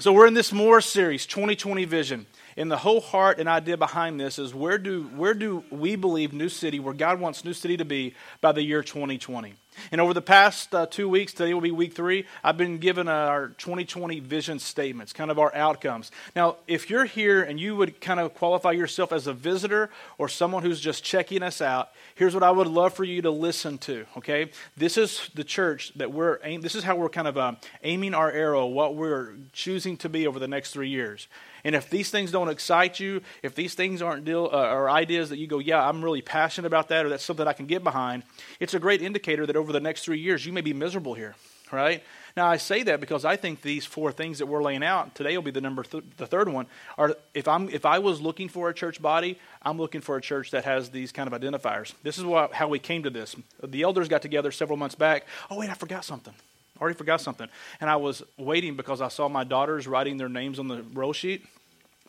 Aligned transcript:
So 0.00 0.12
we're 0.12 0.28
in 0.28 0.34
this 0.34 0.52
More 0.52 0.80
series, 0.80 1.26
2020 1.26 1.84
Vision. 1.84 2.26
And 2.56 2.70
the 2.70 2.76
whole 2.76 3.00
heart 3.00 3.40
and 3.40 3.48
idea 3.48 3.76
behind 3.76 4.20
this 4.20 4.38
is 4.38 4.54
where 4.54 4.78
do, 4.78 5.10
where 5.16 5.34
do 5.34 5.64
we 5.72 5.96
believe 5.96 6.32
New 6.32 6.48
City, 6.48 6.78
where 6.78 6.94
God 6.94 7.18
wants 7.18 7.44
New 7.44 7.52
City 7.52 7.76
to 7.78 7.84
be 7.84 8.14
by 8.40 8.52
the 8.52 8.62
year 8.62 8.84
2020? 8.84 9.54
And 9.92 10.00
over 10.00 10.14
the 10.14 10.22
past 10.22 10.74
uh, 10.74 10.86
two 10.86 11.08
weeks, 11.08 11.32
today 11.32 11.54
will 11.54 11.60
be 11.60 11.70
week 11.70 11.94
three, 11.94 12.26
I've 12.42 12.56
been 12.56 12.78
given 12.78 13.08
our 13.08 13.48
2020 13.48 14.20
vision 14.20 14.58
statements, 14.58 15.12
kind 15.12 15.30
of 15.30 15.38
our 15.38 15.54
outcomes. 15.54 16.10
Now, 16.34 16.56
if 16.66 16.90
you're 16.90 17.04
here 17.04 17.42
and 17.42 17.58
you 17.58 17.76
would 17.76 18.00
kind 18.00 18.20
of 18.20 18.34
qualify 18.34 18.72
yourself 18.72 19.12
as 19.12 19.26
a 19.26 19.32
visitor 19.32 19.90
or 20.18 20.28
someone 20.28 20.62
who's 20.62 20.80
just 20.80 21.04
checking 21.04 21.42
us 21.42 21.60
out, 21.60 21.90
here's 22.14 22.34
what 22.34 22.42
I 22.42 22.50
would 22.50 22.66
love 22.66 22.94
for 22.94 23.04
you 23.04 23.22
to 23.22 23.30
listen 23.30 23.78
to, 23.78 24.06
okay? 24.16 24.50
This 24.76 24.96
is 24.96 25.30
the 25.34 25.44
church 25.44 25.92
that 25.96 26.12
we're, 26.12 26.38
this 26.60 26.74
is 26.74 26.84
how 26.84 26.96
we're 26.96 27.08
kind 27.08 27.28
of 27.28 27.36
uh, 27.36 27.54
aiming 27.82 28.14
our 28.14 28.30
arrow, 28.30 28.66
what 28.66 28.96
we're 28.96 29.34
choosing 29.52 29.96
to 29.98 30.08
be 30.08 30.26
over 30.26 30.38
the 30.38 30.48
next 30.48 30.72
three 30.72 30.88
years. 30.88 31.28
And 31.64 31.74
if 31.74 31.90
these 31.90 32.10
things 32.10 32.30
don't 32.30 32.48
excite 32.48 33.00
you, 33.00 33.22
if 33.42 33.54
these 33.54 33.74
things 33.74 34.02
aren't 34.02 34.24
deal, 34.24 34.48
uh, 34.52 34.72
or 34.72 34.90
ideas 34.90 35.30
that 35.30 35.38
you 35.38 35.46
go, 35.46 35.58
yeah, 35.58 35.86
I'm 35.86 36.02
really 36.04 36.22
passionate 36.22 36.66
about 36.66 36.88
that, 36.88 37.04
or 37.04 37.08
that's 37.08 37.24
something 37.24 37.46
I 37.46 37.52
can 37.52 37.66
get 37.66 37.84
behind, 37.84 38.22
it's 38.60 38.74
a 38.74 38.78
great 38.78 39.02
indicator 39.02 39.46
that 39.46 39.56
over 39.56 39.72
the 39.72 39.80
next 39.80 40.04
three 40.04 40.18
years 40.18 40.44
you 40.46 40.52
may 40.52 40.60
be 40.60 40.72
miserable 40.72 41.14
here, 41.14 41.34
right? 41.72 42.02
Now 42.36 42.46
I 42.46 42.56
say 42.56 42.84
that 42.84 43.00
because 43.00 43.24
I 43.24 43.34
think 43.34 43.62
these 43.62 43.84
four 43.84 44.12
things 44.12 44.38
that 44.38 44.46
we're 44.46 44.62
laying 44.62 44.84
out 44.84 45.16
today 45.16 45.36
will 45.36 45.42
be 45.42 45.50
the 45.50 45.60
number, 45.60 45.82
th- 45.82 46.04
the 46.16 46.26
third 46.26 46.48
one. 46.48 46.66
Are 46.96 47.16
if 47.34 47.48
I'm 47.48 47.68
if 47.68 47.84
I 47.84 47.98
was 47.98 48.20
looking 48.20 48.48
for 48.48 48.68
a 48.68 48.74
church 48.74 49.02
body, 49.02 49.40
I'm 49.62 49.76
looking 49.76 50.00
for 50.00 50.16
a 50.16 50.20
church 50.20 50.52
that 50.52 50.64
has 50.64 50.90
these 50.90 51.10
kind 51.10 51.26
of 51.26 51.38
identifiers. 51.40 51.94
This 52.04 52.16
is 52.16 52.24
what, 52.24 52.52
how 52.52 52.68
we 52.68 52.78
came 52.78 53.02
to 53.02 53.10
this. 53.10 53.34
The 53.60 53.82
elders 53.82 54.06
got 54.06 54.22
together 54.22 54.52
several 54.52 54.76
months 54.76 54.94
back. 54.94 55.26
Oh 55.50 55.58
wait, 55.58 55.68
I 55.68 55.74
forgot 55.74 56.04
something. 56.04 56.34
I 56.78 56.82
already 56.82 56.96
forgot 56.96 57.20
something. 57.20 57.48
And 57.80 57.90
I 57.90 57.96
was 57.96 58.22
waiting 58.36 58.76
because 58.76 59.00
I 59.00 59.08
saw 59.08 59.28
my 59.28 59.44
daughters 59.44 59.86
writing 59.86 60.16
their 60.16 60.28
names 60.28 60.58
on 60.58 60.68
the 60.68 60.82
roll 60.92 61.12
sheet 61.12 61.44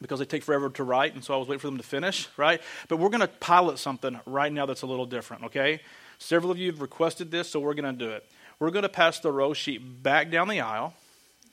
because 0.01 0.19
they 0.19 0.25
take 0.25 0.43
forever 0.43 0.69
to 0.69 0.83
write, 0.83 1.13
and 1.13 1.23
so 1.23 1.33
I 1.33 1.37
was 1.37 1.47
waiting 1.47 1.59
for 1.59 1.67
them 1.67 1.77
to 1.77 1.83
finish, 1.83 2.29
right? 2.37 2.61
But 2.87 2.97
we're 2.97 3.09
going 3.09 3.21
to 3.21 3.27
pilot 3.27 3.79
something 3.79 4.19
right 4.25 4.51
now 4.51 4.65
that's 4.65 4.81
a 4.81 4.85
little 4.85 5.05
different, 5.05 5.45
okay? 5.45 5.81
Several 6.19 6.51
of 6.51 6.57
you 6.57 6.71
have 6.71 6.81
requested 6.81 7.31
this, 7.31 7.49
so 7.49 7.59
we're 7.59 7.73
going 7.73 7.97
to 7.97 8.05
do 8.05 8.11
it. 8.11 8.25
We're 8.59 8.71
going 8.71 8.83
to 8.83 8.89
pass 8.89 9.19
the 9.19 9.31
row 9.31 9.53
sheet 9.53 10.03
back 10.03 10.31
down 10.31 10.47
the 10.47 10.61
aisle 10.61 10.93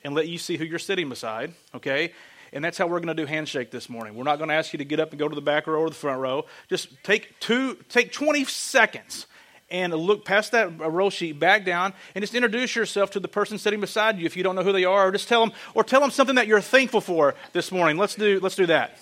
and 0.03 0.13
let 0.13 0.27
you 0.27 0.37
see 0.37 0.57
who 0.57 0.65
you're 0.65 0.79
sitting 0.79 1.09
beside, 1.09 1.53
okay? 1.75 2.13
And 2.53 2.63
that's 2.63 2.77
how 2.77 2.87
we're 2.87 2.99
going 2.99 3.15
to 3.15 3.21
do 3.21 3.25
handshake 3.25 3.71
this 3.71 3.89
morning. 3.89 4.15
We're 4.15 4.23
not 4.23 4.37
going 4.37 4.49
to 4.49 4.55
ask 4.55 4.71
you 4.71 4.77
to 4.77 4.85
get 4.85 4.99
up 4.99 5.11
and 5.11 5.19
go 5.19 5.27
to 5.27 5.35
the 5.35 5.41
back 5.41 5.67
row 5.67 5.81
or 5.81 5.89
the 5.89 5.95
front 5.95 6.21
row. 6.21 6.45
Just 6.69 6.89
take 7.03 7.37
two, 7.39 7.75
take 7.89 8.13
20 8.13 8.45
seconds 8.45 9.25
and 9.69 9.93
look 9.93 10.25
past 10.25 10.51
that 10.53 10.79
roll 10.79 11.09
sheet 11.09 11.39
back 11.39 11.65
down 11.65 11.93
and 12.15 12.23
just 12.23 12.35
introduce 12.35 12.75
yourself 12.75 13.11
to 13.11 13.19
the 13.19 13.27
person 13.27 13.57
sitting 13.57 13.81
beside 13.81 14.17
you 14.17 14.25
if 14.25 14.37
you 14.37 14.43
don't 14.43 14.55
know 14.55 14.63
who 14.63 14.73
they 14.73 14.85
are. 14.85 15.07
Or 15.07 15.11
just 15.11 15.27
tell 15.27 15.45
them 15.45 15.55
or 15.73 15.83
tell 15.83 16.01
them 16.01 16.11
something 16.11 16.35
that 16.35 16.47
you're 16.47 16.61
thankful 16.61 17.01
for 17.01 17.35
this 17.53 17.71
morning. 17.71 17.97
Let's 17.97 18.15
do 18.15 18.39
let's 18.39 18.55
do 18.55 18.65
that 18.67 18.97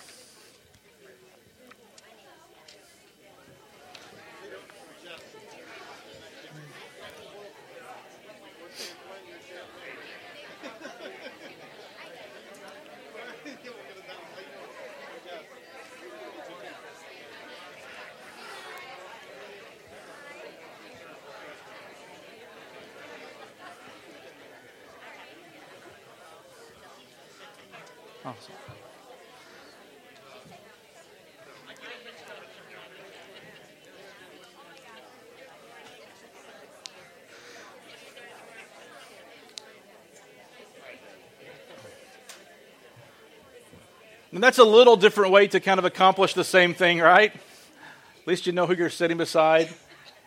that's 44.46 44.58
a 44.58 44.64
little 44.64 44.96
different 44.96 45.32
way 45.32 45.48
to 45.48 45.58
kind 45.58 45.80
of 45.80 45.84
accomplish 45.84 46.32
the 46.32 46.44
same 46.44 46.72
thing, 46.72 47.00
right? 47.00 47.34
At 47.34 48.26
least 48.28 48.46
you 48.46 48.52
know 48.52 48.64
who 48.64 48.76
you're 48.76 48.90
sitting 48.90 49.16
beside. 49.16 49.68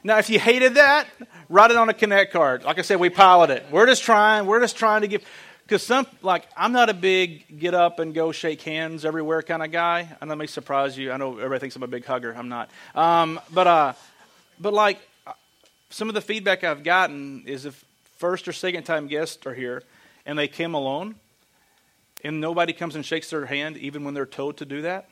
Now, 0.04 0.18
if 0.18 0.30
you 0.30 0.38
hated 0.38 0.74
that, 0.74 1.08
write 1.48 1.72
it 1.72 1.78
on 1.78 1.88
a 1.88 1.94
Connect 1.94 2.34
card. 2.34 2.66
Like 2.66 2.80
I 2.80 2.82
said, 2.82 3.00
we 3.00 3.10
pilot 3.10 3.50
it. 3.50 3.66
We're 3.72 3.86
just 3.86 4.04
trying. 4.04 4.46
We're 4.46 4.60
just 4.60 4.76
trying 4.76 5.04
to 5.04 5.08
give. 5.08 5.24
Because 5.64 5.84
some, 5.84 6.06
like, 6.22 6.46
I'm 6.58 6.74
not 6.74 6.90
a 6.90 6.94
big 6.94 7.60
get 7.62 7.74
up 7.74 8.00
and 8.00 8.14
go 8.14 8.34
shake 8.34 8.62
hands 8.64 9.06
everywhere 9.06 9.42
kind 9.42 9.64
of 9.64 9.72
guy. 9.72 10.10
I 10.22 10.26
know 10.26 10.36
may 10.36 10.48
surprise 10.48 10.98
you. 10.98 11.14
I 11.14 11.18
know 11.18 11.38
everybody 11.38 11.62
thinks 11.62 11.78
I'm 11.78 11.84
a 11.84 11.88
big 11.88 12.04
hugger. 12.04 12.36
I'm 12.36 12.50
not. 12.50 12.70
Um, 12.96 13.40
but, 13.54 13.68
uh, 13.68 13.94
but 14.60 14.74
like, 14.74 15.00
some 15.92 16.10
of 16.10 16.14
the 16.14 16.22
feedback 16.22 16.66
I've 16.66 16.84
gotten 16.84 17.44
is 17.46 17.66
if 17.66 17.86
first 18.18 18.50
or 18.50 18.52
second 18.52 18.84
time 18.84 19.08
guests 19.08 19.46
are 19.46 19.54
here 19.54 19.84
and 20.26 20.38
they 20.38 20.50
came 20.50 20.74
alone, 20.74 21.16
and 22.24 22.42
nobody 22.42 22.74
comes 22.74 22.96
and 22.96 23.06
shakes 23.06 23.30
their 23.30 23.46
hand 23.46 23.78
even 23.78 24.04
when 24.04 24.14
they're 24.14 24.26
told 24.26 24.58
to 24.58 24.66
do 24.66 24.82
that, 24.84 25.10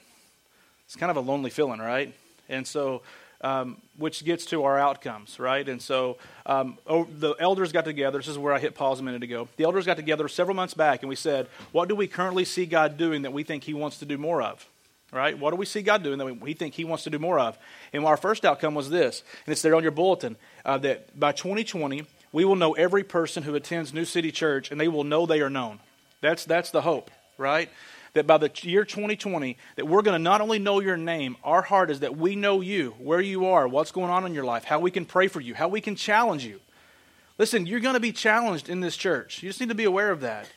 it's 0.86 0.96
kind 0.96 1.10
of 1.10 1.18
a 1.18 1.22
lonely 1.22 1.50
feeling, 1.50 1.80
right? 1.80 2.14
And 2.50 2.66
so 2.66 3.02
um, 3.42 3.78
which 3.98 4.24
gets 4.26 4.46
to 4.48 4.64
our 4.64 4.80
outcomes, 4.80 5.40
right? 5.40 5.68
And 5.68 5.82
so 5.82 6.18
um, 6.46 6.78
oh, 6.88 7.06
the 7.06 7.36
elders 7.40 7.72
got 7.72 7.86
together. 7.86 8.18
This 8.20 8.28
is 8.28 8.38
where 8.38 8.54
I 8.54 8.60
hit 8.60 8.76
pause 8.76 9.00
a 9.00 9.04
minute 9.04 9.24
ago. 9.24 9.48
The 9.58 9.64
elders 9.64 9.86
got 9.86 9.98
together 9.98 10.28
several 10.28 10.56
months 10.56 10.74
back, 10.74 11.02
and 11.02 11.10
we 11.10 11.16
said, 11.16 11.48
What 11.72 11.90
do 11.90 11.96
we 11.96 12.08
currently 12.08 12.46
see 12.46 12.66
God 12.66 12.98
doing 12.98 13.24
that 13.24 13.34
we 13.34 13.44
think 13.44 13.64
He 13.64 13.74
wants 13.74 14.00
to 14.00 14.06
do 14.06 14.18
more 14.18 14.42
of? 14.42 14.66
Right? 15.12 15.38
What 15.38 15.52
do 15.52 15.56
we 15.56 15.66
see 15.66 15.82
God 15.82 16.04
doing 16.04 16.18
that 16.18 16.42
we 16.42 16.54
think 16.54 16.74
He 16.74 16.84
wants 16.84 17.04
to 17.06 17.10
do 17.10 17.20
more 17.20 17.40
of? 17.40 17.58
And 17.94 18.04
our 18.06 18.18
first 18.18 18.44
outcome 18.44 18.76
was 18.76 18.90
this, 18.90 19.24
and 19.46 19.52
it's 19.52 19.62
there 19.62 19.76
on 19.76 19.84
your 19.84 19.92
bulletin 19.92 20.36
uh, 20.66 20.78
that 20.80 21.18
by 21.18 21.32
2020, 21.32 22.06
we 22.34 22.44
will 22.44 22.56
know 22.56 22.74
every 22.74 23.04
person 23.04 23.44
who 23.44 23.56
attends 23.56 23.94
New 23.94 24.06
City 24.06 24.32
Church, 24.32 24.70
and 24.70 24.82
they 24.82 24.88
will 24.88 25.06
know 25.06 25.26
they 25.26 25.42
are 25.42 25.50
known. 25.50 25.80
That's, 26.22 26.46
that's 26.46 26.72
the 26.72 26.82
hope, 26.82 27.12
right? 27.38 27.70
that 28.18 28.28
by 28.28 28.38
the 28.38 28.52
year 28.64 28.84
2020 28.84 29.58
that 29.76 29.88
we're 29.88 30.02
going 30.02 30.18
to 30.18 30.24
not 30.24 30.42
only 30.42 30.60
know 30.60 30.80
your 30.80 30.98
name 30.98 31.38
our 31.44 31.62
heart 31.62 31.90
is 31.90 32.02
that 32.02 32.18
we 32.18 32.36
know 32.36 32.62
you 32.62 32.96
where 33.00 33.22
you 33.22 33.46
are 33.46 33.68
what's 33.68 33.92
going 33.92 34.10
on 34.10 34.26
in 34.26 34.34
your 34.34 34.44
life 34.44 34.64
how 34.64 34.80
we 34.80 34.92
can 34.92 35.06
pray 35.06 35.28
for 35.28 35.40
you 35.40 35.54
how 35.54 35.68
we 35.68 35.80
can 35.80 35.96
challenge 35.96 36.44
you. 36.44 36.60
Listen 37.38 37.66
you're 37.66 37.80
going 37.80 37.94
to 37.94 38.00
be 38.00 38.12
challenged 38.12 38.70
in 38.70 38.82
this 38.82 38.98
church. 38.98 39.42
You 39.42 39.50
just 39.50 39.60
need 39.60 39.70
to 39.70 39.76
be 39.76 39.86
aware 39.86 40.12
of 40.12 40.22
that. 40.22 40.50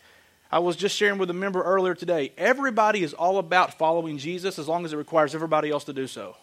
I 0.51 0.59
was 0.59 0.75
just 0.75 0.97
sharing 0.97 1.19
with 1.19 1.31
a 1.31 1.35
member 1.35 1.63
earlier 1.63 1.95
today 1.95 2.33
everybody 2.37 3.03
is 3.03 3.13
all 3.15 3.39
about 3.39 3.79
following 3.79 4.19
jesus 4.19 4.59
as 4.59 4.67
long 4.67 4.85
as 4.85 4.93
it 4.93 4.97
requires 4.97 5.35
everybody 5.35 5.71
else 5.71 5.85
to 5.85 5.93
do 5.93 6.07
so 6.07 6.37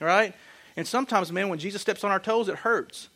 all 0.00 0.06
right? 0.06 0.34
And 0.76 0.86
sometimes 0.86 1.32
man 1.32 1.48
when 1.48 1.58
jesus 1.58 1.82
steps 1.82 2.04
on 2.04 2.10
our 2.10 2.20
toes 2.20 2.48
it 2.48 2.56
hurts. 2.56 3.08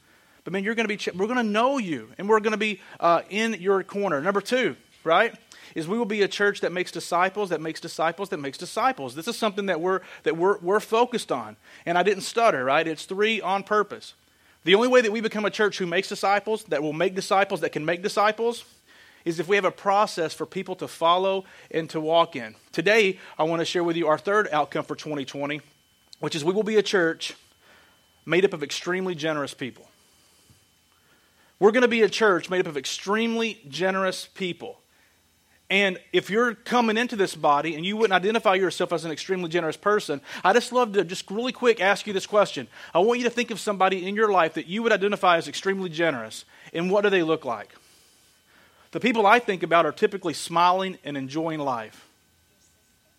But 0.45 0.53
man 0.53 0.65
you're 0.65 0.75
going 0.75 0.89
to 0.89 0.97
be 0.97 1.17
we're 1.17 1.29
going 1.29 1.37
to 1.37 1.45
know 1.45 1.79
you 1.79 2.09
and 2.19 2.29
we're 2.29 2.41
going 2.41 2.53
to 2.53 2.59
be 2.59 2.81
uh, 2.99 3.23
in 3.31 3.55
your 3.55 3.85
corner. 3.85 4.21
Number 4.21 4.41
two 4.41 4.77
right 5.05 5.35
is 5.75 5.89
we 5.89 5.99
will 5.99 6.05
be 6.05 6.23
a 6.23 6.29
church 6.29 6.61
that 6.61 6.73
makes 6.73 6.91
disciples, 6.91 7.51
that 7.51 7.61
makes 7.61 7.81
disciples, 7.81 8.29
that 8.29 8.39
makes 8.39 8.59
disciples. 8.59 9.15
This 9.15 9.29
is 9.29 9.37
something 9.37 9.67
that 9.67 9.81
we're, 9.81 10.01
that 10.25 10.37
we're, 10.37 10.59
we're 10.59 10.81
focused 10.81 11.33
on. 11.33 11.57
And 11.87 11.97
I 11.97 12.03
didn't 12.03 12.23
stutter, 12.23 12.65
right? 12.65 12.87
It's 12.87 13.05
three 13.05 13.41
on 13.41 13.63
purpose. 13.63 14.15
The 14.65 14.75
only 14.75 14.89
way 14.89 15.01
that 15.01 15.11
we 15.11 15.21
become 15.21 15.45
a 15.45 15.51
church 15.51 15.79
who 15.79 15.87
makes 15.87 16.09
disciples, 16.09 16.65
that 16.65 16.83
will 16.83 16.93
make 16.93 17.15
disciples, 17.15 17.61
that 17.61 17.73
can 17.73 17.85
make 17.85 18.03
disciples, 18.03 18.65
is 19.25 19.41
if 19.41 19.49
we 19.49 19.57
have 19.57 19.65
a 19.65 19.73
process 19.73 20.35
for 20.35 20.47
people 20.47 20.75
to 20.77 20.89
follow 20.89 21.45
and 21.71 21.89
to 21.91 22.01
walk 22.01 22.37
in. 22.37 22.55
Today, 22.73 23.19
I 23.39 23.45
want 23.45 23.61
to 23.61 23.65
share 23.65 23.85
with 23.85 23.97
you 23.97 24.09
our 24.09 24.19
third 24.19 24.49
outcome 24.53 24.85
for 24.85 24.97
2020, 24.97 25.61
which 26.21 26.35
is 26.35 26.45
we 26.45 26.53
will 26.53 26.63
be 26.63 26.77
a 26.77 26.83
church 26.83 27.35
made 28.27 28.45
up 28.45 28.53
of 28.53 28.63
extremely 28.63 29.15
generous 29.15 29.55
people. 29.55 29.89
We're 31.59 31.73
going 31.73 31.83
to 31.83 31.89
be 31.89 32.03
a 32.03 32.09
church 32.09 32.51
made 32.51 32.61
up 32.61 32.67
of 32.67 32.77
extremely 32.77 33.61
generous 33.69 34.29
people. 34.35 34.82
And 35.73 35.99
if 36.13 36.29
you're 36.29 36.55
coming 36.55 36.99
into 36.99 37.17
this 37.17 37.35
body 37.35 37.77
and 37.77 37.87
you 37.87 37.97
wouldn't 37.97 38.13
identify 38.13 38.57
yourself 38.57 38.93
as 38.93 39.07
an 39.07 39.11
extremely 39.11 39.49
generous 39.49 39.79
person, 39.79 40.21
I 40.45 40.53
just 40.53 40.71
love 40.71 40.93
to 40.93 41.03
just 41.03 41.31
really 41.31 41.51
quick 41.51 41.81
ask 41.81 42.07
you 42.07 42.13
this 42.13 42.27
question. 42.27 42.69
I 42.93 42.99
want 42.99 43.21
you 43.21 43.25
to 43.25 43.31
think 43.31 43.51
of 43.51 43.59
somebody 43.59 44.07
in 44.07 44.15
your 44.15 44.31
life 44.31 44.53
that 44.53 44.67
you 44.67 44.83
would 44.83 44.93
identify 44.93 45.39
as 45.39 45.49
extremely 45.49 45.89
generous. 45.89 46.45
And 46.75 46.91
what 46.91 47.05
do 47.05 47.09
they 47.09 47.23
look 47.23 47.47
like? 47.47 47.71
The 48.91 49.01
people 49.01 49.27
I 49.27 49.39
think 49.39 49.63
about 49.63 49.87
are 49.87 49.93
typically 49.93 50.35
smiling 50.35 50.99
and 51.07 51.17
enjoying 51.17 51.59
life. 51.59 52.07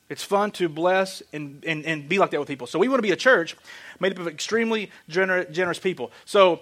It's 0.08 0.24
fun 0.24 0.52
to 0.52 0.70
bless 0.70 1.24
and, 1.34 1.66
and, 1.66 1.84
and 1.88 2.08
be 2.08 2.20
like 2.20 2.30
that 2.30 2.40
with 2.40 2.48
people. 2.48 2.68
So 2.68 2.78
we 2.78 2.88
want 2.88 3.00
to 3.00 3.02
be 3.08 3.10
a 3.10 3.16
church 3.16 3.58
made 4.00 4.12
up 4.12 4.20
of 4.20 4.28
extremely 4.28 4.92
gener- 5.10 5.52
generous 5.52 5.80
people. 5.80 6.12
So 6.26 6.60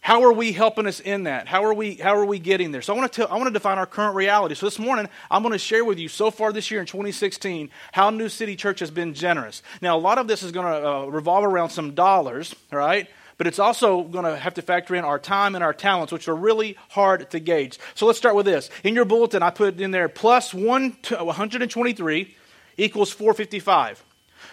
how 0.00 0.22
are 0.22 0.32
we 0.32 0.52
helping 0.52 0.86
us 0.86 1.00
in 1.00 1.24
that? 1.24 1.48
How 1.48 1.64
are 1.64 1.74
we, 1.74 1.94
how 1.94 2.16
are 2.16 2.24
we 2.24 2.38
getting 2.38 2.72
there? 2.72 2.82
So 2.82 2.94
I 2.94 2.98
want, 2.98 3.12
to 3.12 3.16
tell, 3.16 3.28
I 3.32 3.36
want 3.36 3.48
to 3.48 3.52
define 3.52 3.78
our 3.78 3.86
current 3.86 4.14
reality. 4.14 4.54
So 4.54 4.66
this 4.66 4.78
morning, 4.78 5.08
I'm 5.30 5.42
going 5.42 5.52
to 5.52 5.58
share 5.58 5.84
with 5.84 5.98
you 5.98 6.08
so 6.08 6.30
far 6.30 6.52
this 6.52 6.70
year 6.70 6.80
in 6.80 6.86
2016 6.86 7.70
how 7.92 8.10
New 8.10 8.28
City 8.28 8.56
Church 8.56 8.80
has 8.80 8.90
been 8.90 9.12
generous. 9.12 9.62
Now, 9.82 9.96
a 9.96 10.00
lot 10.00 10.18
of 10.18 10.28
this 10.28 10.42
is 10.42 10.52
going 10.52 10.66
to 10.66 10.88
uh, 10.88 11.04
revolve 11.06 11.44
around 11.44 11.70
some 11.70 11.94
dollars, 11.94 12.54
right? 12.70 13.08
but 13.38 13.46
it's 13.46 13.60
also 13.60 14.02
going 14.02 14.24
to 14.24 14.36
have 14.36 14.54
to 14.54 14.62
factor 14.62 14.96
in 14.96 15.04
our 15.04 15.18
time 15.18 15.54
and 15.54 15.62
our 15.62 15.72
talents, 15.72 16.12
which 16.12 16.28
are 16.28 16.34
really 16.34 16.76
hard 16.90 17.30
to 17.30 17.38
gauge. 17.38 17.78
So 17.94 18.04
let's 18.04 18.18
start 18.18 18.34
with 18.34 18.46
this. 18.46 18.68
In 18.82 18.94
your 18.94 19.04
bulletin, 19.04 19.42
I 19.42 19.50
put 19.50 19.80
in 19.80 19.92
there 19.92 20.08
plus 20.08 20.52
1 20.52 20.96
123 21.08 22.36
equals 22.76 23.12
455. 23.12 24.04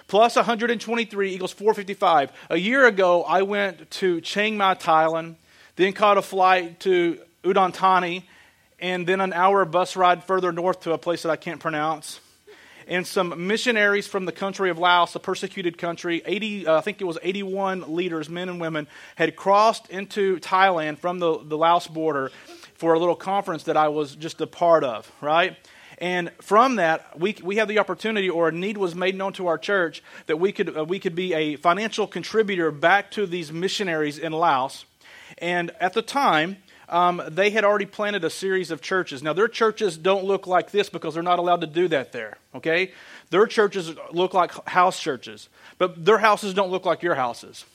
Plus 0.08 0.36
123 0.36 1.34
equals 1.34 1.52
455. 1.52 2.32
A 2.50 2.58
year 2.58 2.86
ago, 2.86 3.24
I 3.24 3.42
went 3.42 3.90
to 3.92 4.22
Chiang 4.22 4.58
Mai, 4.58 4.76
Thailand, 4.76 5.36
then 5.76 5.94
caught 5.94 6.18
a 6.18 6.22
flight 6.22 6.80
to 6.82 7.20
Udon 7.44 7.74
Thani, 7.74 8.28
and 8.80 9.08
then 9.08 9.22
an 9.22 9.34
hour 9.34 9.66
bus 9.66 9.96
ride 9.96 10.24
further 10.24 10.52
north 10.52 10.82
to 10.82 10.94
a 10.94 10.98
place 10.98 11.24
that 11.24 11.30
I 11.30 11.36
can't 11.36 11.60
pronounce 11.60 12.20
and 12.88 13.06
some 13.06 13.48
missionaries 13.48 14.08
from 14.08 14.26
the 14.26 14.32
country 14.32 14.70
of 14.70 14.78
Laos, 14.78 15.16
a 15.16 15.20
persecuted 15.20 15.78
country. 15.78 16.22
80, 16.26 16.68
uh, 16.68 16.78
I 16.78 16.82
think 16.82 17.02
it 17.02 17.06
was 17.06 17.18
81 17.22 17.96
leaders, 17.96 18.30
men 18.30 18.50
and 18.50 18.62
women, 18.62 18.88
had 19.16 19.36
crossed 19.36 19.90
into 19.90 20.40
Thailand 20.40 21.00
from 21.00 21.20
the, 21.20 21.40
the 21.44 21.58
Laos 21.58 21.88
border 21.88 22.32
for 22.76 22.94
a 22.94 23.00
little 23.00 23.16
conference 23.16 23.64
that 23.64 23.78
I 23.78 23.88
was 23.88 24.16
just 24.16 24.42
a 24.42 24.48
part 24.48 24.84
of, 24.84 25.12
right? 25.22 25.58
And 26.00 26.32
from 26.42 26.76
that, 26.76 27.18
we, 27.20 27.36
we 27.44 27.56
have 27.58 27.68
the 27.68 27.80
opportunity, 27.80 28.30
or 28.30 28.50
a 28.50 28.52
need 28.52 28.78
was 28.78 28.96
made 28.96 29.16
known 29.16 29.34
to 29.34 29.48
our 29.48 29.58
church, 29.58 30.04
that 30.28 30.38
we 30.38 30.52
could, 30.52 30.78
uh, 30.78 30.86
we 30.86 31.00
could 31.00 31.16
be 31.16 31.34
a 31.34 31.56
financial 31.56 32.08
contributor 32.08 32.72
back 32.72 33.12
to 33.12 33.26
these 33.26 33.52
missionaries 33.52 34.18
in 34.18 34.34
Laos. 34.34 34.86
And 35.38 35.72
at 35.80 35.94
the 35.94 36.02
time, 36.02 36.58
um, 36.90 37.22
they 37.28 37.50
had 37.50 37.64
already 37.64 37.86
planted 37.86 38.24
a 38.24 38.30
series 38.30 38.72
of 38.72 38.82
churches. 38.82 39.24
Now, 39.24 39.34
their 39.34 39.48
churches 39.48 39.98
don't 39.98 40.24
look 40.24 40.48
like 40.48 40.72
this 40.72 40.90
because 40.90 41.14
they're 41.14 41.24
not 41.24 41.40
allowed 41.40 41.62
to 41.62 41.68
do 41.68 41.88
that 41.88 42.12
there, 42.12 42.38
okay? 42.54 42.92
Their 43.32 43.48
churches 43.48 43.94
look 44.12 44.34
like 44.34 44.52
house 44.68 45.00
churches, 45.00 45.50
but 45.78 46.06
their 46.06 46.20
houses 46.20 46.54
don't 46.54 46.70
look 46.70 46.86
like 46.86 47.02
your 47.02 47.16
houses. 47.16 47.66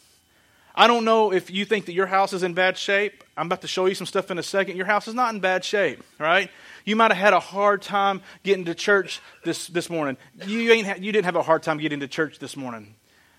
I 0.74 0.86
don't 0.86 1.04
know 1.04 1.32
if 1.32 1.50
you 1.50 1.64
think 1.64 1.86
that 1.86 1.92
your 1.92 2.06
house 2.06 2.32
is 2.32 2.42
in 2.42 2.54
bad 2.54 2.78
shape. 2.78 3.24
I'm 3.36 3.46
about 3.46 3.62
to 3.62 3.68
show 3.68 3.86
you 3.86 3.94
some 3.94 4.06
stuff 4.06 4.30
in 4.30 4.38
a 4.38 4.42
second. 4.42 4.76
Your 4.76 4.86
house 4.86 5.08
is 5.08 5.14
not 5.14 5.34
in 5.34 5.40
bad 5.40 5.64
shape, 5.64 6.02
right? 6.18 6.50
You 6.84 6.96
might 6.96 7.10
have 7.10 7.20
had 7.20 7.32
a 7.32 7.40
hard 7.40 7.82
time 7.82 8.22
getting 8.42 8.64
to 8.66 8.74
church 8.74 9.20
this, 9.44 9.66
this 9.66 9.90
morning. 9.90 10.16
You, 10.46 10.70
ain't 10.72 10.86
ha- 10.86 10.96
you 10.98 11.12
didn't 11.12 11.24
have 11.24 11.36
a 11.36 11.42
hard 11.42 11.62
time 11.62 11.78
getting 11.78 12.00
to 12.00 12.08
church 12.08 12.38
this 12.38 12.56
morning. 12.56 12.94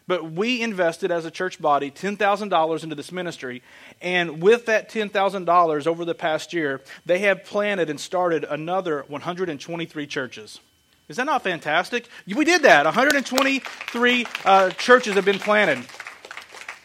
But 0.08 0.32
we 0.32 0.62
invested 0.62 1.12
as 1.12 1.26
a 1.26 1.32
church 1.32 1.62
body 1.62 1.90
$10,000 1.90 2.84
into 2.84 2.96
this 2.96 3.12
ministry. 3.12 3.64
And 4.02 4.42
with 4.42 4.66
that 4.66 4.90
$10,000 4.90 5.88
over 5.88 6.06
the 6.06 6.16
past 6.16 6.54
year, 6.54 6.82
they 7.06 7.20
have 7.20 7.46
planted 7.46 7.90
and 7.90 8.00
started 8.00 8.44
another 8.44 9.06
123 9.08 10.08
churches. 10.08 10.60
Is 11.08 11.18
that 11.18 11.26
not 11.26 11.44
fantastic? 11.44 12.08
We 12.28 12.46
did 12.46 12.64
that. 12.64 12.86
123 12.86 14.26
uh, 14.46 14.70
churches 14.72 15.16
have 15.16 15.26
been 15.26 15.40
planted. 15.40 15.86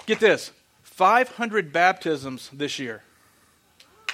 Get 0.06 0.20
this 0.20 0.52
500 0.84 1.72
baptisms 1.72 2.48
this 2.52 2.78
year. 2.78 3.02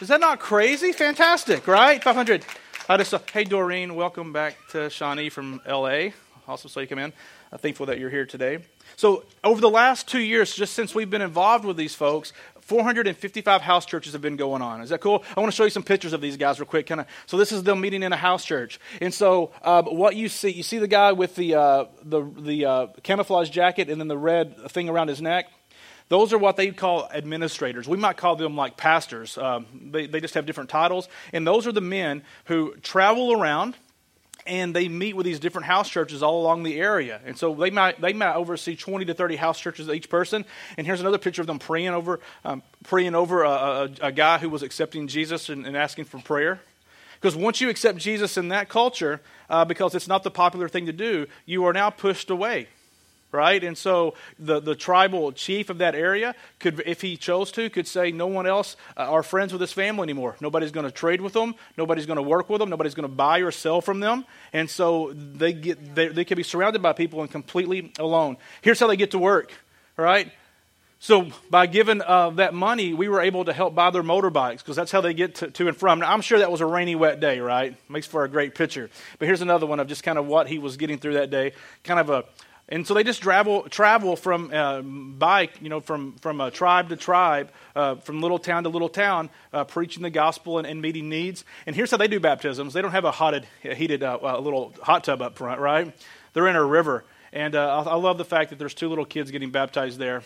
Is 0.00 0.08
that 0.08 0.20
not 0.20 0.40
crazy? 0.40 0.90
Fantastic, 0.90 1.66
right? 1.66 2.02
500. 2.02 2.46
I 2.88 2.96
just 2.96 3.10
saw, 3.10 3.20
hey, 3.30 3.44
Doreen, 3.44 3.94
welcome 3.94 4.32
back 4.32 4.56
to 4.70 4.88
Shawnee 4.88 5.28
from 5.28 5.60
LA. 5.68 6.08
Also, 6.48 6.68
saw 6.68 6.80
you 6.80 6.86
come 6.86 6.98
in. 6.98 7.12
I'm 7.52 7.58
thankful 7.58 7.86
that 7.86 7.98
you're 7.98 8.08
here 8.08 8.24
today. 8.24 8.60
So, 8.96 9.24
over 9.44 9.60
the 9.60 9.68
last 9.68 10.08
two 10.08 10.20
years, 10.20 10.54
just 10.54 10.72
since 10.72 10.94
we've 10.94 11.10
been 11.10 11.22
involved 11.22 11.66
with 11.66 11.76
these 11.76 11.94
folks, 11.94 12.32
455 12.62 13.60
house 13.60 13.84
churches 13.84 14.14
have 14.14 14.22
been 14.22 14.36
going 14.36 14.62
on. 14.62 14.80
Is 14.80 14.88
that 14.90 15.02
cool? 15.02 15.22
I 15.36 15.40
want 15.40 15.52
to 15.52 15.56
show 15.56 15.64
you 15.64 15.70
some 15.70 15.82
pictures 15.82 16.14
of 16.14 16.22
these 16.22 16.38
guys 16.38 16.58
real 16.58 16.66
quick. 16.66 16.86
Kind 16.86 17.02
of. 17.02 17.06
So 17.26 17.36
this 17.36 17.52
is 17.52 17.64
them 17.64 17.82
meeting 17.82 18.02
in 18.02 18.12
a 18.12 18.16
house 18.16 18.46
church. 18.46 18.80
And 19.02 19.12
so 19.12 19.52
uh, 19.62 19.82
what 19.82 20.16
you 20.16 20.30
see, 20.30 20.50
you 20.50 20.62
see 20.62 20.78
the 20.78 20.88
guy 20.88 21.12
with 21.12 21.36
the 21.36 21.54
uh, 21.54 21.84
the 22.02 22.22
the 22.22 22.64
uh, 22.64 22.86
camouflage 23.02 23.50
jacket 23.50 23.90
and 23.90 24.00
then 24.00 24.08
the 24.08 24.16
red 24.16 24.70
thing 24.70 24.88
around 24.88 25.08
his 25.08 25.20
neck. 25.20 25.50
Those 26.12 26.34
are 26.34 26.38
what 26.38 26.56
they 26.56 26.70
call 26.72 27.08
administrators. 27.10 27.88
We 27.88 27.96
might 27.96 28.18
call 28.18 28.36
them 28.36 28.54
like 28.54 28.76
pastors. 28.76 29.38
Um, 29.38 29.64
they, 29.92 30.06
they 30.06 30.20
just 30.20 30.34
have 30.34 30.44
different 30.44 30.68
titles. 30.68 31.08
And 31.32 31.46
those 31.46 31.66
are 31.66 31.72
the 31.72 31.80
men 31.80 32.22
who 32.44 32.74
travel 32.82 33.32
around 33.32 33.76
and 34.46 34.76
they 34.76 34.88
meet 34.88 35.16
with 35.16 35.24
these 35.24 35.40
different 35.40 35.68
house 35.68 35.88
churches 35.88 36.22
all 36.22 36.42
along 36.42 36.64
the 36.64 36.78
area. 36.78 37.18
And 37.24 37.38
so 37.38 37.54
they 37.54 37.70
might 37.70 37.98
they 37.98 38.12
might 38.12 38.34
oversee 38.34 38.76
20 38.76 39.06
to 39.06 39.14
30 39.14 39.36
house 39.36 39.58
churches 39.58 39.88
each 39.88 40.10
person. 40.10 40.44
And 40.76 40.86
here's 40.86 41.00
another 41.00 41.16
picture 41.16 41.40
of 41.40 41.46
them 41.46 41.58
praying 41.58 41.94
over 41.94 42.20
um, 42.44 42.62
praying 42.84 43.14
over 43.14 43.44
a, 43.44 43.48
a, 43.48 43.90
a, 44.02 44.12
guy 44.12 44.36
who 44.36 44.50
was 44.50 44.62
accepting 44.62 45.08
Jesus 45.08 45.48
and, 45.48 45.66
and 45.66 45.78
asking 45.78 46.04
for 46.04 46.18
prayer. 46.18 46.60
Because 47.22 47.34
once 47.34 47.62
you 47.62 47.70
accept 47.70 47.96
Jesus 47.96 48.36
in 48.36 48.48
that 48.48 48.68
culture, 48.68 49.22
uh, 49.48 49.64
because 49.64 49.94
it's 49.94 50.08
not 50.08 50.24
the 50.24 50.30
popular 50.30 50.68
thing 50.68 50.84
to 50.84 50.92
do, 50.92 51.26
you 51.46 51.64
are 51.64 51.72
now 51.72 51.88
pushed 51.88 52.28
away 52.28 52.68
right? 53.32 53.64
And 53.64 53.76
so 53.76 54.14
the, 54.38 54.60
the 54.60 54.74
tribal 54.74 55.32
chief 55.32 55.70
of 55.70 55.78
that 55.78 55.94
area 55.94 56.34
could, 56.60 56.82
if 56.86 57.00
he 57.00 57.16
chose 57.16 57.50
to, 57.52 57.68
could 57.70 57.88
say, 57.88 58.12
no 58.12 58.26
one 58.26 58.46
else 58.46 58.76
uh, 58.96 59.10
are 59.10 59.22
friends 59.22 59.52
with 59.52 59.60
this 59.60 59.72
family 59.72 60.04
anymore. 60.04 60.36
Nobody's 60.40 60.70
going 60.70 60.86
to 60.86 60.92
trade 60.92 61.20
with 61.20 61.32
them. 61.32 61.54
Nobody's 61.76 62.06
going 62.06 62.18
to 62.18 62.22
work 62.22 62.50
with 62.50 62.60
them. 62.60 62.68
Nobody's 62.68 62.94
going 62.94 63.08
to 63.08 63.14
buy 63.14 63.38
or 63.38 63.50
sell 63.50 63.80
from 63.80 64.00
them. 64.00 64.26
And 64.52 64.68
so 64.68 65.12
they 65.14 65.54
get 65.54 65.94
they, 65.94 66.08
they 66.08 66.24
can 66.24 66.36
be 66.36 66.42
surrounded 66.42 66.82
by 66.82 66.92
people 66.92 67.22
and 67.22 67.30
completely 67.30 67.92
alone. 67.98 68.36
Here's 68.60 68.78
how 68.78 68.86
they 68.86 68.96
get 68.96 69.12
to 69.12 69.18
work, 69.18 69.52
right? 69.96 70.30
So 71.02 71.30
by 71.50 71.66
giving 71.66 72.00
uh, 72.00 72.30
that 72.30 72.54
money, 72.54 72.94
we 72.94 73.08
were 73.08 73.20
able 73.20 73.44
to 73.46 73.52
help 73.52 73.74
buy 73.74 73.90
their 73.90 74.04
motorbikes 74.04 74.58
because 74.58 74.76
that's 74.76 74.92
how 74.92 75.00
they 75.00 75.14
get 75.14 75.34
to, 75.36 75.50
to, 75.50 75.66
and 75.66 75.76
from. 75.76 75.98
Now, 75.98 76.12
I'm 76.12 76.20
sure 76.20 76.38
that 76.38 76.52
was 76.52 76.60
a 76.60 76.66
rainy, 76.66 76.94
wet 76.94 77.18
day, 77.18 77.40
right? 77.40 77.76
Makes 77.90 78.06
for 78.06 78.22
a 78.22 78.28
great 78.28 78.54
picture. 78.54 78.88
But 79.18 79.26
here's 79.26 79.42
another 79.42 79.66
one 79.66 79.80
of 79.80 79.88
just 79.88 80.04
kind 80.04 80.16
of 80.16 80.26
what 80.26 80.46
he 80.46 80.60
was 80.60 80.76
getting 80.76 80.98
through 80.98 81.14
that 81.14 81.28
day. 81.28 81.54
Kind 81.82 81.98
of 81.98 82.10
a 82.10 82.24
and 82.68 82.86
so 82.86 82.94
they 82.94 83.02
just 83.02 83.20
travel, 83.22 83.64
travel 83.64 84.16
from 84.16 84.52
uh, 84.52 84.80
bike, 84.82 85.52
you 85.60 85.68
know, 85.68 85.80
from, 85.80 86.12
from 86.22 86.40
a 86.40 86.50
tribe 86.50 86.88
to 86.90 86.96
tribe, 86.96 87.50
uh, 87.74 87.96
from 87.96 88.22
little 88.22 88.38
town 88.38 88.62
to 88.62 88.68
little 88.68 88.88
town, 88.88 89.30
uh, 89.52 89.64
preaching 89.64 90.02
the 90.02 90.10
gospel 90.10 90.58
and, 90.58 90.66
and, 90.66 90.80
meeting 90.80 91.08
needs. 91.08 91.44
And 91.66 91.76
here's 91.76 91.90
how 91.90 91.96
they 91.96 92.08
do 92.08 92.20
baptisms. 92.20 92.72
They 92.72 92.80
don't 92.80 92.92
have 92.92 93.04
a 93.04 93.10
hotted, 93.10 93.46
heated 93.62 94.02
uh, 94.02 94.38
little 94.38 94.74
hot 94.80 95.04
tub 95.04 95.20
up 95.20 95.36
front, 95.36 95.60
right? 95.60 95.94
They're 96.32 96.48
in 96.48 96.56
a 96.56 96.64
river. 96.64 97.04
And 97.32 97.54
uh, 97.54 97.84
I, 97.84 97.90
I 97.90 97.94
love 97.96 98.16
the 98.16 98.24
fact 98.24 98.50
that 98.50 98.58
there's 98.58 98.74
two 98.74 98.88
little 98.88 99.04
kids 99.04 99.30
getting 99.30 99.50
baptized 99.50 99.98
there. 99.98 100.22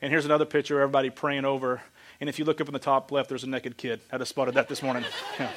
And 0.00 0.10
here's 0.10 0.24
another 0.24 0.44
picture 0.44 0.76
of 0.76 0.82
everybody 0.82 1.10
praying 1.10 1.44
over. 1.44 1.82
And 2.20 2.28
if 2.28 2.38
you 2.38 2.44
look 2.44 2.60
up 2.60 2.68
in 2.68 2.72
the 2.72 2.78
top 2.78 3.12
left, 3.12 3.28
there's 3.28 3.44
a 3.44 3.48
naked 3.48 3.76
kid. 3.76 4.00
I 4.10 4.18
just 4.18 4.30
spotted 4.30 4.54
that 4.54 4.68
this 4.68 4.82
morning. 4.82 5.04
Yeah. 5.38 5.50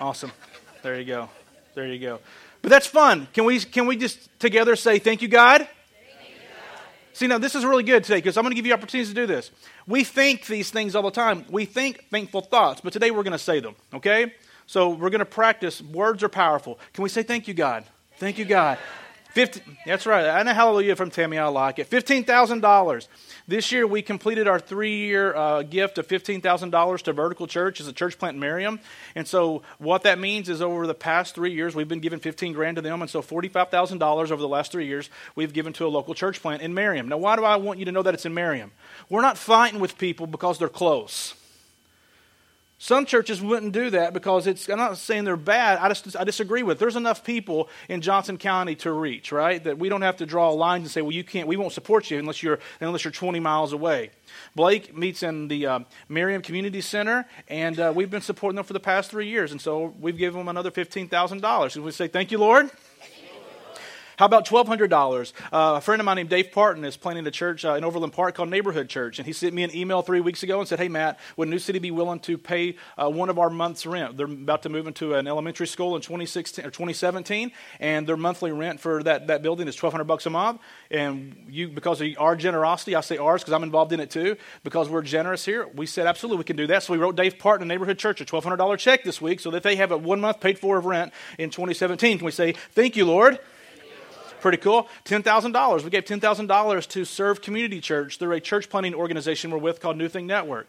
Awesome. 0.00 0.32
There 0.82 0.98
you 0.98 1.04
go. 1.04 1.28
There 1.74 1.86
you 1.86 2.00
go. 2.00 2.18
But 2.62 2.70
that's 2.70 2.86
fun. 2.86 3.28
Can 3.32 3.44
we, 3.44 3.58
can 3.60 3.86
we 3.86 3.96
just 3.96 4.28
together 4.38 4.76
say, 4.76 4.98
Thank 4.98 5.20
you, 5.20 5.28
God? 5.28 5.68
See, 7.14 7.26
now 7.26 7.38
this 7.38 7.54
is 7.54 7.64
really 7.64 7.82
good 7.82 8.04
today 8.04 8.18
because 8.18 8.38
I'm 8.38 8.42
going 8.42 8.52
to 8.52 8.56
give 8.56 8.64
you 8.64 8.72
opportunities 8.72 9.10
to 9.10 9.14
do 9.14 9.26
this. 9.26 9.50
We 9.86 10.02
think 10.02 10.46
these 10.46 10.70
things 10.70 10.94
all 10.96 11.02
the 11.02 11.10
time. 11.10 11.44
We 11.50 11.66
think 11.66 12.08
thankful 12.10 12.40
thoughts, 12.40 12.80
but 12.80 12.92
today 12.92 13.10
we're 13.10 13.22
going 13.22 13.32
to 13.32 13.38
say 13.38 13.60
them, 13.60 13.76
okay? 13.92 14.32
So 14.66 14.90
we're 14.90 15.10
going 15.10 15.18
to 15.18 15.26
practice. 15.26 15.82
Words 15.82 16.22
are 16.22 16.30
powerful. 16.30 16.78
Can 16.94 17.02
we 17.02 17.10
say 17.10 17.22
thank 17.22 17.48
you, 17.48 17.54
God? 17.54 17.84
Thank 18.16 18.38
you, 18.38 18.44
God. 18.44 18.78
50, 19.32 19.62
that's 19.86 20.04
right. 20.04 20.26
I 20.26 20.42
know 20.42 20.52
hallelujah 20.52 20.94
from 20.94 21.10
Tammy. 21.10 21.38
I 21.38 21.46
like 21.46 21.78
it. 21.78 21.88
$15,000. 21.88 23.08
This 23.48 23.72
year 23.72 23.86
we 23.86 24.02
completed 24.02 24.46
our 24.46 24.60
three 24.60 25.06
year 25.06 25.34
uh, 25.34 25.62
gift 25.62 25.96
of 25.96 26.06
$15,000 26.06 27.02
to 27.02 27.12
Vertical 27.14 27.46
Church 27.46 27.80
as 27.80 27.88
a 27.88 27.94
church 27.94 28.18
plant 28.18 28.34
in 28.34 28.40
Merriam. 28.40 28.78
And 29.14 29.26
so 29.26 29.62
what 29.78 30.02
that 30.02 30.18
means 30.18 30.50
is 30.50 30.60
over 30.60 30.86
the 30.86 30.94
past 30.94 31.34
three 31.34 31.52
years 31.52 31.74
we've 31.74 31.88
been 31.88 32.00
giving 32.00 32.20
15 32.20 32.52
grand 32.52 32.76
to 32.76 32.82
them. 32.82 33.00
And 33.00 33.10
so 33.10 33.22
$45,000 33.22 34.02
over 34.02 34.36
the 34.36 34.48
last 34.48 34.70
three 34.70 34.86
years 34.86 35.08
we've 35.34 35.54
given 35.54 35.72
to 35.74 35.86
a 35.86 35.88
local 35.88 36.14
church 36.14 36.42
plant 36.42 36.60
in 36.60 36.74
Merriam. 36.74 37.08
Now, 37.08 37.16
why 37.16 37.36
do 37.36 37.44
I 37.44 37.56
want 37.56 37.78
you 37.78 37.86
to 37.86 37.92
know 37.92 38.02
that 38.02 38.12
it's 38.12 38.26
in 38.26 38.34
Merriam? 38.34 38.70
We're 39.08 39.22
not 39.22 39.38
fighting 39.38 39.80
with 39.80 39.96
people 39.96 40.26
because 40.26 40.58
they're 40.58 40.68
close. 40.68 41.34
Some 42.82 43.06
churches 43.06 43.40
wouldn't 43.40 43.70
do 43.70 43.90
that 43.90 44.12
because 44.12 44.48
it's, 44.48 44.68
I'm 44.68 44.76
not 44.76 44.98
saying 44.98 45.22
they're 45.22 45.36
bad, 45.36 45.78
I, 45.78 45.86
just, 45.86 46.16
I 46.16 46.24
disagree 46.24 46.64
with. 46.64 46.80
There's 46.80 46.96
enough 46.96 47.22
people 47.22 47.68
in 47.88 48.00
Johnson 48.00 48.38
County 48.38 48.74
to 48.74 48.90
reach, 48.90 49.30
right? 49.30 49.62
That 49.62 49.78
we 49.78 49.88
don't 49.88 50.02
have 50.02 50.16
to 50.16 50.26
draw 50.26 50.50
lines 50.50 50.82
and 50.82 50.90
say, 50.90 51.00
well, 51.00 51.12
you 51.12 51.22
can't, 51.22 51.46
we 51.46 51.56
won't 51.56 51.72
support 51.72 52.10
you 52.10 52.18
unless 52.18 52.42
you're, 52.42 52.58
unless 52.80 53.04
you're 53.04 53.12
20 53.12 53.38
miles 53.38 53.72
away. 53.72 54.10
Blake 54.56 54.96
meets 54.96 55.22
in 55.22 55.46
the 55.46 55.64
uh, 55.64 55.78
Merriam 56.08 56.42
Community 56.42 56.80
Center, 56.80 57.24
and 57.46 57.78
uh, 57.78 57.92
we've 57.94 58.10
been 58.10 58.20
supporting 58.20 58.56
them 58.56 58.64
for 58.64 58.72
the 58.72 58.80
past 58.80 59.12
three 59.12 59.28
years. 59.28 59.52
And 59.52 59.60
so 59.60 59.94
we've 60.00 60.18
given 60.18 60.40
them 60.40 60.48
another 60.48 60.72
$15,000. 60.72 61.76
And 61.76 61.84
we 61.84 61.92
say, 61.92 62.08
thank 62.08 62.32
you, 62.32 62.38
Lord. 62.38 62.68
How 64.22 64.26
about 64.26 64.46
$1,200? 64.46 65.32
Uh, 65.52 65.74
a 65.78 65.80
friend 65.80 65.98
of 65.98 66.06
mine 66.06 66.14
named 66.14 66.28
Dave 66.28 66.52
Parton 66.52 66.84
is 66.84 66.96
planning 66.96 67.26
a 67.26 67.30
church 67.32 67.64
uh, 67.64 67.74
in 67.74 67.82
Overland 67.82 68.12
Park 68.12 68.36
called 68.36 68.50
Neighborhood 68.50 68.88
Church. 68.88 69.18
And 69.18 69.26
he 69.26 69.32
sent 69.32 69.52
me 69.52 69.64
an 69.64 69.74
email 69.74 70.00
three 70.00 70.20
weeks 70.20 70.44
ago 70.44 70.60
and 70.60 70.68
said, 70.68 70.78
Hey, 70.78 70.86
Matt, 70.86 71.18
would 71.36 71.48
New 71.48 71.58
City 71.58 71.80
be 71.80 71.90
willing 71.90 72.20
to 72.20 72.38
pay 72.38 72.76
uh, 72.96 73.10
one 73.10 73.30
of 73.30 73.40
our 73.40 73.50
month's 73.50 73.84
rent? 73.84 74.16
They're 74.16 74.26
about 74.26 74.62
to 74.62 74.68
move 74.68 74.86
into 74.86 75.14
an 75.14 75.26
elementary 75.26 75.66
school 75.66 75.96
in 75.96 76.02
2016 76.02 76.64
or 76.64 76.70
2017, 76.70 77.50
and 77.80 78.06
their 78.06 78.16
monthly 78.16 78.52
rent 78.52 78.78
for 78.78 79.02
that, 79.02 79.26
that 79.26 79.42
building 79.42 79.66
is 79.66 79.74
1200 79.74 80.04
bucks 80.04 80.24
a 80.24 80.30
month. 80.30 80.60
And 80.88 81.44
you, 81.48 81.66
because 81.70 82.00
of 82.00 82.06
our 82.16 82.36
generosity, 82.36 82.94
I 82.94 83.00
say 83.00 83.16
ours 83.16 83.42
because 83.42 83.54
I'm 83.54 83.64
involved 83.64 83.92
in 83.92 83.98
it 83.98 84.12
too, 84.12 84.36
because 84.62 84.88
we're 84.88 85.02
generous 85.02 85.44
here, 85.44 85.66
we 85.74 85.86
said, 85.86 86.06
Absolutely, 86.06 86.38
we 86.38 86.44
can 86.44 86.54
do 86.54 86.68
that. 86.68 86.84
So 86.84 86.92
we 86.92 87.00
wrote 87.00 87.16
Dave 87.16 87.40
Parton, 87.40 87.68
a 87.68 87.74
Neighborhood 87.74 87.98
Church, 87.98 88.20
a 88.20 88.24
$1,200 88.24 88.78
check 88.78 89.02
this 89.02 89.20
week 89.20 89.40
so 89.40 89.50
that 89.50 89.64
they 89.64 89.74
have 89.74 89.90
a 89.90 89.96
one 89.96 90.20
month 90.20 90.38
paid 90.38 90.60
for 90.60 90.78
of 90.78 90.84
rent 90.84 91.12
in 91.38 91.50
2017. 91.50 92.18
Can 92.18 92.24
we 92.24 92.30
say, 92.30 92.52
Thank 92.70 92.94
you, 92.94 93.04
Lord? 93.04 93.40
Pretty 94.42 94.58
cool. 94.58 94.88
$10,000. 95.04 95.84
We 95.84 95.90
gave 95.90 96.04
$10,000 96.04 96.88
to 96.88 97.04
Serve 97.04 97.40
Community 97.40 97.80
Church. 97.80 98.18
They're 98.18 98.32
a 98.32 98.40
church 98.40 98.68
planting 98.68 98.92
organization 98.92 99.52
we're 99.52 99.58
with 99.58 99.80
called 99.80 99.96
New 99.96 100.08
Thing 100.08 100.26
Network. 100.26 100.68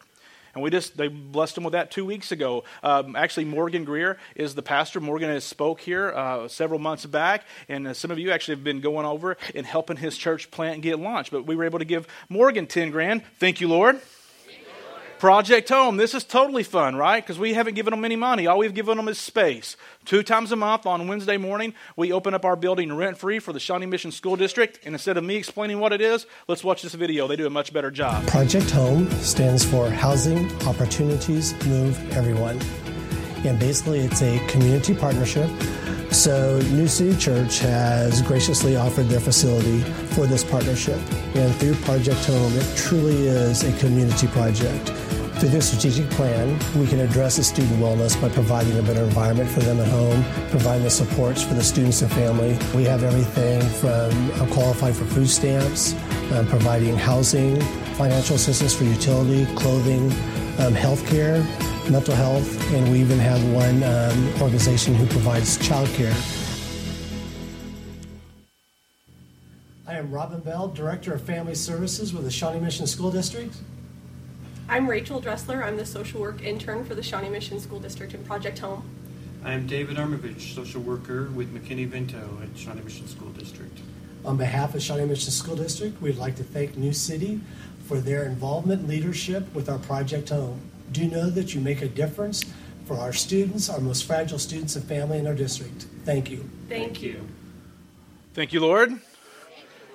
And 0.53 0.63
we 0.63 0.69
just 0.69 0.95
they 0.95 1.07
blessed 1.07 1.55
them 1.55 1.63
with 1.63 1.71
that 1.71 1.89
two 1.89 2.05
weeks 2.05 2.31
ago. 2.31 2.65
Um, 2.83 3.15
actually, 3.15 3.45
Morgan 3.45 3.83
Greer 3.83 4.19
is 4.35 4.53
the 4.53 4.61
pastor. 4.61 4.99
Morgan 4.99 5.29
has 5.29 5.43
spoke 5.43 5.81
here 5.81 6.11
uh, 6.11 6.47
several 6.47 6.79
months 6.79 7.07
back, 7.07 7.45
and 7.67 7.87
uh, 7.87 7.93
some 7.95 8.11
of 8.11 8.19
you 8.19 8.29
actually 8.29 8.57
have 8.57 8.63
been 8.63 8.79
going 8.79 9.07
over 9.07 9.35
and 9.55 9.65
helping 9.65 9.97
his 9.97 10.15
church 10.15 10.51
plant 10.51 10.75
and 10.75 10.83
get 10.83 10.99
launched. 10.99 11.31
But 11.31 11.47
we 11.47 11.55
were 11.55 11.63
able 11.63 11.79
to 11.79 11.85
give 11.85 12.07
Morgan 12.29 12.67
ten 12.67 12.91
grand. 12.91 13.23
Thank 13.39 13.61
you, 13.61 13.67
Lord. 13.67 13.99
Project 15.23 15.69
Home. 15.69 15.95
This 15.95 16.13
is 16.13 16.25
totally 16.25 16.63
fun, 16.63 16.97
right? 16.97 17.23
Because 17.23 17.39
we 17.39 17.53
haven't 17.53 17.75
given 17.75 17.91
them 17.91 18.03
any 18.03 18.17
money. 18.17 18.45
All 18.45 18.57
we've 18.57 18.73
given 18.73 18.97
them 18.97 19.07
is 19.07 19.17
space. 19.17 19.77
Two 20.03 20.21
times 20.21 20.51
a 20.51 20.57
month 20.57 20.85
on 20.85 21.07
Wednesday 21.07 21.37
morning, 21.37 21.73
we 21.95 22.11
open 22.11 22.33
up 22.33 22.43
our 22.43 22.57
building 22.57 22.91
rent 22.91 23.17
free 23.17 23.39
for 23.39 23.53
the 23.53 23.59
Shawnee 23.61 23.85
Mission 23.85 24.11
School 24.11 24.35
District. 24.35 24.81
And 24.83 24.93
instead 24.93 25.15
of 25.15 25.23
me 25.23 25.37
explaining 25.37 25.79
what 25.79 25.93
it 25.93 26.01
is, 26.01 26.25
let's 26.49 26.61
watch 26.61 26.81
this 26.81 26.93
video. 26.93 27.25
They 27.29 27.37
do 27.37 27.47
a 27.47 27.49
much 27.49 27.71
better 27.71 27.89
job. 27.89 28.27
Project 28.27 28.69
Home 28.71 29.09
stands 29.21 29.63
for 29.63 29.89
Housing 29.89 30.51
Opportunities 30.63 31.53
Move 31.67 31.97
Everyone. 32.11 32.59
And 33.45 33.57
basically, 33.57 34.01
it's 34.01 34.21
a 34.21 34.45
community 34.47 34.93
partnership 34.93 35.49
so, 36.13 36.59
New 36.69 36.87
City 36.87 37.17
Church 37.17 37.57
has 37.59 38.21
graciously 38.21 38.75
offered 38.75 39.07
their 39.07 39.19
facility 39.19 39.79
for 40.13 40.27
this 40.27 40.43
partnership. 40.43 40.99
And 41.33 41.53
through 41.55 41.73
Project 41.77 42.23
Home, 42.25 42.55
it 42.55 42.77
truly 42.77 43.27
is 43.27 43.63
a 43.63 43.75
community 43.79 44.27
project. 44.27 44.91
Through 45.43 45.51
this 45.51 45.67
strategic 45.67 46.09
plan, 46.11 46.57
we 46.79 46.87
can 46.87 47.01
address 47.01 47.35
the 47.35 47.43
student 47.43 47.77
wellness 47.77 48.15
by 48.21 48.29
providing 48.29 48.79
a 48.79 48.81
better 48.81 49.03
environment 49.03 49.49
for 49.49 49.59
them 49.59 49.77
at 49.77 49.89
home, 49.89 50.23
providing 50.49 50.83
the 50.83 50.89
supports 50.89 51.43
for 51.43 51.53
the 51.53 51.61
students 51.61 52.01
and 52.01 52.09
family. 52.13 52.57
We 52.73 52.85
have 52.85 53.03
everything 53.03 53.59
from 53.61 54.31
uh, 54.41 54.47
qualified 54.53 54.95
for 54.95 55.03
food 55.03 55.27
stamps, 55.27 55.95
um, 56.31 56.47
providing 56.47 56.95
housing, 56.95 57.59
financial 57.95 58.37
assistance 58.37 58.73
for 58.73 58.85
utility, 58.85 59.45
clothing, 59.57 60.13
um, 60.59 60.73
health 60.73 61.05
care, 61.07 61.43
mental 61.89 62.15
health, 62.15 62.71
and 62.71 62.89
we 62.89 63.01
even 63.01 63.19
have 63.19 63.43
one 63.51 63.83
um, 63.83 64.41
organization 64.41 64.95
who 64.95 65.05
provides 65.07 65.57
childcare. 65.57 66.15
I 69.85 69.95
am 69.95 70.09
Robin 70.09 70.39
Bell, 70.39 70.69
Director 70.69 71.13
of 71.13 71.21
Family 71.21 71.55
Services 71.55 72.13
with 72.13 72.23
the 72.23 72.31
Shawnee 72.31 72.61
Mission 72.61 72.87
School 72.87 73.11
District. 73.11 73.53
I'm 74.73 74.89
Rachel 74.89 75.21
Dressler. 75.21 75.63
I'm 75.63 75.77
the 75.77 75.85
social 75.85 76.19
work 76.19 76.41
intern 76.41 76.83
for 76.83 76.95
the 76.95 77.03
Shawnee 77.03 77.29
Mission 77.29 77.59
School 77.59 77.79
District 77.79 78.15
and 78.15 78.25
Project 78.25 78.57
Home. 78.57 78.83
I'm 79.45 79.67
David 79.67 79.97
Armovich, 79.97 80.55
social 80.55 80.81
worker 80.81 81.29
with 81.35 81.53
McKinney 81.53 81.87
Vento 81.87 82.39
at 82.41 82.57
Shawnee 82.57 82.81
Mission 82.81 83.07
School 83.07 83.29
District. 83.33 83.77
On 84.25 84.35
behalf 84.35 84.73
of 84.73 84.81
Shawnee 84.81 85.05
Mission 85.05 85.29
School 85.29 85.55
District, 85.55 86.01
we'd 86.01 86.17
like 86.17 86.35
to 86.37 86.43
thank 86.43 86.75
New 86.75 86.91
City 86.91 87.39
for 87.87 87.99
their 87.99 88.25
involvement 88.25 88.79
and 88.79 88.89
leadership 88.89 89.45
with 89.53 89.69
our 89.69 89.77
Project 89.77 90.29
Home. 90.29 90.59
Do 90.91 91.07
know 91.07 91.29
that 91.29 91.53
you 91.53 91.61
make 91.61 91.83
a 91.83 91.87
difference 91.87 92.43
for 92.85 92.97
our 92.97 93.13
students, 93.13 93.69
our 93.69 93.79
most 93.79 94.05
fragile 94.05 94.39
students 94.39 94.75
and 94.75 94.83
family 94.85 95.19
in 95.19 95.27
our 95.27 95.35
district. 95.35 95.85
Thank 96.03 96.31
you. 96.31 96.49
Thank 96.67 96.99
you. 96.99 97.21
Thank 98.33 98.53
you, 98.53 98.59
Lord. 98.59 98.99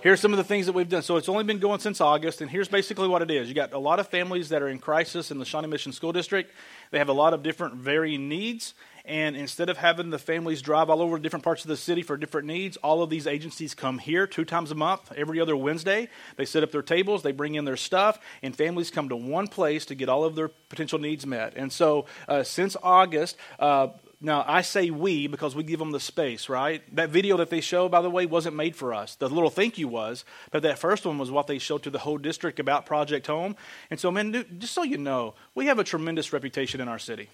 Here's 0.01 0.21
some 0.21 0.33
of 0.33 0.37
the 0.37 0.45
things 0.45 0.67
that 0.67 0.75
we've 0.75 0.89
done. 0.89 1.03
So 1.03 1.17
it's 1.17 1.29
only 1.29 1.43
been 1.43 1.59
going 1.59 1.81
since 1.81 2.01
August, 2.01 2.41
and 2.41 2.49
here's 2.49 2.69
basically 2.69 3.09
what 3.09 3.21
it 3.21 3.33
is. 3.33 3.49
You 3.49 3.55
got 3.55 3.73
a 3.73 3.81
lot 3.81 3.99
of 3.99 4.07
families 4.07 4.51
that 4.51 4.63
are 4.63 4.69
in 4.69 4.79
crisis 4.79 5.33
in 5.33 5.39
the 5.39 5.45
Shawnee 5.45 5.67
Mission 5.67 5.91
School 5.91 6.13
District. 6.13 6.53
They 6.93 6.99
have 6.99 7.09
a 7.09 7.13
lot 7.13 7.35
of 7.35 7.43
different 7.43 7.75
varying 7.75 8.29
needs, 8.29 8.75
and 9.05 9.37
instead 9.37 9.69
of 9.69 9.77
having 9.77 10.11
the 10.11 10.19
families 10.21 10.63
drive 10.63 10.89
all 10.89 11.03
over 11.03 11.19
different 11.19 11.43
parts 11.45 11.65
of 11.65 11.69
the 11.69 11.77
city 11.77 12.03
for 12.03 12.17
different 12.17 12.47
needs, 12.47 12.77
all 12.77 13.03
of 13.03 13.11
these 13.11 13.27
agencies 13.27 13.75
come 13.75 13.99
here 13.99 14.29
two 14.29 14.45
times 14.45 14.71
a 14.71 14.77
month, 14.77 15.11
every 15.17 15.41
other 15.41 15.57
Wednesday. 15.57 16.09
They 16.37 16.45
set 16.45 16.63
up 16.63 16.71
their 16.71 16.83
tables, 16.83 17.25
they 17.25 17.33
bring 17.33 17.57
in 17.57 17.65
their 17.65 17.77
stuff, 17.77 18.21
and 18.41 18.55
families 18.55 18.93
come 18.93 19.09
to 19.09 19.17
one 19.17 19.49
place 19.49 19.85
to 19.87 19.97
get 19.97 20.09
all 20.09 20.23
of 20.23 20.37
their 20.37 20.49
potential 20.69 21.01
needs 21.01 21.27
met. 21.27 21.55
And 21.57 21.73
so 21.73 22.07
uh, 22.29 22.45
since 22.45 22.77
August, 22.85 23.37
uh, 23.59 23.89
now, 24.21 24.45
I 24.49 24.63
say 24.63 24.91
we 24.91 25.29
because 25.29 25.55
we 25.55 25.63
give 25.63 25.79
them 25.79 25.93
the 25.93 26.01
space, 26.01 26.49
right? 26.49 26.83
That 26.97 27.11
video 27.11 27.37
that 27.37 27.51
they 27.51 27.61
show, 27.61 27.89
by 27.89 28.03
the 28.03 28.11
way, 28.11 28.27
wasn't 28.27 28.57
made 28.57 28.75
for 28.75 28.93
us. 28.93 29.15
The 29.15 29.29
little 29.29 29.51
thank 29.51 29.79
you 29.79 29.87
was, 29.87 30.25
but 30.51 30.63
that 30.65 30.79
first 30.79 31.07
one 31.07 31.19
was 31.19 31.31
what 31.31 31.47
they 31.47 31.59
showed 31.59 31.85
to 31.85 31.91
the 31.91 32.01
whole 32.01 32.19
district 32.19 32.59
about 32.59 32.85
Project 32.85 33.29
Home. 33.29 33.55
And 33.91 34.01
so, 34.01 34.11
man, 34.11 34.45
just 34.59 34.75
so 34.75 34.83
you 34.83 34.99
know, 34.99 35.35
we 35.55 35.67
have 35.67 35.79
a 35.79 35.85
tremendous 35.85 36.33
reputation 36.33 36.81
in 36.81 36.89
our 36.89 36.99
city. 36.99 37.29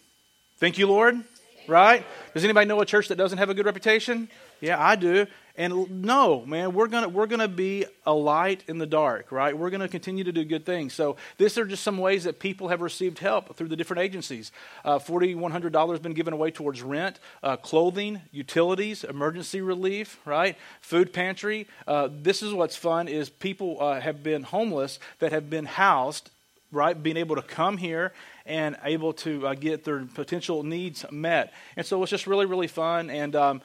Thank 0.59 0.77
you, 0.77 0.87
Lord 0.87 1.25
right? 1.67 2.05
Does 2.33 2.45
anybody 2.45 2.67
know 2.67 2.81
a 2.81 2.87
church 2.87 3.09
that 3.09 3.17
doesn't 3.17 3.39
have 3.39 3.51
a 3.51 3.55
good 3.55 3.67
reputation? 3.67 4.29
Yeah, 4.65 4.83
I 4.83 4.97
do. 4.97 5.27
And 5.57 6.03
no, 6.03 6.45
man, 6.47 6.73
we're 6.73 6.87
gonna 6.89 7.09
we're 7.09 7.27
gonna 7.27 7.47
be 7.49 7.85
a 8.07 8.15
light 8.15 8.65
in 8.67 8.79
the 8.79 8.87
dark, 8.87 9.31
right? 9.31 9.57
We're 9.57 9.69
gonna 9.69 9.89
continue 9.89 10.25
to 10.25 10.33
do 10.33 10.43
good 10.43 10.65
things. 10.65 10.95
So 10.95 11.17
these 11.37 11.59
are 11.59 11.67
just 11.67 11.83
some 11.83 11.99
ways 11.99 12.25
that 12.25 12.41
people 12.41 12.69
have 12.69 12.81
received 12.81 13.19
help 13.19 13.55
through 13.57 13.69
the 13.69 13.77
different 13.77 14.01
agencies. 14.01 14.53
Uh, 14.87 14.99
Forty 14.99 15.35
one 15.35 15.53
hundred 15.53 15.75
dollars 15.75 16.01
been 16.01 16.15
given 16.15 16.33
away 16.33 16.51
towards 16.51 16.83
rent, 16.83 17.21
uh, 17.43 17.57
clothing, 17.57 18.23
utilities, 18.33 19.05
emergency 19.05 19.61
relief, 19.61 20.19
right? 20.25 20.57
Food 20.81 21.13
pantry. 21.13 21.69
Uh, 21.87 22.09
this 22.11 22.43
is 22.43 22.55
what's 22.55 22.75
fun 22.75 23.07
is 23.07 23.29
people 23.29 23.77
uh, 23.81 24.01
have 24.01 24.23
been 24.23 24.45
homeless 24.45 24.99
that 25.19 25.31
have 25.31 25.51
been 25.51 25.67
housed, 25.67 26.31
right? 26.73 27.01
Being 27.01 27.19
able 27.19 27.37
to 27.37 27.43
come 27.43 27.77
here 27.77 28.15
and 28.47 28.77
able 28.85 29.13
to 29.13 29.47
uh, 29.47 29.55
get 29.55 29.85
their 29.85 30.05
potential 30.05 30.63
needs 30.63 31.05
met. 31.11 31.53
And 31.77 31.87
so 31.87 32.03
it's 32.03 32.11
just 32.11 32.27
really, 32.27 32.47
really 32.47 32.67
fun. 32.67 33.09
And 33.09 33.35
um, 33.35 33.63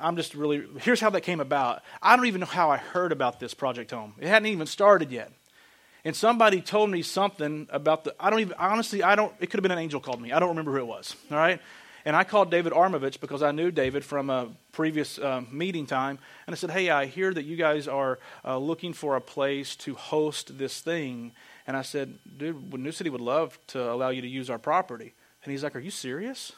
I'm 0.00 0.16
just 0.16 0.34
really, 0.34 0.64
here's 0.80 1.00
how 1.00 1.10
that 1.10 1.20
came 1.20 1.40
about. 1.40 1.82
I 2.02 2.16
don't 2.16 2.26
even 2.26 2.40
know 2.40 2.46
how 2.46 2.70
I 2.70 2.76
heard 2.76 3.12
about 3.12 3.38
this 3.38 3.54
Project 3.54 3.90
Home, 3.92 4.14
it 4.18 4.28
hadn't 4.28 4.48
even 4.48 4.66
started 4.66 5.10
yet. 5.10 5.30
And 6.04 6.14
somebody 6.14 6.60
told 6.60 6.90
me 6.90 7.02
something 7.02 7.66
about 7.68 8.04
the, 8.04 8.14
I 8.20 8.30
don't 8.30 8.38
even, 8.38 8.54
honestly, 8.60 9.02
I 9.02 9.16
don't, 9.16 9.32
it 9.40 9.50
could 9.50 9.58
have 9.58 9.62
been 9.62 9.72
an 9.72 9.78
angel 9.78 9.98
called 9.98 10.22
me. 10.22 10.30
I 10.30 10.38
don't 10.38 10.50
remember 10.50 10.70
who 10.70 10.78
it 10.78 10.86
was, 10.86 11.16
all 11.32 11.36
right? 11.36 11.60
And 12.04 12.14
I 12.14 12.22
called 12.22 12.52
David 12.52 12.72
Armovich 12.72 13.18
because 13.18 13.42
I 13.42 13.50
knew 13.50 13.72
David 13.72 14.04
from 14.04 14.30
a 14.30 14.50
previous 14.70 15.18
uh, 15.18 15.42
meeting 15.50 15.86
time. 15.86 16.20
And 16.46 16.54
I 16.54 16.56
said, 16.56 16.70
Hey, 16.70 16.88
I 16.88 17.06
hear 17.06 17.34
that 17.34 17.42
you 17.42 17.56
guys 17.56 17.88
are 17.88 18.20
uh, 18.44 18.56
looking 18.58 18.92
for 18.92 19.16
a 19.16 19.20
place 19.20 19.74
to 19.76 19.96
host 19.96 20.56
this 20.56 20.80
thing. 20.80 21.32
And 21.66 21.76
I 21.76 21.82
said, 21.82 22.18
dude, 22.38 22.72
New 22.74 22.92
City 22.92 23.10
would 23.10 23.20
love 23.20 23.58
to 23.68 23.90
allow 23.90 24.10
you 24.10 24.22
to 24.22 24.28
use 24.28 24.50
our 24.50 24.58
property. 24.58 25.12
And 25.42 25.50
he's 25.50 25.62
like, 25.62 25.74
are 25.74 25.80
you 25.80 25.90
serious? 25.90 26.52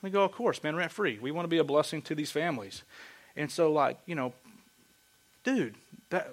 And 0.00 0.08
I 0.08 0.12
go, 0.12 0.22
of 0.24 0.32
course, 0.32 0.62
man, 0.62 0.76
rent 0.76 0.92
free. 0.92 1.18
We 1.20 1.30
want 1.30 1.44
to 1.44 1.48
be 1.48 1.58
a 1.58 1.64
blessing 1.64 2.02
to 2.02 2.14
these 2.14 2.30
families. 2.30 2.82
And 3.36 3.50
so, 3.50 3.72
like, 3.72 3.98
you 4.06 4.14
know, 4.14 4.32
dude, 5.44 5.74
that, 6.10 6.30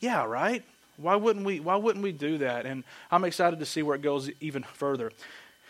yeah, 0.00 0.24
right? 0.24 0.64
Why 0.96 1.14
wouldn't 1.14 1.46
we? 1.46 1.60
Why 1.60 1.76
wouldn't 1.76 2.02
we 2.02 2.10
do 2.10 2.38
that? 2.38 2.66
And 2.66 2.82
I'm 3.10 3.24
excited 3.24 3.60
to 3.60 3.66
see 3.66 3.82
where 3.82 3.94
it 3.94 4.02
goes 4.02 4.30
even 4.40 4.64
further. 4.64 5.12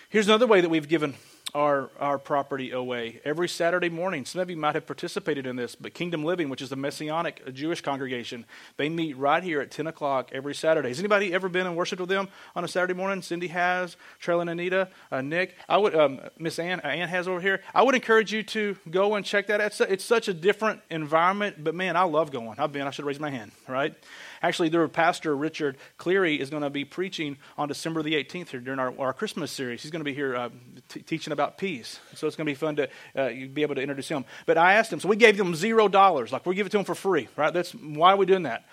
Here's 0.08 0.26
another 0.26 0.46
way 0.46 0.62
that 0.62 0.70
we've 0.70 0.88
given 0.88 1.14
our, 1.54 1.90
our 1.98 2.18
property 2.18 2.70
away. 2.70 3.20
Every 3.24 3.48
Saturday 3.48 3.88
morning, 3.88 4.24
some 4.24 4.40
of 4.40 4.50
you 4.50 4.56
might 4.56 4.74
have 4.74 4.86
participated 4.86 5.46
in 5.46 5.56
this, 5.56 5.74
but 5.74 5.94
Kingdom 5.94 6.24
Living, 6.24 6.48
which 6.48 6.62
is 6.62 6.68
the 6.68 6.76
Messianic 6.76 7.54
Jewish 7.54 7.80
congregation, 7.80 8.44
they 8.76 8.88
meet 8.88 9.16
right 9.16 9.42
here 9.42 9.60
at 9.60 9.70
10 9.70 9.86
o'clock 9.86 10.30
every 10.32 10.54
Saturday. 10.54 10.88
Has 10.88 10.98
anybody 10.98 11.32
ever 11.32 11.48
been 11.48 11.66
and 11.66 11.76
worshiped 11.76 12.00
with 12.00 12.08
them 12.08 12.28
on 12.54 12.64
a 12.64 12.68
Saturday 12.68 12.94
morning? 12.94 13.22
Cindy 13.22 13.48
has, 13.48 13.96
Trail 14.18 14.40
and 14.40 14.50
Anita, 14.50 14.88
uh, 15.10 15.20
Nick. 15.20 15.54
I 15.68 15.78
would, 15.78 15.94
um, 15.94 16.20
Miss 16.38 16.58
Ann, 16.58 16.80
uh, 16.84 16.88
Ann 16.88 17.08
has 17.08 17.26
over 17.26 17.40
here. 17.40 17.62
I 17.74 17.82
would 17.82 17.94
encourage 17.94 18.32
you 18.32 18.42
to 18.42 18.76
go 18.90 19.14
and 19.14 19.24
check 19.24 19.46
that 19.46 19.60
out. 19.60 19.68
It's, 19.68 19.80
it's 19.80 20.04
such 20.04 20.28
a 20.28 20.34
different 20.34 20.82
environment, 20.90 21.62
but 21.64 21.74
man, 21.74 21.96
I 21.96 22.02
love 22.02 22.30
going. 22.30 22.58
I've 22.58 22.72
been, 22.72 22.86
I 22.86 22.90
should 22.90 23.04
raise 23.04 23.20
my 23.20 23.30
hand, 23.30 23.52
right? 23.66 23.94
Actually, 24.42 24.68
their 24.68 24.86
pastor, 24.88 25.36
Richard 25.36 25.76
Cleary, 25.96 26.40
is 26.40 26.50
going 26.50 26.62
to 26.62 26.70
be 26.70 26.84
preaching 26.84 27.36
on 27.56 27.68
December 27.68 28.02
the 28.02 28.14
18th 28.14 28.48
here 28.48 28.60
during 28.60 28.78
our, 28.78 28.92
our 28.98 29.12
Christmas 29.12 29.50
series. 29.50 29.82
He's 29.82 29.90
going 29.90 30.00
to 30.00 30.04
be 30.04 30.14
here 30.14 30.36
uh, 30.36 30.48
t- 30.88 31.00
teaching 31.00 31.32
about 31.32 31.58
peace. 31.58 32.00
So 32.14 32.26
it's 32.26 32.36
going 32.36 32.46
to 32.46 32.50
be 32.50 32.54
fun 32.54 32.76
to 32.76 32.88
uh, 33.16 33.28
be 33.52 33.62
able 33.62 33.74
to 33.74 33.80
introduce 33.80 34.08
him. 34.08 34.24
But 34.46 34.58
I 34.58 34.74
asked 34.74 34.92
him, 34.92 35.00
so 35.00 35.08
we 35.08 35.16
gave 35.16 35.36
them 35.36 35.54
zero 35.54 35.88
dollars. 35.88 36.32
Like, 36.32 36.46
we 36.46 36.54
give 36.54 36.66
it 36.66 36.70
to 36.70 36.78
them 36.78 36.84
for 36.84 36.94
free, 36.94 37.28
right? 37.36 37.52
That's 37.52 37.72
why 37.72 38.12
are 38.12 38.16
we 38.16 38.26
doing 38.26 38.44
that? 38.44 38.64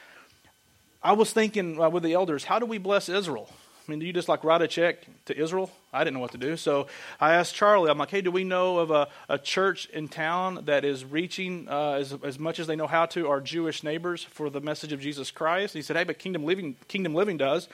I 1.02 1.14
was 1.14 1.32
thinking 1.32 1.80
uh, 1.80 1.90
with 1.90 2.04
the 2.04 2.14
elders, 2.14 2.44
how 2.44 2.60
do 2.60 2.66
we 2.66 2.78
bless 2.78 3.10
Israel? 3.10 3.50
I 3.88 3.92
mean, 3.92 4.00
do 4.00 4.06
you 4.06 4.14
just 4.14 4.28
like 4.28 4.44
write 4.44 4.62
a 4.62 4.68
check 4.68 5.06
to 5.26 5.38
Israel? 5.38 5.70
I 5.94 6.04
didn't 6.04 6.16
know 6.16 6.20
what 6.20 6.32
to 6.32 6.38
do. 6.38 6.58
So 6.58 6.88
I 7.20 7.34
asked 7.36 7.54
Charlie, 7.54 7.92
I'm 7.92 7.98
like, 7.98 8.10
hey, 8.10 8.22
do 8.22 8.32
we 8.32 8.44
know 8.44 8.80
of 8.80 8.90
a, 8.90 9.08
a 9.30 9.38
church 9.38 9.88
in 9.88 10.08
town 10.08 10.66
that 10.66 10.84
is 10.84 11.06
reaching 11.06 11.68
uh, 11.70 11.92
as, 11.94 12.16
as 12.24 12.40
much 12.40 12.60
as 12.60 12.66
they 12.66 12.76
know 12.76 12.88
how 12.88 13.06
to 13.08 13.28
our 13.28 13.40
Jewish 13.42 13.84
neighbors 13.84 14.24
for 14.24 14.50
the 14.50 14.60
message 14.60 14.92
of 14.92 15.00
Jesus 15.00 15.30
Christ? 15.30 15.76
he 15.76 15.84
said, 15.84 15.96
hey, 15.96 16.04
but 16.04 16.18
Kingdom 16.18 16.46
Living, 16.46 16.76
Kingdom 16.88 17.14
Living 17.14 17.38
does. 17.38 17.70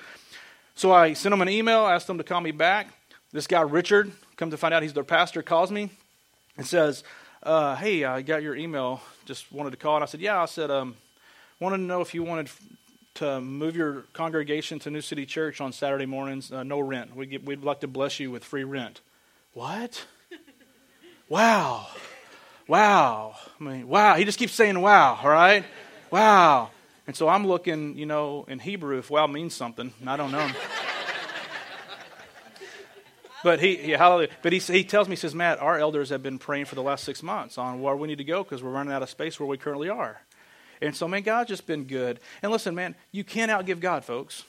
So 0.75 0.91
I 0.91 1.13
sent 1.13 1.33
him 1.33 1.41
an 1.41 1.49
email, 1.49 1.87
asked 1.87 2.09
him 2.09 2.17
to 2.17 2.23
call 2.23 2.41
me 2.41 2.51
back. 2.51 2.87
This 3.31 3.47
guy, 3.47 3.61
Richard, 3.61 4.11
come 4.35 4.51
to 4.51 4.57
find 4.57 4.73
out 4.73 4.83
he's 4.83 4.93
their 4.93 5.05
pastor, 5.05 5.41
calls 5.41 5.71
me 5.71 5.91
and 6.57 6.67
says, 6.67 7.03
uh, 7.43 7.75
hey, 7.75 8.03
I 8.03 8.21
got 8.21 8.43
your 8.43 8.55
email. 8.55 9.01
Just 9.25 9.51
wanted 9.51 9.71
to 9.71 9.77
call. 9.77 9.95
And 9.95 10.03
I 10.03 10.07
said, 10.07 10.19
yeah. 10.19 10.41
I 10.41 10.45
said, 10.45 10.69
um, 10.69 10.95
wanted 11.59 11.77
to 11.77 11.83
know 11.83 12.01
if 12.01 12.13
you 12.13 12.23
wanted 12.23 12.49
to 13.15 13.41
move 13.41 13.75
your 13.75 14.03
congregation 14.13 14.79
to 14.79 14.89
New 14.89 15.01
City 15.01 15.25
Church 15.25 15.61
on 15.61 15.71
Saturday 15.71 16.05
mornings, 16.05 16.51
uh, 16.51 16.63
no 16.63 16.79
rent. 16.79 17.15
We 17.15 17.37
we'd 17.37 17.63
like 17.63 17.81
to 17.81 17.87
bless 17.87 18.19
you 18.19 18.31
with 18.31 18.43
free 18.43 18.63
rent. 18.63 19.01
What? 19.53 20.05
wow. 21.29 21.87
wow. 22.67 23.35
I 23.59 23.63
mean, 23.63 23.87
wow. 23.87 24.15
He 24.15 24.23
just 24.23 24.39
keeps 24.39 24.53
saying 24.53 24.79
wow, 24.79 25.19
all 25.21 25.29
right? 25.29 25.65
Wow. 26.09 26.71
And 27.07 27.15
so 27.15 27.27
I'm 27.27 27.45
looking, 27.45 27.97
you 27.97 28.05
know, 28.05 28.45
in 28.47 28.59
Hebrew 28.59 28.99
if 28.99 29.09
wow 29.09 29.27
means 29.27 29.53
something. 29.53 29.93
I 30.05 30.15
don't 30.15 30.31
know. 30.31 30.49
but 33.43 33.59
he, 33.59 33.89
yeah, 33.89 33.97
hallelujah. 33.97 34.29
But 34.41 34.53
he, 34.53 34.59
he 34.59 34.83
tells 34.83 35.07
me, 35.07 35.13
he 35.13 35.19
says, 35.19 35.35
Matt, 35.35 35.59
our 35.59 35.77
elders 35.77 36.09
have 36.09 36.23
been 36.23 36.37
praying 36.37 36.65
for 36.65 36.75
the 36.75 36.83
last 36.83 37.03
six 37.03 37.21
months 37.21 37.57
on 37.57 37.81
where 37.81 37.95
we 37.95 38.07
need 38.07 38.19
to 38.19 38.23
go 38.23 38.43
because 38.43 38.63
we're 38.63 38.71
running 38.71 38.93
out 38.93 39.03
of 39.03 39.09
space 39.09 39.39
where 39.39 39.47
we 39.47 39.57
currently 39.57 39.89
are. 39.89 40.21
And 40.81 40.95
so, 40.95 41.07
man, 41.07 41.21
God's 41.21 41.49
just 41.49 41.67
been 41.67 41.83
good. 41.83 42.19
And 42.41 42.51
listen, 42.51 42.73
man, 42.73 42.95
you 43.11 43.23
can't 43.23 43.51
outgive 43.51 43.79
God, 43.79 44.03
folks. 44.03 44.43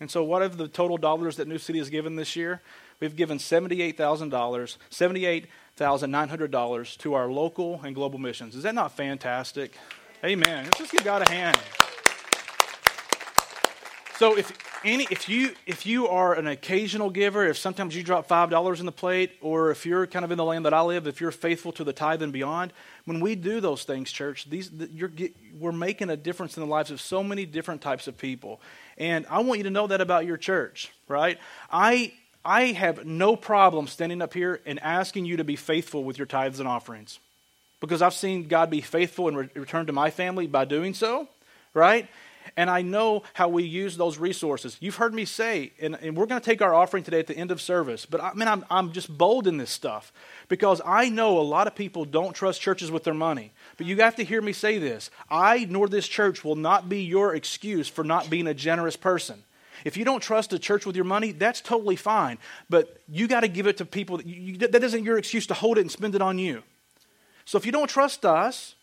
And 0.00 0.10
so, 0.10 0.24
what 0.24 0.42
are 0.42 0.48
the 0.48 0.66
total 0.68 0.98
dollars 0.98 1.36
that 1.36 1.48
New 1.48 1.58
City 1.58 1.78
has 1.78 1.88
given 1.88 2.16
this 2.16 2.36
year? 2.36 2.60
We've 3.00 3.14
given 3.14 3.38
$78,000, 3.38 4.76
$78,900 4.90 6.96
to 6.98 7.14
our 7.14 7.30
local 7.30 7.80
and 7.84 7.94
global 7.94 8.18
missions. 8.18 8.56
Is 8.56 8.64
that 8.64 8.74
not 8.74 8.96
fantastic? 8.96 9.76
Amen. 10.24 10.64
Let's 10.64 10.78
just 10.78 10.92
give 10.92 11.04
God 11.04 11.28
a 11.28 11.30
hand. 11.30 11.58
So 14.18 14.38
if 14.38 14.50
any, 14.82 15.06
if 15.10 15.28
you 15.28 15.50
if 15.66 15.84
you 15.84 16.08
are 16.08 16.32
an 16.32 16.46
occasional 16.46 17.10
giver, 17.10 17.44
if 17.46 17.58
sometimes 17.58 17.94
you 17.94 18.02
drop 18.02 18.26
five 18.26 18.48
dollars 18.48 18.80
in 18.80 18.86
the 18.86 18.92
plate, 18.92 19.32
or 19.42 19.70
if 19.70 19.84
you're 19.84 20.06
kind 20.06 20.24
of 20.24 20.30
in 20.30 20.38
the 20.38 20.44
land 20.44 20.64
that 20.64 20.72
I 20.72 20.80
live, 20.80 21.06
if 21.06 21.20
you're 21.20 21.30
faithful 21.30 21.70
to 21.72 21.84
the 21.84 21.92
tithe 21.92 22.22
and 22.22 22.32
beyond, 22.32 22.72
when 23.04 23.20
we 23.20 23.34
do 23.34 23.60
those 23.60 23.84
things, 23.84 24.10
church, 24.10 24.48
these 24.48 24.70
you're 24.90 25.12
we're 25.58 25.70
making 25.70 26.08
a 26.08 26.16
difference 26.16 26.56
in 26.56 26.62
the 26.62 26.66
lives 26.68 26.90
of 26.90 27.00
so 27.00 27.22
many 27.22 27.44
different 27.44 27.82
types 27.82 28.08
of 28.08 28.16
people, 28.16 28.58
and 28.96 29.26
I 29.28 29.40
want 29.40 29.58
you 29.58 29.64
to 29.64 29.70
know 29.70 29.86
that 29.86 30.00
about 30.00 30.24
your 30.24 30.38
church, 30.38 30.90
right? 31.08 31.38
I 31.70 32.14
I 32.42 32.68
have 32.68 33.04
no 33.04 33.36
problem 33.36 33.86
standing 33.86 34.22
up 34.22 34.32
here 34.32 34.60
and 34.64 34.80
asking 34.82 35.26
you 35.26 35.36
to 35.36 35.44
be 35.44 35.56
faithful 35.56 36.04
with 36.04 36.16
your 36.16 36.26
tithes 36.26 36.58
and 36.58 36.66
offerings, 36.66 37.18
because 37.80 38.00
I've 38.00 38.14
seen 38.14 38.48
God 38.48 38.70
be 38.70 38.80
faithful 38.80 39.28
and 39.28 39.36
re- 39.36 39.50
return 39.54 39.84
to 39.86 39.92
my 39.92 40.10
family 40.10 40.46
by 40.46 40.64
doing 40.64 40.94
so, 40.94 41.28
right? 41.74 42.08
And 42.56 42.68
I 42.70 42.82
know 42.82 43.22
how 43.34 43.48
we 43.48 43.64
use 43.64 43.96
those 43.96 44.18
resources. 44.18 44.76
You've 44.80 44.96
heard 44.96 45.14
me 45.14 45.24
say, 45.24 45.72
and, 45.80 45.96
and 46.00 46.16
we're 46.16 46.26
going 46.26 46.40
to 46.40 46.44
take 46.44 46.62
our 46.62 46.74
offering 46.74 47.02
today 47.02 47.18
at 47.18 47.26
the 47.26 47.36
end 47.36 47.50
of 47.50 47.60
service, 47.60 48.06
but 48.06 48.22
I 48.22 48.32
mean, 48.34 48.48
I'm, 48.48 48.64
I'm 48.70 48.92
just 48.92 49.16
bold 49.16 49.46
in 49.46 49.56
this 49.56 49.70
stuff 49.70 50.12
because 50.48 50.80
I 50.84 51.08
know 51.08 51.38
a 51.38 51.42
lot 51.42 51.66
of 51.66 51.74
people 51.74 52.04
don't 52.04 52.34
trust 52.34 52.60
churches 52.60 52.90
with 52.90 53.04
their 53.04 53.14
money. 53.14 53.52
But 53.76 53.86
you 53.86 53.96
have 53.96 54.16
to 54.16 54.24
hear 54.24 54.40
me 54.40 54.52
say 54.52 54.78
this 54.78 55.10
I 55.30 55.66
nor 55.68 55.88
this 55.88 56.06
church 56.06 56.44
will 56.44 56.56
not 56.56 56.88
be 56.88 57.02
your 57.02 57.34
excuse 57.34 57.88
for 57.88 58.04
not 58.04 58.30
being 58.30 58.46
a 58.46 58.54
generous 58.54 58.96
person. 58.96 59.42
If 59.84 59.96
you 59.96 60.04
don't 60.04 60.20
trust 60.20 60.52
a 60.52 60.58
church 60.58 60.86
with 60.86 60.96
your 60.96 61.04
money, 61.04 61.32
that's 61.32 61.60
totally 61.60 61.96
fine. 61.96 62.38
But 62.70 63.00
you 63.08 63.28
got 63.28 63.40
to 63.40 63.48
give 63.48 63.66
it 63.66 63.76
to 63.78 63.84
people. 63.84 64.16
That, 64.16 64.26
you, 64.26 64.56
that 64.58 64.82
isn't 64.82 65.04
your 65.04 65.18
excuse 65.18 65.46
to 65.48 65.54
hold 65.54 65.78
it 65.78 65.82
and 65.82 65.90
spend 65.90 66.14
it 66.14 66.22
on 66.22 66.38
you. 66.38 66.62
So 67.44 67.58
if 67.58 67.66
you 67.66 67.72
don't 67.72 67.88
trust 67.88 68.24
us, 68.24 68.74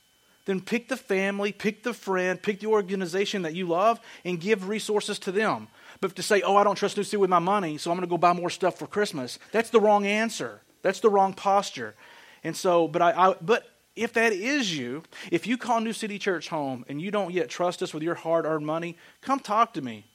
then 0.46 0.60
pick 0.60 0.90
the 0.90 0.98
family, 0.98 1.52
pick 1.52 1.84
the 1.84 1.94
friend, 1.94 2.42
pick 2.42 2.60
the 2.60 2.68
organization 2.68 3.44
that 3.44 3.56
you 3.56 3.68
love, 3.68 4.00
and 4.26 4.40
give 4.40 4.68
resources 4.68 5.20
to 5.20 5.32
them. 5.32 5.68
But 6.02 6.16
to 6.18 6.24
say, 6.24 6.42
oh, 6.42 6.58
I 6.58 6.64
don't 6.64 6.76
trust 6.76 6.98
New 6.98 7.04
City 7.04 7.18
with 7.18 7.30
my 7.30 7.40
money, 7.40 7.78
so 7.78 7.92
I'm 7.92 7.98
going 7.98 8.08
to 8.08 8.10
go 8.10 8.18
buy 8.18 8.34
more 8.34 8.50
stuff 8.50 8.78
for 8.78 8.88
Christmas, 8.88 9.40
that's 9.52 9.70
the 9.70 9.80
wrong 9.80 10.06
answer. 10.06 10.62
That's 10.82 11.00
the 11.00 11.10
wrong 11.10 11.34
posture. 11.34 11.96
And 12.44 12.56
so, 12.56 12.88
but 12.88 13.02
I, 13.02 13.30
I 13.30 13.36
but 13.42 13.70
if 13.96 14.14
that 14.14 14.34
is 14.34 14.78
you, 14.78 15.04
if 15.32 15.48
you 15.48 15.58
call 15.58 15.80
New 15.80 15.94
City 15.94 16.20
Church 16.20 16.50
home 16.50 16.84
and 16.90 17.02
you 17.02 17.10
don't 17.10 17.32
yet 17.32 17.50
trust 17.50 17.82
us 17.82 17.94
with 17.94 18.04
your 18.04 18.16
hard 18.16 18.46
earned 18.46 18.66
money, 18.66 18.98
come 19.22 19.40
talk 19.40 19.74
to 19.76 19.82
me. 19.82 20.06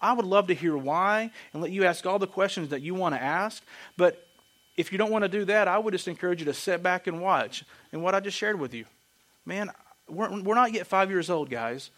I 0.00 0.12
would 0.12 0.24
love 0.24 0.46
to 0.48 0.54
hear 0.54 0.76
why 0.76 1.30
and 1.52 1.62
let 1.62 1.72
you 1.72 1.84
ask 1.84 2.06
all 2.06 2.18
the 2.18 2.26
questions 2.26 2.70
that 2.70 2.82
you 2.82 2.94
want 2.94 3.14
to 3.14 3.22
ask. 3.22 3.62
But 3.96 4.26
if 4.76 4.92
you 4.92 4.98
don't 4.98 5.10
want 5.10 5.22
to 5.22 5.28
do 5.28 5.44
that, 5.46 5.68
I 5.68 5.78
would 5.78 5.92
just 5.92 6.08
encourage 6.08 6.40
you 6.40 6.46
to 6.46 6.54
sit 6.54 6.82
back 6.82 7.06
and 7.06 7.20
watch. 7.20 7.64
And 7.92 8.02
what 8.02 8.14
I 8.14 8.20
just 8.20 8.36
shared 8.36 8.58
with 8.58 8.74
you 8.74 8.86
man, 9.46 9.70
we're, 10.08 10.42
we're 10.42 10.54
not 10.54 10.72
yet 10.72 10.86
five 10.86 11.10
years 11.10 11.30
old, 11.30 11.50
guys, 11.50 11.90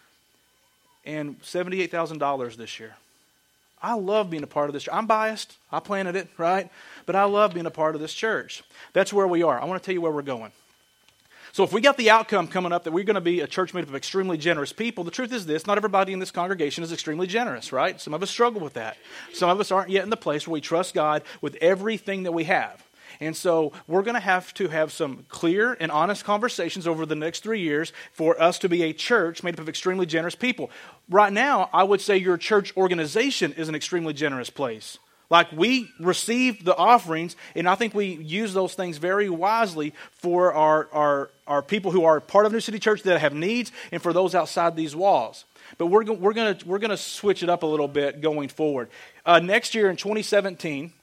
and 1.05 1.41
$78,000 1.41 2.55
this 2.55 2.79
year. 2.79 2.95
I 3.81 3.93
love 3.93 4.29
being 4.29 4.43
a 4.43 4.47
part 4.47 4.69
of 4.69 4.73
this. 4.73 4.87
I'm 4.91 5.05
biased. 5.05 5.55
I 5.71 5.79
planted 5.79 6.15
it, 6.15 6.27
right? 6.37 6.69
But 7.05 7.15
I 7.15 7.25
love 7.25 7.53
being 7.53 7.67
a 7.67 7.71
part 7.71 7.95
of 7.95 8.01
this 8.01 8.13
church. 8.13 8.63
That's 8.93 9.13
where 9.13 9.27
we 9.27 9.43
are. 9.43 9.59
I 9.59 9.65
want 9.65 9.81
to 9.81 9.85
tell 9.85 9.93
you 9.93 10.01
where 10.01 10.11
we're 10.11 10.23
going. 10.23 10.51
So, 11.53 11.63
if 11.63 11.73
we 11.73 11.81
got 11.81 11.97
the 11.97 12.11
outcome 12.11 12.47
coming 12.47 12.71
up 12.71 12.83
that 12.83 12.91
we're 12.91 13.03
going 13.03 13.15
to 13.15 13.21
be 13.21 13.41
a 13.41 13.47
church 13.47 13.73
made 13.73 13.81
up 13.81 13.89
of 13.89 13.95
extremely 13.95 14.37
generous 14.37 14.73
people, 14.73 15.03
the 15.03 15.11
truth 15.11 15.31
is 15.31 15.45
this 15.45 15.65
not 15.65 15.77
everybody 15.77 16.13
in 16.13 16.19
this 16.19 16.29
congregation 16.29 16.83
is 16.83 16.91
extremely 16.91 17.25
generous, 17.25 17.71
right? 17.71 17.99
Some 17.99 18.13
of 18.13 18.21
us 18.21 18.29
struggle 18.29 18.61
with 18.61 18.73
that. 18.73 18.97
Some 19.33 19.49
of 19.49 19.59
us 19.59 19.71
aren't 19.71 19.89
yet 19.89 20.03
in 20.03 20.09
the 20.09 20.17
place 20.17 20.47
where 20.47 20.53
we 20.53 20.61
trust 20.61 20.93
God 20.93 21.23
with 21.41 21.55
everything 21.55 22.23
that 22.23 22.31
we 22.31 22.43
have. 22.43 22.83
And 23.19 23.35
so 23.35 23.71
we're 23.87 24.03
going 24.03 24.15
to 24.15 24.19
have 24.19 24.53
to 24.55 24.67
have 24.67 24.91
some 24.91 25.25
clear 25.29 25.75
and 25.79 25.91
honest 25.91 26.23
conversations 26.23 26.87
over 26.87 27.05
the 27.05 27.15
next 27.15 27.43
three 27.43 27.61
years 27.61 27.93
for 28.11 28.39
us 28.41 28.59
to 28.59 28.69
be 28.69 28.83
a 28.83 28.93
church 28.93 29.43
made 29.43 29.55
up 29.55 29.59
of 29.59 29.69
extremely 29.69 30.05
generous 30.05 30.35
people. 30.35 30.69
Right 31.09 31.33
now, 31.33 31.69
I 31.73 31.83
would 31.83 32.01
say 32.01 32.17
your 32.17 32.37
church 32.37 32.75
organization 32.77 33.53
is 33.53 33.69
an 33.69 33.75
extremely 33.75 34.13
generous 34.13 34.49
place. 34.49 34.97
Like 35.29 35.51
we 35.51 35.89
receive 35.99 36.63
the 36.63 36.75
offerings, 36.75 37.35
and 37.53 37.67
I 37.67 37.75
think 37.75 37.93
we 37.93 38.05
use 38.05 38.53
those 38.53 38.75
things 38.75 38.97
very 38.97 39.29
wisely 39.29 39.93
for 40.11 40.53
our, 40.53 40.87
our, 40.93 41.31
our 41.45 41.61
people 41.61 41.91
who 41.91 42.05
are 42.05 42.21
part 42.21 42.45
of 42.45 42.53
New 42.53 42.61
City 42.61 42.79
Church 42.79 43.03
that 43.03 43.19
have 43.19 43.33
needs 43.33 43.71
and 43.91 44.01
for 44.01 44.13
those 44.13 44.35
outside 44.35 44.75
these 44.75 44.95
walls. 44.95 45.43
But 45.77 45.87
we're, 45.87 46.05
we're 46.13 46.33
going 46.33 46.57
we're 46.65 46.79
gonna 46.79 46.95
switch 46.95 47.43
it 47.43 47.49
up 47.49 47.63
a 47.63 47.65
little 47.65 47.89
bit 47.89 48.21
going 48.21 48.47
forward. 48.47 48.89
Uh, 49.25 49.39
next 49.39 49.75
year 49.75 49.89
in 49.89 49.97
2017, 49.97 50.93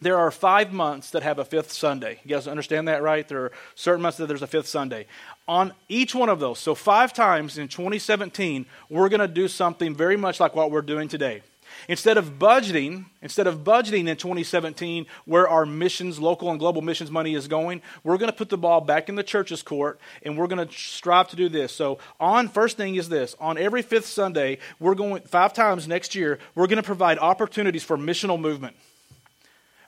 there 0.00 0.18
are 0.18 0.30
five 0.30 0.72
months 0.72 1.10
that 1.10 1.22
have 1.22 1.38
a 1.38 1.44
fifth 1.44 1.72
Sunday. 1.72 2.20
You 2.24 2.30
guys 2.30 2.48
understand 2.48 2.88
that, 2.88 3.02
right? 3.02 3.26
There 3.26 3.44
are 3.44 3.52
certain 3.74 4.02
months 4.02 4.18
that 4.18 4.26
there's 4.26 4.42
a 4.42 4.46
fifth 4.46 4.66
Sunday. 4.66 5.06
On 5.46 5.72
each 5.88 6.14
one 6.14 6.28
of 6.28 6.40
those, 6.40 6.58
so 6.58 6.74
five 6.74 7.12
times 7.12 7.58
in 7.58 7.68
2017, 7.68 8.66
we're 8.88 9.08
going 9.08 9.20
to 9.20 9.28
do 9.28 9.48
something 9.48 9.94
very 9.94 10.16
much 10.16 10.40
like 10.40 10.54
what 10.54 10.70
we're 10.70 10.82
doing 10.82 11.08
today. 11.08 11.42
Instead 11.88 12.18
of 12.18 12.38
budgeting, 12.38 13.04
instead 13.22 13.46
of 13.46 13.62
budgeting 13.62 14.08
in 14.08 14.16
2017 14.16 15.06
where 15.24 15.48
our 15.48 15.64
missions, 15.64 16.18
local 16.18 16.50
and 16.50 16.58
global 16.58 16.82
missions 16.82 17.10
money 17.10 17.34
is 17.34 17.46
going, 17.46 17.80
we're 18.02 18.18
going 18.18 18.30
to 18.30 18.36
put 18.36 18.48
the 18.48 18.58
ball 18.58 18.80
back 18.80 19.08
in 19.08 19.14
the 19.14 19.22
church's 19.22 19.62
court 19.62 20.00
and 20.24 20.36
we're 20.36 20.46
going 20.46 20.66
to 20.66 20.74
strive 20.74 21.28
to 21.28 21.36
do 21.36 21.48
this. 21.48 21.72
So, 21.72 21.98
on 22.18 22.48
first 22.48 22.76
thing 22.76 22.96
is 22.96 23.08
this: 23.08 23.36
on 23.38 23.56
every 23.56 23.82
fifth 23.82 24.06
Sunday, 24.06 24.58
we're 24.78 24.94
going 24.94 25.22
five 25.22 25.52
times 25.52 25.86
next 25.86 26.14
year. 26.14 26.38
We're 26.54 26.66
going 26.66 26.76
to 26.78 26.82
provide 26.82 27.18
opportunities 27.18 27.84
for 27.84 27.96
missional 27.96 28.40
movement 28.40 28.76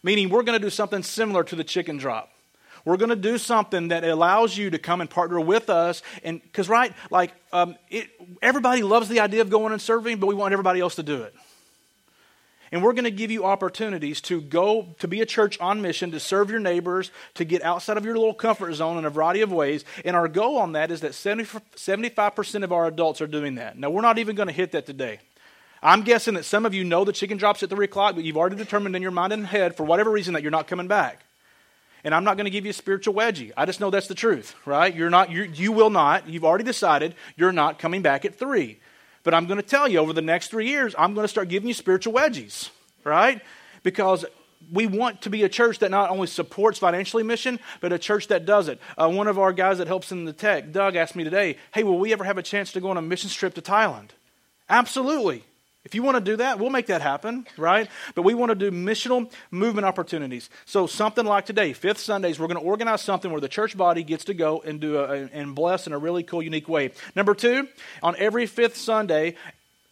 meaning 0.03 0.29
we're 0.29 0.43
going 0.43 0.59
to 0.59 0.65
do 0.65 0.71
something 0.71 1.03
similar 1.03 1.45
to 1.45 1.57
the 1.57 1.65
chicken 1.65 1.97
drop. 1.97 2.31
We're 2.85 2.97
going 2.97 3.11
to 3.11 3.17
do 3.17 3.38
something 3.38 3.88
that 3.88 4.05
allows 4.05 4.57
you 4.57 4.71
to 4.71 4.79
come 4.79 5.01
and 5.01 5.09
partner 5.09 5.41
with 5.41 5.71
us. 5.71 6.03
And 6.25 6.43
because, 6.43 6.69
right, 6.69 6.93
like 7.11 7.33
um, 7.53 7.77
it, 7.91 8.09
everybody 8.41 8.83
loves 8.83 9.09
the 9.09 9.21
idea 9.21 9.41
of 9.41 9.51
going 9.51 9.73
and 9.73 9.81
serving, 9.81 10.19
but 10.19 10.27
we 10.27 10.35
want 10.35 10.53
everybody 10.53 10.81
else 10.81 10.97
to 10.97 11.03
do 11.03 11.23
it. 11.23 11.35
And 12.73 12.83
we're 12.83 12.95
going 12.95 13.05
to 13.05 13.11
give 13.11 13.31
you 13.31 13.45
opportunities 13.45 14.23
to 14.23 14.41
go 14.41 14.95
to 14.99 15.07
be 15.07 15.21
a 15.21 15.27
church 15.27 15.61
on 15.61 15.83
mission, 15.83 16.11
to 16.12 16.19
serve 16.19 16.51
your 16.51 16.59
neighbors, 16.59 17.11
to 17.35 17.45
get 17.45 17.62
outside 17.62 17.99
of 17.99 18.05
your 18.07 18.17
little 18.17 18.33
comfort 18.33 18.73
zone 18.73 18.97
in 18.97 19.05
a 19.05 19.11
variety 19.11 19.43
of 19.43 19.53
ways. 19.53 19.85
And 20.07 20.17
our 20.17 20.27
goal 20.27 20.57
on 20.57 20.73
that 20.73 20.91
is 20.91 21.03
that 21.03 21.15
70, 21.15 21.45
75% 21.77 22.65
of 22.65 22.73
our 22.73 22.87
adults 22.87 23.21
are 23.21 23.27
doing 23.27 23.57
that. 23.57 23.79
Now, 23.79 23.91
we're 23.91 24.01
not 24.01 24.19
even 24.19 24.35
going 24.35 24.49
to 24.49 24.55
hit 24.55 24.73
that 24.73 24.87
today. 24.87 25.21
I'm 25.83 26.03
guessing 26.03 26.35
that 26.35 26.45
some 26.45 26.64
of 26.64 26.75
you 26.75 26.85
know 26.85 27.05
the 27.05 27.12
chicken 27.12 27.38
drops 27.38 27.62
at 27.62 27.71
3 27.71 27.85
o'clock, 27.85 28.14
but 28.14 28.25
you've 28.25 28.37
already 28.37 28.57
determined 28.57 28.95
in 28.95 29.03
your 29.03 29.11
mind 29.11 29.33
and 29.33 29.47
head, 29.47 29.77
for 29.77 29.85
whatever 29.85 30.11
reason, 30.11 30.35
that 30.35 30.42
you're 30.42 30.53
not 30.53 30.68
coming 30.68 30.87
back. 30.87 31.25
And 32.05 32.14
I'm 32.14 32.25
not 32.25 32.37
going 32.37 32.45
to 32.45 32.51
give 32.51 32.64
you 32.64 32.71
a 32.71 32.75
spiritual 32.75 33.14
wedgie. 33.14 33.53
I 33.57 33.66
just 33.66 33.81
know 33.81 33.90
that's 33.90 34.09
the 34.09 34.14
truth, 34.14 34.55
right? 34.64 34.95
You're 34.95 35.11
not, 35.11 35.31
you 35.31 35.45
you 35.45 35.73
will 35.73 35.90
not, 35.90 36.29
you've 36.29 36.45
already 36.45 36.64
decided 36.64 37.14
you're 37.37 37.53
not 37.53 37.79
coming 37.79 38.03
back 38.03 38.25
at 38.25 38.37
3. 38.37 38.79
But 39.25 39.35
I'm 39.35 39.47
going 39.47 39.61
to 39.61 39.66
tell 39.66 39.87
you 39.87 39.99
over 39.99 40.12
the 40.12 40.23
next 40.23 40.49
three 40.49 40.68
years, 40.68 40.95
I'm 40.99 41.14
going 41.14 41.25
to 41.25 41.29
start 41.29 41.49
giving 41.49 41.68
you 41.68 41.75
spiritual 41.75 42.12
wedgies, 42.12 42.71
right? 43.05 43.40
Because 43.85 44.25
we 44.73 44.87
want 44.87 45.23
to 45.23 45.31
be 45.31 45.45
a 45.45 45.49
church 45.49 45.79
that 45.79 45.90
not 45.90 46.11
only 46.11 46.27
supports 46.27 46.79
financially 46.79 47.23
mission, 47.23 47.61
but 47.81 47.92
a 47.92 47.99
church 47.99 48.29
that 48.29 48.47
does 48.47 48.68
it. 48.68 48.81
Uh, 48.97 49.09
one 49.09 49.29
of 49.29 49.38
our 49.38 49.53
guys 49.53 49.79
that 49.79 49.87
helps 49.87 50.11
in 50.11 50.25
the 50.25 50.33
tech, 50.33 50.73
Doug, 50.73 50.97
asked 50.97 51.14
me 51.14 51.25
today, 51.25 51.57
hey, 51.73 51.85
will 51.85 51.99
we 51.99 52.12
ever 52.12 52.25
have 52.25 52.38
a 52.38 52.42
chance 52.42 52.73
to 52.73 52.81
go 52.81 52.90
on 52.90 52.97
a 52.97 53.03
mission 53.03 53.31
trip 53.31 53.55
to 53.55 53.62
Thailand? 53.62 54.11
Absolutely. 54.68 55.45
If 55.85 55.97
you 55.97 56.03
want 56.05 56.16
to 56.16 56.21
do 56.21 56.37
that, 56.37 56.61
we'll 56.61 56.71
make 56.71 56.87
that 56.87 57.03
happen, 57.03 57.45
right? 57.57 57.88
But 58.14 58.23
we 58.23 58.35
want 58.35 58.51
to 58.51 58.55
do 58.55 58.71
missional 58.71 59.33
movement 59.51 59.85
opportunities. 59.85 60.49
So 60.64 60.87
something 60.87 61.27
like 61.27 61.45
today, 61.45 61.73
fifth 61.73 61.99
Sundays, 61.99 62.38
we're 62.38 62.47
going 62.47 62.61
to 62.61 62.64
organize 62.64 63.03
something 63.03 63.33
where 63.33 63.40
the 63.40 63.49
church 63.49 63.77
body 63.77 64.05
gets 64.05 64.25
to 64.27 64.35
go 64.35 64.62
and 64.64 64.81
do 64.81 64.99
a, 64.99 65.29
and 65.33 65.57
bless 65.57 65.88
in 65.88 65.92
a 65.92 65.99
really 65.99 66.23
cool, 66.23 66.40
unique 66.40 66.68
way. 66.68 66.92
Number 67.16 67.35
two, 67.35 67.66
on 68.01 68.14
every 68.16 68.47
fifth 68.47 68.77
Sunday, 68.77 69.35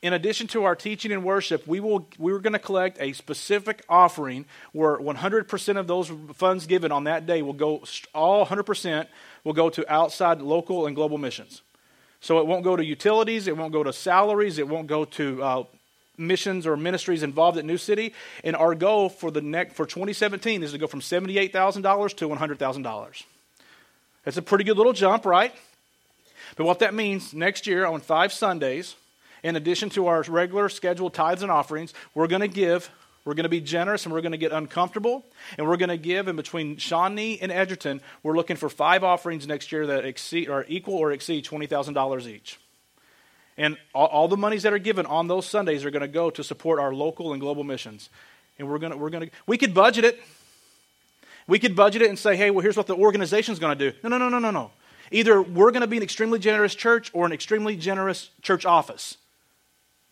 in 0.00 0.12
addition 0.12 0.46
to 0.48 0.62
our 0.64 0.76
teaching 0.76 1.10
and 1.10 1.24
worship, 1.24 1.66
we 1.66 1.80
will 1.80 2.06
we're 2.18 2.38
going 2.38 2.52
to 2.52 2.60
collect 2.60 2.96
a 3.00 3.12
specific 3.12 3.82
offering 3.88 4.46
where 4.72 4.96
100% 4.96 5.76
of 5.76 5.86
those 5.88 6.10
funds 6.34 6.66
given 6.66 6.92
on 6.92 7.04
that 7.04 7.26
day 7.26 7.42
will 7.42 7.52
go 7.52 7.82
all 8.14 8.46
100% 8.46 9.06
will 9.42 9.52
go 9.52 9.68
to 9.70 9.92
outside 9.92 10.40
local 10.40 10.86
and 10.86 10.94
global 10.94 11.18
missions. 11.18 11.62
So 12.20 12.38
it 12.38 12.46
won't 12.46 12.64
go 12.64 12.76
to 12.76 12.84
utilities, 12.84 13.48
it 13.48 13.56
won't 13.56 13.72
go 13.72 13.82
to 13.82 13.92
salaries, 13.92 14.58
it 14.58 14.68
won't 14.68 14.86
go 14.86 15.04
to 15.06 15.42
uh, 15.42 15.64
missions 16.20 16.66
or 16.66 16.76
ministries 16.76 17.22
involved 17.22 17.58
at 17.58 17.64
New 17.64 17.78
City. 17.78 18.14
And 18.44 18.54
our 18.54 18.74
goal 18.74 19.08
for 19.08 19.30
the 19.30 19.40
next 19.40 19.74
for 19.74 19.86
2017 19.86 20.62
is 20.62 20.72
to 20.72 20.78
go 20.78 20.86
from 20.86 21.00
$78,000 21.00 22.16
to 22.16 22.28
$100,000. 22.28 23.22
That's 24.24 24.36
a 24.36 24.42
pretty 24.42 24.64
good 24.64 24.76
little 24.76 24.92
jump, 24.92 25.24
right? 25.24 25.54
But 26.56 26.66
what 26.66 26.80
that 26.80 26.94
means 26.94 27.32
next 27.32 27.66
year 27.66 27.86
on 27.86 28.00
five 28.00 28.32
Sundays, 28.32 28.94
in 29.42 29.56
addition 29.56 29.88
to 29.90 30.06
our 30.06 30.22
regular 30.28 30.68
scheduled 30.68 31.14
tithes 31.14 31.42
and 31.42 31.50
offerings, 31.50 31.94
we're 32.14 32.26
going 32.26 32.42
to 32.42 32.48
give, 32.48 32.90
we're 33.24 33.34
going 33.34 33.44
to 33.44 33.48
be 33.50 33.60
generous, 33.60 34.04
and 34.04 34.14
we're 34.14 34.20
going 34.20 34.32
to 34.32 34.38
get 34.38 34.52
uncomfortable, 34.52 35.24
and 35.56 35.66
we're 35.66 35.76
going 35.76 35.88
to 35.88 35.96
give 35.96 36.28
And 36.28 36.36
between 36.36 36.76
Shawnee 36.76 37.38
and 37.40 37.50
Edgerton. 37.50 38.00
We're 38.22 38.36
looking 38.36 38.56
for 38.56 38.68
five 38.68 39.04
offerings 39.04 39.46
next 39.46 39.72
year 39.72 39.86
that 39.86 40.04
exceed 40.04 40.48
or 40.48 40.64
equal 40.68 40.96
or 40.96 41.12
exceed 41.12 41.44
twenty 41.44 41.66
thousand 41.66 41.94
dollars 41.94 42.28
each. 42.28 42.58
And 43.60 43.76
all, 43.94 44.06
all, 44.06 44.26
the 44.26 44.38
monies 44.38 44.62
that 44.62 44.72
are 44.72 44.78
given 44.78 45.04
on 45.04 45.28
those 45.28 45.44
Sundays 45.44 45.84
are 45.84 45.90
going 45.90 46.00
to 46.00 46.08
go 46.08 46.30
to 46.30 46.42
support 46.42 46.80
our 46.80 46.94
local 46.94 47.32
and 47.32 47.40
global 47.42 47.62
missions. 47.62 48.08
And 48.58 48.66
we're 48.66 48.78
going 48.78 48.92
to, 48.92 48.96
we're 48.96 49.10
going 49.10 49.28
to, 49.28 49.36
we 49.46 49.58
could 49.58 49.74
budget 49.74 50.02
it. 50.02 50.18
We 51.46 51.58
could 51.58 51.76
budget 51.76 52.00
it 52.00 52.08
and 52.08 52.18
say, 52.18 52.36
hey, 52.36 52.50
well, 52.50 52.62
here's 52.62 52.78
what 52.78 52.86
the 52.86 52.96
organization's 52.96 53.58
going 53.58 53.76
to 53.76 53.90
do. 53.90 53.96
No, 54.02 54.08
no, 54.08 54.16
no, 54.16 54.30
no, 54.30 54.38
no, 54.38 54.50
no. 54.50 54.70
Either 55.10 55.42
we're 55.42 55.72
going 55.72 55.82
to 55.82 55.86
be 55.86 55.98
an 55.98 56.02
extremely 56.02 56.38
generous 56.38 56.74
church 56.74 57.10
or 57.12 57.26
an 57.26 57.32
extremely 57.32 57.76
generous 57.76 58.30
church 58.40 58.64
office. 58.64 59.18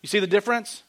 You 0.03 0.09
see 0.09 0.19
the 0.19 0.27
difference? 0.27 0.83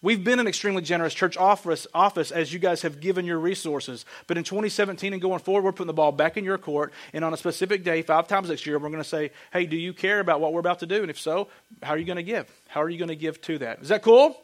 We've 0.00 0.22
been 0.22 0.38
an 0.38 0.46
extremely 0.46 0.82
generous 0.82 1.12
church 1.12 1.36
office, 1.36 1.86
office 1.92 2.30
as 2.30 2.52
you 2.52 2.60
guys 2.60 2.82
have 2.82 3.00
given 3.00 3.24
your 3.24 3.38
resources. 3.38 4.04
But 4.28 4.38
in 4.38 4.44
2017 4.44 5.12
and 5.12 5.20
going 5.20 5.40
forward, 5.40 5.64
we're 5.64 5.72
putting 5.72 5.88
the 5.88 5.92
ball 5.92 6.12
back 6.12 6.36
in 6.36 6.44
your 6.44 6.56
court. 6.56 6.92
And 7.12 7.24
on 7.24 7.34
a 7.34 7.36
specific 7.36 7.82
day, 7.82 8.02
five 8.02 8.28
times 8.28 8.48
next 8.48 8.64
year, 8.64 8.78
we're 8.78 8.90
going 8.90 9.02
to 9.02 9.08
say, 9.08 9.32
hey, 9.52 9.66
do 9.66 9.76
you 9.76 9.92
care 9.92 10.20
about 10.20 10.40
what 10.40 10.52
we're 10.52 10.60
about 10.60 10.78
to 10.80 10.86
do? 10.86 11.02
And 11.02 11.10
if 11.10 11.18
so, 11.18 11.48
how 11.82 11.94
are 11.94 11.98
you 11.98 12.04
going 12.04 12.16
to 12.16 12.22
give? 12.22 12.48
How 12.68 12.80
are 12.82 12.88
you 12.88 12.98
going 12.98 13.08
to 13.08 13.16
give 13.16 13.40
to 13.42 13.58
that? 13.58 13.82
Is 13.82 13.88
that 13.88 14.02
cool? 14.02 14.40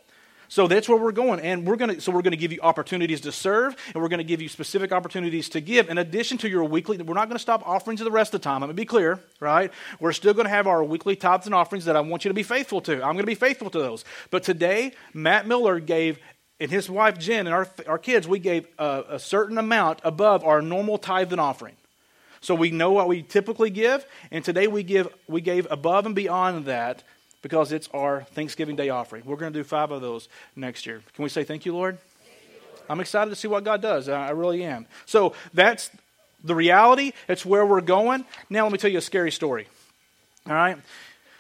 So 0.55 0.69
that's 0.69 0.88
where 0.88 0.97
we're 0.97 1.11
going. 1.11 1.40
And 1.40 1.67
we're 1.67 1.75
going 1.75 1.97
to, 1.97 2.01
so 2.01 2.12
we're 2.12 2.23
going 2.23 2.31
to 2.31 2.37
give 2.37 2.53
you 2.53 2.61
opportunities 2.62 3.23
to 3.23 3.33
serve, 3.33 3.75
and 3.93 4.01
we're 4.01 4.09
going 4.09 4.19
to 4.19 4.25
give 4.25 4.40
you 4.40 4.49
specific 4.49 4.93
opportunities 4.93 5.49
to 5.49 5.61
give. 5.61 5.88
In 5.88 5.99
addition 5.99 6.38
to 6.38 6.49
your 6.49 6.62
weekly, 6.62 6.97
we're 6.97 7.14
not 7.14 7.29
going 7.29 7.35
to 7.35 7.43
stop 7.43 7.67
offerings 7.67 7.99
the 7.99 8.09
rest 8.09 8.35
of 8.35 8.40
the 8.40 8.45
time. 8.45 8.61
Let 8.61 8.69
me 8.69 8.75
be 8.75 8.85
clear, 8.85 9.19
right? 9.40 9.73
We're 9.99 10.12
still 10.12 10.33
going 10.33 10.45
to 10.45 10.51
have 10.51 10.69
our 10.69 10.85
weekly 10.85 11.17
tithes 11.17 11.47
and 11.47 11.57
offerings 11.57 11.87
that 11.87 11.97
I 11.97 12.01
want 12.03 12.25
you 12.25 12.29
to 12.29 12.35
be 12.35 12.45
faithful 12.45 12.81
to. 12.83 12.93
I'm 12.93 13.14
going 13.14 13.19
to 13.19 13.25
be 13.25 13.35
faithful 13.35 13.69
to 13.69 13.81
those. 13.81 14.05
But 14.31 14.45
today, 14.45 14.93
Matt 15.12 15.49
Miller 15.49 15.81
gave 15.81 16.21
and 16.61 16.71
his 16.71 16.88
wife 16.88 17.19
Jen 17.19 17.49
and 17.49 17.55
our, 17.55 17.69
our 17.88 17.99
kids, 17.99 18.29
we 18.29 18.38
gave 18.38 18.69
a, 18.79 19.03
a 19.09 19.19
certain 19.19 19.59
amount 19.59 20.03
above 20.05 20.45
our 20.45 20.62
normal 20.62 20.99
tithe 20.99 21.33
and 21.33 21.40
offering. 21.40 21.75
So 22.40 22.55
we 22.55 22.71
know 22.71 22.93
what 22.93 23.09
we 23.09 23.23
typically 23.23 23.71
give, 23.71 24.07
and 24.31 24.45
today 24.45 24.69
we 24.69 24.85
give 24.85 25.09
we 25.27 25.40
gave 25.40 25.67
above 25.69 26.07
and 26.07 26.14
beyond 26.14 26.67
that 26.67 27.03
because 27.44 27.72
it's 27.72 27.90
our 27.92 28.22
Thanksgiving 28.33 28.74
Day 28.74 28.88
offering. 28.88 29.22
We're 29.26 29.37
going 29.37 29.52
to 29.52 29.59
do 29.59 29.64
five 29.64 29.90
of 29.90 30.00
those 30.00 30.30
next 30.57 30.87
year. 30.87 31.02
Can 31.14 31.22
we 31.22 31.28
say 31.28 31.44
thank 31.44 31.66
you, 31.66 31.74
Lord? 31.74 31.98
I'm 32.88 33.00
excited 33.00 33.28
to 33.28 33.37
see 33.37 33.48
what 33.48 33.64
God 33.64 33.83
does. 33.83 34.09
I 34.09 34.30
really 34.30 34.64
am. 34.64 34.87
So 35.04 35.35
that's 35.52 35.90
the 36.42 36.54
reality. 36.54 37.12
It's 37.28 37.44
where 37.44 37.66
we're 37.66 37.83
going. 37.83 38.24
Now, 38.48 38.62
let 38.62 38.72
me 38.72 38.78
tell 38.78 38.90
you 38.90 38.96
a 38.96 39.02
scary 39.02 39.30
story. 39.30 39.68
All 40.46 40.54
right? 40.54 40.78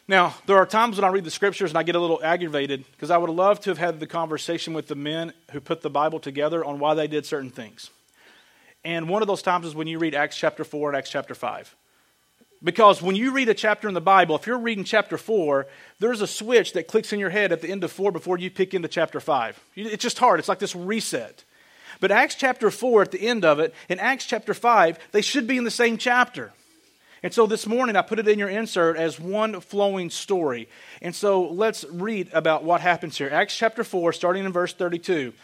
Now, 0.06 0.34
there 0.44 0.58
are 0.58 0.66
times 0.66 0.98
when 0.98 1.04
I 1.06 1.08
read 1.08 1.24
the 1.24 1.30
scriptures 1.30 1.70
and 1.70 1.78
I 1.78 1.84
get 1.84 1.94
a 1.94 2.00
little 2.00 2.22
aggravated 2.22 2.84
because 2.92 3.10
I 3.10 3.16
would 3.16 3.30
love 3.30 3.60
to 3.60 3.70
have 3.70 3.78
had 3.78 3.98
the 3.98 4.06
conversation 4.06 4.74
with 4.74 4.88
the 4.88 4.94
men 4.94 5.32
who 5.52 5.60
put 5.60 5.80
the 5.80 5.88
Bible 5.88 6.20
together 6.20 6.62
on 6.62 6.80
why 6.80 6.92
they 6.92 7.06
did 7.06 7.24
certain 7.24 7.48
things. 7.48 7.88
And 8.84 9.08
one 9.08 9.22
of 9.22 9.28
those 9.28 9.40
times 9.40 9.64
is 9.64 9.74
when 9.74 9.86
you 9.86 9.98
read 9.98 10.14
Acts 10.14 10.36
chapter 10.36 10.64
4 10.64 10.90
and 10.90 10.98
Acts 10.98 11.08
chapter 11.08 11.34
5. 11.34 11.74
Because 12.64 13.02
when 13.02 13.14
you 13.14 13.32
read 13.32 13.50
a 13.50 13.54
chapter 13.54 13.88
in 13.88 13.94
the 13.94 14.00
Bible, 14.00 14.34
if 14.36 14.46
you're 14.46 14.58
reading 14.58 14.84
chapter 14.84 15.18
4, 15.18 15.66
there's 15.98 16.22
a 16.22 16.26
switch 16.26 16.72
that 16.72 16.88
clicks 16.88 17.12
in 17.12 17.20
your 17.20 17.28
head 17.28 17.52
at 17.52 17.60
the 17.60 17.68
end 17.68 17.84
of 17.84 17.92
4 17.92 18.10
before 18.10 18.38
you 18.38 18.50
pick 18.50 18.72
into 18.72 18.88
chapter 18.88 19.20
5. 19.20 19.62
It's 19.76 20.02
just 20.02 20.18
hard. 20.18 20.40
It's 20.40 20.48
like 20.48 20.60
this 20.60 20.74
reset. 20.74 21.44
But 22.00 22.10
Acts 22.10 22.34
chapter 22.34 22.70
4, 22.70 23.02
at 23.02 23.10
the 23.10 23.28
end 23.28 23.44
of 23.44 23.60
it, 23.60 23.74
and 23.90 24.00
Acts 24.00 24.24
chapter 24.24 24.54
5, 24.54 24.98
they 25.12 25.20
should 25.20 25.46
be 25.46 25.58
in 25.58 25.64
the 25.64 25.70
same 25.70 25.98
chapter. 25.98 26.52
And 27.22 27.34
so 27.34 27.46
this 27.46 27.66
morning 27.66 27.96
I 27.96 28.02
put 28.02 28.18
it 28.18 28.28
in 28.28 28.38
your 28.38 28.48
insert 28.48 28.96
as 28.96 29.20
one 29.20 29.60
flowing 29.60 30.08
story. 30.08 30.68
And 31.02 31.14
so 31.14 31.42
let's 31.42 31.84
read 31.90 32.30
about 32.32 32.64
what 32.64 32.80
happens 32.80 33.18
here. 33.18 33.28
Acts 33.30 33.56
chapter 33.56 33.84
4, 33.84 34.14
starting 34.14 34.44
in 34.44 34.52
verse 34.52 34.72
32. 34.72 35.34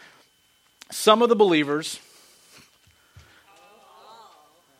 Some 0.89 1.21
of 1.21 1.29
the 1.29 1.35
believers. 1.35 1.99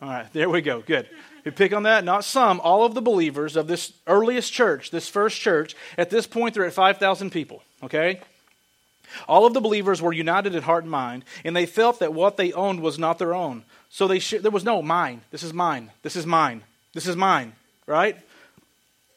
All 0.01 0.09
right, 0.09 0.33
there 0.33 0.49
we 0.49 0.61
go. 0.61 0.81
Good. 0.81 1.07
You 1.43 1.51
pick 1.51 1.73
on 1.73 1.83
that? 1.83 2.03
Not 2.03 2.23
some, 2.23 2.59
all 2.61 2.83
of 2.83 2.93
the 2.93 3.01
believers 3.01 3.55
of 3.55 3.67
this 3.67 3.93
earliest 4.07 4.53
church, 4.53 4.91
this 4.91 5.07
first 5.07 5.39
church, 5.39 5.75
at 5.97 6.09
this 6.09 6.27
point 6.27 6.53
they're 6.53 6.65
at 6.65 6.73
5,000 6.73 7.31
people, 7.31 7.63
okay? 7.83 8.21
All 9.27 9.45
of 9.45 9.53
the 9.53 9.61
believers 9.61 10.01
were 10.01 10.13
united 10.13 10.55
in 10.55 10.63
heart 10.63 10.83
and 10.83 10.91
mind, 10.91 11.25
and 11.43 11.55
they 11.55 11.65
felt 11.65 11.99
that 11.99 12.13
what 12.13 12.37
they 12.37 12.53
owned 12.53 12.79
was 12.79 12.99
not 12.99 13.17
their 13.17 13.33
own. 13.33 13.63
So 13.89 14.07
they 14.07 14.19
sh- 14.19 14.35
there 14.41 14.51
was 14.51 14.63
no 14.63 14.81
mine. 14.81 15.21
This 15.31 15.43
is 15.43 15.53
mine. 15.53 15.91
This 16.01 16.15
is 16.15 16.25
mine. 16.25 16.63
This 16.93 17.07
is 17.07 17.15
mine, 17.15 17.53
right? 17.85 18.17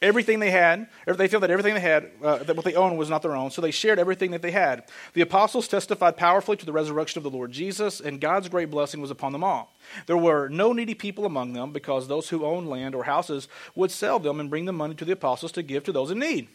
Everything 0.05 0.38
they 0.38 0.51
had. 0.51 0.87
They 1.07 1.27
felt 1.27 1.40
that 1.40 1.51
everything 1.51 1.75
they 1.75 1.81
had, 1.81 2.11
uh, 2.23 2.38
that 2.45 2.55
what 2.55 2.64
they 2.64 2.75
owned 2.75 2.99
was 2.99 3.11
not 3.11 3.23
their 3.23 3.35
own, 3.35 3.51
so 3.51 3.61
they 3.61 3.71
shared 3.71 3.99
everything 3.99 4.31
that 4.33 4.43
they 4.43 4.51
had. 4.51 4.85
The 5.14 5.23
apostles 5.23 5.67
testified 5.67 6.17
powerfully 6.17 6.57
to 6.59 6.67
the 6.67 6.73
resurrection 6.73 7.19
of 7.19 7.25
the 7.25 7.37
Lord 7.37 7.51
Jesus, 7.51 8.01
and 8.01 8.21
God's 8.21 8.49
great 8.49 8.71
blessing 8.71 9.01
was 9.01 9.11
upon 9.11 9.33
them 9.33 9.43
all. 9.43 9.73
There 10.07 10.17
were 10.17 10.49
no 10.49 10.73
needy 10.73 10.95
people 10.95 11.25
among 11.25 11.55
them, 11.55 11.73
because 11.73 12.07
those 12.07 12.29
who 12.29 12.45
owned 12.45 12.69
land 12.69 12.95
or 12.95 13.05
houses 13.05 13.49
would 13.75 13.90
sell 13.90 14.19
them 14.19 14.38
and 14.38 14.51
bring 14.51 14.67
the 14.67 14.73
money 14.73 14.95
to 14.95 15.05
the 15.05 15.12
apostles 15.12 15.53
to 15.53 15.62
give 15.62 15.85
to 15.85 15.93
those 15.93 16.11
in 16.11 16.19
need. 16.19 16.49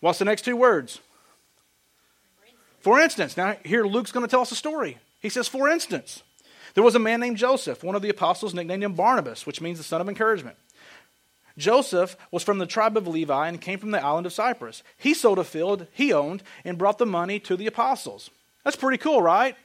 What's 0.00 0.18
the 0.18 0.24
next 0.24 0.42
two 0.42 0.56
words? 0.56 1.00
For 2.80 2.98
instance. 3.00 3.36
Now, 3.36 3.56
here 3.64 3.84
Luke's 3.84 4.10
going 4.10 4.26
to 4.26 4.30
tell 4.30 4.40
us 4.40 4.50
a 4.50 4.56
story. 4.56 4.98
He 5.20 5.28
says, 5.28 5.46
For 5.46 5.68
instance, 5.68 6.24
there 6.74 6.82
was 6.82 6.96
a 6.96 6.98
man 6.98 7.20
named 7.20 7.36
Joseph, 7.36 7.84
one 7.84 7.94
of 7.94 8.02
the 8.02 8.08
apostles, 8.08 8.54
nicknamed 8.54 8.82
him 8.82 8.94
Barnabas, 8.94 9.46
which 9.46 9.60
means 9.60 9.78
the 9.78 9.84
son 9.84 10.00
of 10.00 10.08
encouragement. 10.08 10.56
Joseph 11.58 12.16
was 12.30 12.42
from 12.42 12.58
the 12.58 12.66
tribe 12.66 12.96
of 12.96 13.06
Levi 13.06 13.48
and 13.48 13.60
came 13.60 13.78
from 13.78 13.90
the 13.90 14.04
island 14.04 14.26
of 14.26 14.32
Cyprus. 14.32 14.82
He 14.96 15.14
sold 15.14 15.38
a 15.38 15.44
field 15.44 15.86
he 15.92 16.12
owned 16.12 16.42
and 16.64 16.78
brought 16.78 16.98
the 16.98 17.06
money 17.06 17.38
to 17.40 17.56
the 17.56 17.66
apostles. 17.66 18.30
That's 18.64 18.76
pretty 18.76 18.98
cool, 18.98 19.20
right? 19.20 19.56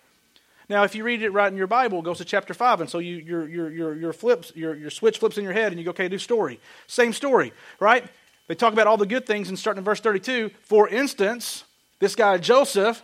Now, 0.69 0.83
if 0.83 0.95
you 0.95 1.03
read 1.03 1.21
it 1.21 1.29
right 1.29 1.49
in 1.49 1.57
your 1.57 1.67
Bible, 1.67 1.99
it 1.99 2.05
goes 2.05 2.17
to 2.17 2.25
chapter 2.25 2.53
5, 2.53 2.81
and 2.81 2.89
so 2.89 2.99
you, 2.99 3.17
your, 3.17 3.47
your, 3.47 3.71
your, 3.71 3.95
your, 3.95 4.13
flips, 4.13 4.51
your, 4.53 4.75
your 4.75 4.89
switch 4.89 5.19
flips 5.19 5.37
in 5.37 5.45
your 5.45 5.53
head, 5.53 5.71
and 5.71 5.79
you 5.79 5.85
go, 5.85 5.91
okay, 5.91 6.09
new 6.09 6.17
story. 6.17 6.59
Same 6.87 7.13
story, 7.13 7.53
right? 7.79 8.03
They 8.47 8.55
talk 8.55 8.73
about 8.73 8.85
all 8.85 8.97
the 8.97 9.05
good 9.05 9.25
things, 9.25 9.47
and 9.47 9.57
starting 9.57 9.79
in 9.79 9.85
verse 9.85 10.01
32, 10.01 10.51
for 10.61 10.89
instance, 10.89 11.63
this 11.99 12.15
guy 12.15 12.37
Joseph, 12.37 13.01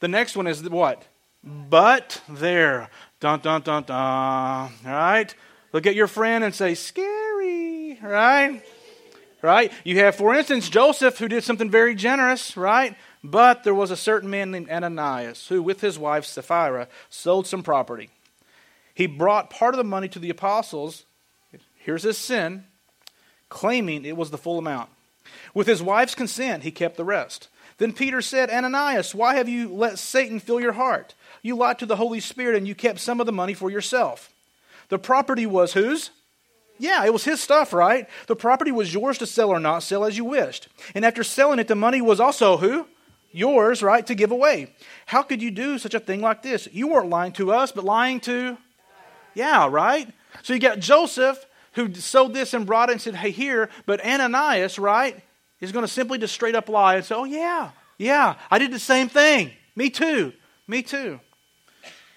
the 0.00 0.08
next 0.08 0.36
one 0.36 0.46
is 0.46 0.66
what? 0.68 1.06
But 1.44 2.22
there. 2.28 2.88
Dun, 3.20 3.40
dun, 3.40 3.60
dun, 3.60 3.82
dun. 3.82 3.96
All 3.96 4.70
right? 4.84 5.34
Look 5.72 5.86
at 5.86 5.94
your 5.94 6.06
friend 6.06 6.42
and 6.44 6.54
say, 6.54 6.74
scary 6.74 7.19
right? 8.02 8.62
Right? 9.42 9.72
You 9.84 9.98
have, 9.98 10.16
for 10.16 10.34
instance, 10.34 10.68
Joseph, 10.68 11.18
who 11.18 11.28
did 11.28 11.44
something 11.44 11.70
very 11.70 11.94
generous, 11.94 12.56
right? 12.56 12.94
But 13.24 13.64
there 13.64 13.74
was 13.74 13.90
a 13.90 13.96
certain 13.96 14.30
man 14.30 14.50
named 14.50 14.70
Ananias 14.70 15.48
who, 15.48 15.62
with 15.62 15.80
his 15.80 15.98
wife 15.98 16.24
Sapphira, 16.24 16.88
sold 17.08 17.46
some 17.46 17.62
property. 17.62 18.10
He 18.94 19.06
brought 19.06 19.50
part 19.50 19.74
of 19.74 19.78
the 19.78 19.84
money 19.84 20.08
to 20.08 20.18
the 20.18 20.30
apostles. 20.30 21.04
Here's 21.78 22.02
his 22.02 22.18
sin, 22.18 22.64
claiming 23.48 24.04
it 24.04 24.16
was 24.16 24.30
the 24.30 24.38
full 24.38 24.58
amount. 24.58 24.90
With 25.54 25.66
his 25.66 25.82
wife's 25.82 26.14
consent, 26.14 26.62
he 26.62 26.70
kept 26.70 26.96
the 26.96 27.04
rest. 27.04 27.48
Then 27.78 27.92
Peter 27.94 28.20
said, 28.20 28.50
Ananias, 28.50 29.14
why 29.14 29.36
have 29.36 29.48
you 29.48 29.72
let 29.72 29.98
Satan 29.98 30.38
fill 30.38 30.60
your 30.60 30.72
heart? 30.72 31.14
You 31.42 31.56
lied 31.56 31.78
to 31.78 31.86
the 31.86 31.96
Holy 31.96 32.20
Spirit 32.20 32.56
and 32.56 32.68
you 32.68 32.74
kept 32.74 33.00
some 33.00 33.20
of 33.20 33.26
the 33.26 33.32
money 33.32 33.54
for 33.54 33.70
yourself. 33.70 34.30
The 34.90 34.98
property 34.98 35.46
was 35.46 35.72
whose? 35.72 36.10
Yeah, 36.80 37.04
it 37.04 37.12
was 37.12 37.24
his 37.24 37.42
stuff, 37.42 37.74
right? 37.74 38.08
The 38.26 38.34
property 38.34 38.72
was 38.72 38.92
yours 38.92 39.18
to 39.18 39.26
sell 39.26 39.50
or 39.50 39.60
not 39.60 39.82
sell 39.82 40.02
as 40.02 40.16
you 40.16 40.24
wished. 40.24 40.68
And 40.94 41.04
after 41.04 41.22
selling 41.22 41.58
it, 41.58 41.68
the 41.68 41.74
money 41.74 42.00
was 42.00 42.20
also 42.20 42.56
who? 42.56 42.86
Yours, 43.32 43.82
right, 43.82 44.04
to 44.06 44.14
give 44.14 44.32
away. 44.32 44.74
How 45.04 45.22
could 45.22 45.42
you 45.42 45.50
do 45.50 45.78
such 45.78 45.92
a 45.94 46.00
thing 46.00 46.22
like 46.22 46.42
this? 46.42 46.66
You 46.72 46.88
weren't 46.88 47.10
lying 47.10 47.32
to 47.32 47.52
us, 47.52 47.70
but 47.70 47.84
lying 47.84 48.18
to. 48.20 48.56
Yeah, 49.34 49.68
right? 49.70 50.08
So 50.42 50.54
you 50.54 50.58
got 50.58 50.80
Joseph 50.80 51.44
who 51.74 51.92
sold 51.94 52.32
this 52.32 52.54
and 52.54 52.66
brought 52.66 52.88
it 52.88 52.92
and 52.92 53.00
said, 53.02 53.14
hey, 53.14 53.30
here. 53.30 53.68
But 53.84 54.04
Ananias, 54.04 54.78
right, 54.78 55.22
is 55.60 55.72
going 55.72 55.84
to 55.84 55.92
simply 55.92 56.18
just 56.18 56.34
straight 56.34 56.54
up 56.54 56.70
lie 56.70 56.96
and 56.96 57.04
say, 57.04 57.14
oh, 57.14 57.24
yeah, 57.24 57.72
yeah, 57.98 58.36
I 58.50 58.58
did 58.58 58.72
the 58.72 58.78
same 58.78 59.10
thing. 59.10 59.52
Me 59.76 59.90
too. 59.90 60.32
Me 60.66 60.82
too. 60.82 61.20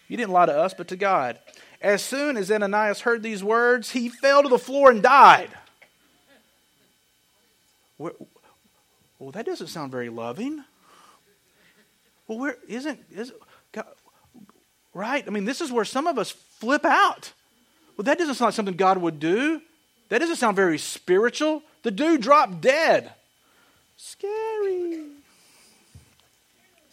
You 0.08 0.16
didn't 0.16 0.32
lie 0.32 0.46
to 0.46 0.58
us, 0.58 0.74
but 0.74 0.88
to 0.88 0.96
God. 0.96 1.38
As 1.84 2.02
soon 2.02 2.38
as 2.38 2.50
Ananias 2.50 3.02
heard 3.02 3.22
these 3.22 3.44
words, 3.44 3.92
he 3.92 4.08
fell 4.08 4.42
to 4.42 4.50
the 4.50 4.58
floor 4.58 4.90
and 4.90 5.04
died. 5.04 5.50
Well, 8.00 9.32
that 9.32 9.46
doesn't 9.46 9.68
sound 9.68 9.92
very 9.92 10.10
loving. 10.10 10.64
Well, 12.28 12.40
where 12.40 12.58
isn't 12.70 13.00
is 13.12 13.34
God, 13.74 13.86
right? 14.94 15.24
I 15.28 15.30
mean, 15.30 15.44
this 15.44 15.60
is 15.60 15.72
where 15.72 15.84
some 15.84 16.08
of 16.08 16.18
us 16.18 16.32
flip 16.32 16.86
out. 16.86 17.34
Well, 17.98 18.06
that 18.06 18.18
doesn't 18.18 18.36
sound 18.36 18.48
like 18.48 18.56
something 18.56 18.76
God 18.76 18.98
would 18.98 19.20
do. 19.20 19.62
That 20.08 20.20
doesn't 20.20 20.38
sound 20.38 20.56
very 20.56 20.78
spiritual. 20.78 21.64
The 21.84 21.92
dude 21.92 22.22
dropped 22.22 22.62
dead. 22.62 23.12
Scary. 23.98 25.04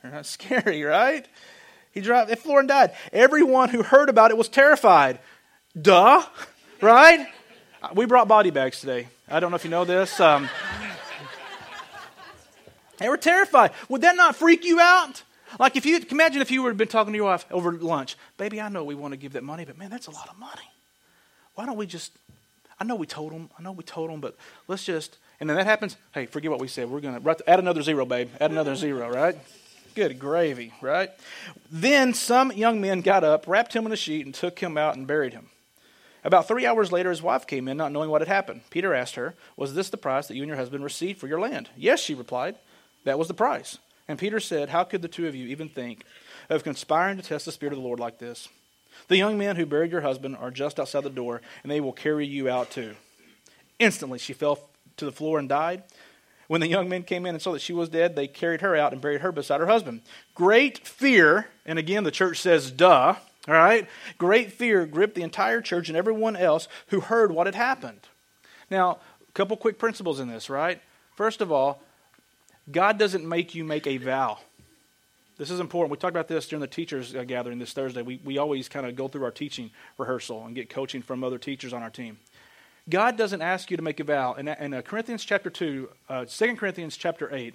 They're 0.03 0.13
Not 0.13 0.27
scary, 0.27 0.83
right? 0.83 1.27
He 1.93 2.01
dropped 2.01 2.31
the 2.31 2.37
floor 2.37 2.61
and 2.61 2.69
died. 2.69 2.93
Everyone 3.13 3.69
who 3.69 3.83
heard 3.83 4.09
about 4.09 4.31
it 4.31 4.37
was 4.37 4.49
terrified. 4.49 5.19
Duh. 5.81 6.25
right? 6.81 7.27
We 7.95 8.07
brought 8.07 8.29
body 8.29 8.51
bags 8.51 8.81
today. 8.81 9.09
I 9.29 9.41
don't 9.41 9.51
know 9.51 9.57
if 9.57 9.65
you 9.65 9.71
know 9.71 9.85
this. 9.85 10.19
Um, 10.21 10.49
they 12.99 13.09
were 13.09 13.17
terrified. 13.17 13.73
Would 13.89 14.03
that 14.03 14.17
not 14.17 14.37
freak 14.37 14.65
you 14.65 14.79
out? 14.79 15.23
Like 15.59 15.77
if 15.77 15.85
you 15.87 16.01
imagine 16.11 16.43
if 16.43 16.51
you 16.51 16.65
had 16.67 16.77
been 16.77 16.89
talking 16.89 17.13
to 17.13 17.17
your 17.17 17.27
wife 17.27 17.45
over 17.51 17.73
lunch, 17.73 18.17
baby, 18.37 18.61
I 18.61 18.69
know 18.69 18.85
we 18.85 18.95
want 18.95 19.13
to 19.13 19.17
give 19.17 19.33
that 19.33 19.43
money, 19.43 19.65
but 19.65 19.79
man, 19.79 19.91
that's 19.91 20.07
a 20.07 20.11
lot 20.11 20.29
of 20.29 20.39
money. 20.39 20.71
Why 21.55 21.67
don't 21.67 21.77
we 21.77 21.87
just? 21.87 22.13
I 22.79 22.85
know 22.85 22.95
we 22.95 23.07
told 23.07 23.33
them. 23.33 23.51
I 23.59 23.63
know 23.63 23.73
we 23.73 23.83
told 23.83 24.11
them, 24.11 24.21
but 24.21 24.37
let's 24.69 24.85
just. 24.85 25.17
And 25.41 25.49
then 25.49 25.57
that 25.57 25.67
happens. 25.67 25.97
Hey, 26.13 26.27
forget 26.27 26.51
what 26.51 26.61
we 26.61 26.69
said. 26.69 26.89
We're 26.91 27.01
gonna 27.01 27.21
add 27.47 27.59
another 27.59 27.83
zero, 27.83 28.05
babe. 28.05 28.31
Add 28.41 28.51
another 28.53 28.77
zero, 28.77 29.11
right? 29.11 29.37
Good 29.95 30.19
gravy, 30.19 30.73
right? 30.81 31.11
Then 31.71 32.15
some 32.15 32.53
young 32.53 32.81
men 32.81 33.01
got 33.01 33.25
up, 33.25 33.47
wrapped 33.47 33.75
him 33.75 33.87
in 33.87 33.93
a 33.93 33.97
sheet, 33.97 34.25
and 34.25 34.35
took 34.35 34.59
him 34.59 34.77
out 34.79 34.97
and 34.97 35.07
buried 35.07 35.33
him. 35.33 35.51
About 36.23 36.47
three 36.47 36.67
hours 36.67 36.93
later, 36.93 37.11
his 37.11 37.23
wife 37.23 37.47
came 37.47 37.67
in, 37.67 37.77
not 37.77 37.93
knowing 37.93 38.11
what 38.11 38.21
had 38.21 38.29
happened. 38.29 38.63
Peter 38.71 38.95
asked 38.95 39.15
her, 39.15 39.35
Was 39.57 39.75
this 39.75 39.89
the 39.89 39.97
price 39.97 40.29
that 40.29 40.35
you 40.35 40.43
and 40.43 40.49
your 40.49 40.59
husband 40.59 40.85
received 40.85 41.19
for 41.19 41.27
your 41.27 41.41
land? 41.41 41.71
Yes, 41.77 42.01
she 42.01 42.15
replied. 42.15 42.57
That 43.05 43.19
was 43.19 43.29
the 43.29 43.35
price. 43.35 43.79
And 44.07 44.19
Peter 44.19 44.41
said, 44.41 44.69
How 44.69 44.85
could 44.85 45.03
the 45.03 45.09
two 45.09 45.27
of 45.27 45.35
you 45.35 45.47
even 45.49 45.69
think 45.69 46.05
of 46.49 46.65
conspiring 46.65 47.17
to 47.17 47.23
test 47.23 47.47
the 47.47 47.53
Spirit 47.53 47.73
of 47.73 47.79
the 47.79 47.85
Lord 47.85 48.01
like 48.01 48.19
this? 48.19 48.49
The 49.09 49.17
young 49.17 49.39
men 49.39 49.57
who 49.57 49.65
buried 49.67 49.93
your 49.93 50.03
husband 50.03 50.37
are 50.37 50.51
just 50.51 50.79
outside 50.79 51.05
the 51.05 51.11
door, 51.11 51.41
and 51.63 51.71
they 51.71 51.81
will 51.81 51.93
carry 51.93 52.27
you 52.27 52.49
out 52.49 52.71
too. 52.71 52.95
Instantly, 53.79 54.19
she 54.19 54.35
fell 54.35 54.69
to 54.99 55.05
the 55.07 55.13
floor 55.13 55.39
and 55.39 55.49
died. 55.49 55.85
When 56.51 56.61
the 56.61 56.67
young 56.67 56.89
men 56.89 57.05
came 57.05 57.27
in 57.27 57.37
and 57.37 57.41
saw 57.41 57.53
that 57.53 57.63
she 57.63 57.73
was 57.73 57.89
dead, 57.89 58.17
they 58.17 58.27
carried 58.27 58.61
her 58.61 58.75
out 58.75 58.93
and 58.93 59.01
buried 59.01 59.21
her 59.21 59.31
beside 59.31 59.61
her 59.61 59.69
husband. 59.69 60.03
Great 60.35 60.85
fear, 60.85 61.47
and 61.65 61.79
again 61.79 62.03
the 62.03 62.11
church 62.11 62.41
says, 62.41 62.73
duh, 62.73 63.15
all 63.47 63.55
right? 63.55 63.87
Great 64.19 64.53
fear 64.53 64.85
gripped 64.85 65.15
the 65.15 65.23
entire 65.23 65.61
church 65.61 65.87
and 65.87 65.97
everyone 65.97 66.35
else 66.35 66.67
who 66.89 66.99
heard 66.99 67.31
what 67.31 67.47
had 67.47 67.55
happened. 67.55 68.01
Now, 68.69 68.99
a 69.29 69.33
couple 69.33 69.57
quick 69.57 69.79
principles 69.79 70.19
in 70.19 70.27
this, 70.27 70.51
right? 70.51 70.83
First 71.15 71.41
of 71.41 71.53
all, 71.53 71.85
God 72.69 72.99
doesn't 72.99 73.25
make 73.25 73.55
you 73.55 73.63
make 73.63 73.87
a 73.87 73.99
vow. 73.99 74.39
This 75.39 75.53
is 75.53 75.61
important. 75.61 75.93
We 75.93 75.99
talked 75.99 76.17
about 76.17 76.27
this 76.27 76.49
during 76.49 76.63
the 76.63 76.67
teachers 76.67 77.15
uh, 77.15 77.23
gathering 77.23 77.61
this 77.61 77.73
Thursday. 77.73 78.03
We, 78.03 78.21
we 78.25 78.39
always 78.39 78.69
kind 78.69 78.87
of 78.87 78.97
go 78.97 79.07
through 79.07 79.23
our 79.23 79.31
teaching 79.31 79.71
rehearsal 79.99 80.45
and 80.47 80.57
get 80.57 80.69
coaching 80.69 81.01
from 81.01 81.23
other 81.23 81.39
teachers 81.39 81.73
on 81.73 81.85
our 81.85 81.91
team. 81.91 82.19
God 82.91 83.17
doesn't 83.17 83.41
ask 83.41 83.71
you 83.71 83.77
to 83.77 83.83
make 83.83 84.01
a 84.01 84.05
vow. 84.05 84.35
In, 84.35 84.49
in 84.49 84.75
uh, 84.75 84.83
Corinthians 84.83 85.25
chapter 85.25 85.49
2, 85.49 85.89
uh, 86.09 86.25
2 86.25 86.57
Corinthians 86.57 86.97
chapter 86.97 87.35
8, 87.35 87.55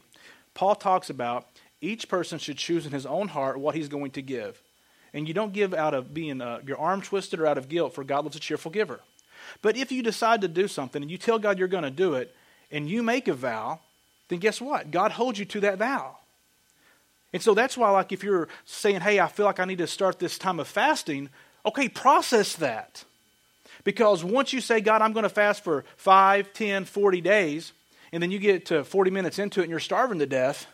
Paul 0.53 0.75
talks 0.75 1.09
about 1.09 1.47
each 1.81 2.07
person 2.07 2.39
should 2.39 2.57
choose 2.57 2.85
in 2.85 2.93
his 2.93 3.05
own 3.05 3.27
heart 3.27 3.59
what 3.59 3.75
he's 3.75 3.89
going 3.89 4.11
to 4.11 4.21
give. 4.21 4.61
And 5.13 5.27
you 5.27 5.33
don't 5.33 5.53
give 5.53 5.73
out 5.73 5.93
of 5.93 6.13
being 6.13 6.41
uh, 6.41 6.61
your 6.65 6.79
arm 6.79 7.01
twisted 7.01 7.39
or 7.39 7.47
out 7.47 7.57
of 7.57 7.69
guilt, 7.69 7.93
for 7.93 8.03
God 8.03 8.23
loves 8.23 8.35
a 8.35 8.39
cheerful 8.39 8.71
giver. 8.71 9.01
But 9.61 9.77
if 9.77 9.91
you 9.91 10.01
decide 10.01 10.41
to 10.41 10.47
do 10.47 10.67
something 10.67 11.01
and 11.01 11.11
you 11.11 11.17
tell 11.17 11.37
God 11.37 11.59
you're 11.59 11.67
going 11.67 11.83
to 11.83 11.91
do 11.91 12.15
it, 12.15 12.35
and 12.71 12.89
you 12.89 13.03
make 13.03 13.27
a 13.27 13.33
vow, 13.33 13.79
then 14.27 14.39
guess 14.39 14.59
what? 14.59 14.91
God 14.91 15.11
holds 15.11 15.37
you 15.37 15.45
to 15.45 15.59
that 15.61 15.77
vow. 15.77 16.17
And 17.31 17.41
so 17.41 17.53
that's 17.53 17.77
why, 17.77 17.89
like, 17.91 18.11
if 18.11 18.23
you're 18.23 18.47
saying, 18.65 19.01
hey, 19.01 19.19
I 19.19 19.27
feel 19.27 19.45
like 19.45 19.59
I 19.59 19.65
need 19.65 19.77
to 19.79 19.87
start 19.87 20.19
this 20.19 20.37
time 20.37 20.59
of 20.59 20.67
fasting, 20.67 21.29
okay, 21.65 21.89
process 21.89 22.55
that. 22.55 23.03
Because 23.85 24.21
once 24.21 24.51
you 24.51 24.59
say, 24.59 24.81
God, 24.81 25.01
I'm 25.01 25.13
going 25.13 25.23
to 25.23 25.29
fast 25.29 25.63
for 25.63 25.85
5, 25.95 26.51
10, 26.51 26.83
40 26.83 27.21
days, 27.21 27.71
and 28.11 28.21
then 28.21 28.31
you 28.31 28.39
get 28.39 28.65
to 28.65 28.83
40 28.83 29.11
minutes 29.11 29.39
into 29.39 29.61
it 29.61 29.63
and 29.63 29.69
you're 29.69 29.79
starving 29.79 30.19
to 30.19 30.25
death, 30.25 30.67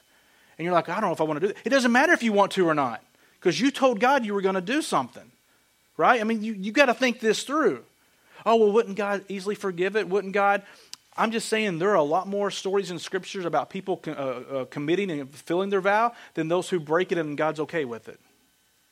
and 0.57 0.65
you're 0.65 0.73
like, 0.73 0.89
I 0.89 0.99
don't 0.99 1.09
know 1.09 1.13
if 1.13 1.21
I 1.21 1.25
want 1.25 1.39
to 1.39 1.47
do 1.47 1.51
it. 1.51 1.57
It 1.63 1.69
doesn't 1.69 1.91
matter 1.91 2.13
if 2.13 2.23
you 2.23 2.33
want 2.33 2.53
to 2.53 2.67
or 2.67 2.73
not, 2.73 3.03
because 3.39 3.61
you 3.61 3.69
told 3.69 3.99
God 3.99 4.25
you 4.25 4.33
were 4.33 4.41
going 4.41 4.55
to 4.55 4.61
do 4.61 4.81
something, 4.81 5.31
right? 5.95 6.19
I 6.19 6.23
mean, 6.23 6.41
you, 6.41 6.53
you 6.53 6.71
got 6.71 6.87
to 6.87 6.95
think 6.95 7.19
this 7.19 7.43
through. 7.43 7.83
Oh, 8.43 8.55
well, 8.55 8.71
wouldn't 8.71 8.97
God 8.97 9.23
easily 9.29 9.53
forgive 9.53 9.95
it? 9.95 10.09
Wouldn't 10.09 10.33
God 10.33 10.63
I'm 11.17 11.31
just 11.31 11.49
saying 11.49 11.79
there 11.79 11.91
are 11.91 11.95
a 11.95 12.03
lot 12.03 12.27
more 12.27 12.49
stories 12.51 12.89
in 12.89 12.97
scriptures 12.97 13.45
about 13.45 13.69
people 13.69 14.01
uh, 14.07 14.11
uh, 14.11 14.65
committing 14.65 15.11
and 15.11 15.29
fulfilling 15.29 15.69
their 15.69 15.81
vow 15.81 16.13
than 16.35 16.47
those 16.47 16.69
who 16.69 16.79
break 16.79 17.11
it 17.11 17.17
and 17.17 17.37
God's 17.37 17.59
okay 17.59 17.85
with 17.85 18.07
it. 18.07 18.19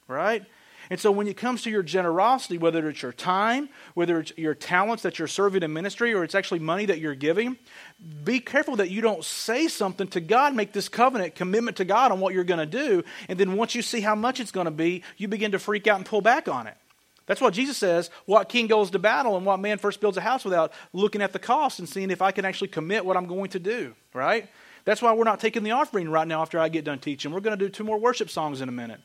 Right? 0.07 0.43
And 0.89 0.99
so 0.99 1.11
when 1.11 1.27
it 1.27 1.37
comes 1.37 1.61
to 1.63 1.69
your 1.69 1.83
generosity, 1.83 2.57
whether 2.57 2.89
it's 2.89 3.01
your 3.01 3.13
time, 3.13 3.69
whether 3.93 4.19
it's 4.19 4.33
your 4.37 4.55
talents 4.55 5.03
that 5.03 5.19
you're 5.19 5.27
serving 5.27 5.61
in 5.61 5.71
ministry, 5.71 6.13
or 6.13 6.23
it's 6.23 6.33
actually 6.33 6.59
money 6.59 6.85
that 6.85 6.99
you're 6.99 7.15
giving, 7.15 7.57
be 8.23 8.39
careful 8.39 8.77
that 8.77 8.89
you 8.89 9.01
don't 9.01 9.23
say 9.23 9.67
something 9.67 10.07
to 10.07 10.19
God, 10.19 10.55
make 10.55 10.73
this 10.73 10.89
covenant 10.89 11.35
commitment 11.35 11.77
to 11.77 11.85
God 11.85 12.11
on 12.11 12.19
what 12.19 12.33
you're 12.33 12.43
going 12.43 12.59
to 12.59 12.65
do, 12.65 13.03
and 13.27 13.39
then 13.39 13.53
once 13.53 13.75
you 13.75 13.83
see 13.83 14.01
how 14.01 14.15
much 14.15 14.39
it's 14.39 14.51
going 14.51 14.65
to 14.65 14.71
be, 14.71 15.03
you 15.17 15.27
begin 15.27 15.51
to 15.51 15.59
freak 15.59 15.85
out 15.85 15.97
and 15.97 16.05
pull 16.05 16.21
back 16.21 16.47
on 16.47 16.65
it. 16.65 16.75
That's 17.27 17.41
what 17.41 17.53
Jesus 17.53 17.77
says. 17.77 18.09
What 18.25 18.49
king 18.49 18.65
goes 18.65 18.89
to 18.89 18.97
battle 18.97 19.37
and 19.37 19.45
what 19.45 19.59
man 19.59 19.77
first 19.77 20.01
builds 20.01 20.17
a 20.17 20.21
house 20.21 20.43
without 20.43 20.73
looking 20.93 21.21
at 21.21 21.31
the 21.31 21.37
cost 21.37 21.77
and 21.77 21.87
seeing 21.87 22.09
if 22.09 22.23
I 22.23 22.31
can 22.31 22.43
actually 22.43 22.69
commit 22.69 23.05
what 23.05 23.15
I'm 23.15 23.27
going 23.27 23.51
to 23.51 23.59
do, 23.59 23.93
right? 24.15 24.49
That's 24.83 24.99
why 25.03 25.13
we're 25.13 25.25
not 25.25 25.39
taking 25.39 25.61
the 25.61 25.69
offering 25.71 26.09
right 26.09 26.27
now 26.27 26.41
after 26.41 26.57
I 26.57 26.69
get 26.69 26.85
done 26.85 26.97
teaching. 26.97 27.31
We're 27.31 27.41
going 27.41 27.55
to 27.55 27.63
do 27.63 27.69
two 27.69 27.83
more 27.83 27.99
worship 27.99 28.31
songs 28.31 28.61
in 28.61 28.69
a 28.69 28.71
minute. 28.71 28.99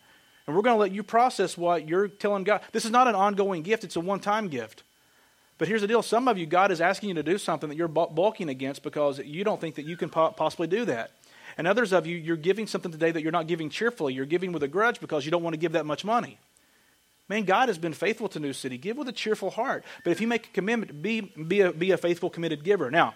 And 0.47 0.55
we're 0.55 0.63
going 0.63 0.77
to 0.77 0.81
let 0.81 0.93
you 0.93 1.03
process 1.03 1.57
what 1.57 1.89
you're 1.89 2.09
telling 2.09 2.45
God. 2.45 2.61
This 2.73 2.85
is 2.85 2.91
not 2.91 3.09
an 3.09 3.15
ongoing 3.15 3.63
gift, 3.63 3.85
it's 3.85 3.97
a 3.97 4.01
one 4.01 4.21
time 4.21 4.49
gift. 4.49 4.83
But 5.57 5.69
here's 5.69 5.83
the 5.83 5.87
deal 5.87 6.03
some 6.03 6.29
of 6.29 6.37
you, 6.37 6.47
God 6.47 6.71
is 6.71 6.81
asking 6.81 7.11
you 7.11 7.15
to 7.17 7.23
do 7.23 7.39
something 7.39 7.69
that 7.69 7.77
you're 7.77 7.89
balking 7.89 8.49
against 8.49 8.83
because 8.83 9.19
you 9.21 9.45
don't 9.45 9.61
think 9.61 9.77
that 9.77 9.87
you 9.87 9.97
can 9.97 10.11
possibly 10.11 10.67
do 10.67 10.85
that. 10.87 11.13
And 11.57 11.67
others 11.67 11.93
of 11.93 12.07
you, 12.07 12.17
you're 12.17 12.37
giving 12.37 12.67
something 12.67 12.91
today 12.91 13.13
that 13.13 13.23
you're 13.23 13.33
not 13.33 13.47
giving 13.47 13.71
cheerfully. 13.71 14.13
You're 14.13 14.27
giving 14.27 14.53
with 14.53 14.63
a 14.65 14.69
grudge 14.69 15.01
because 15.01 15.25
you 15.25 15.31
don't 15.31 15.43
want 15.43 15.55
to 15.55 15.61
give 15.61 15.73
that 15.73 15.87
much 15.87 16.05
money. 16.05 16.39
Man, 17.29 17.45
God 17.45 17.69
has 17.69 17.79
been 17.79 17.93
faithful 17.95 18.29
to 18.31 18.41
New 18.41 18.53
City. 18.53 18.77
Give 18.77 18.97
with 18.97 19.09
a 19.09 19.13
cheerful 19.13 19.51
heart. 19.51 19.85
But 20.03 20.11
if 20.11 20.21
you 20.21 20.27
make 20.27 20.49
a 20.49 20.51
commitment, 20.51 21.01
be, 21.01 21.21
be, 21.21 21.61
a, 21.61 21.73
be 21.73 21.93
a 21.93 21.97
faithful, 21.97 22.29
committed 22.29 22.65
giver. 22.65 22.91
Now, 22.91 23.15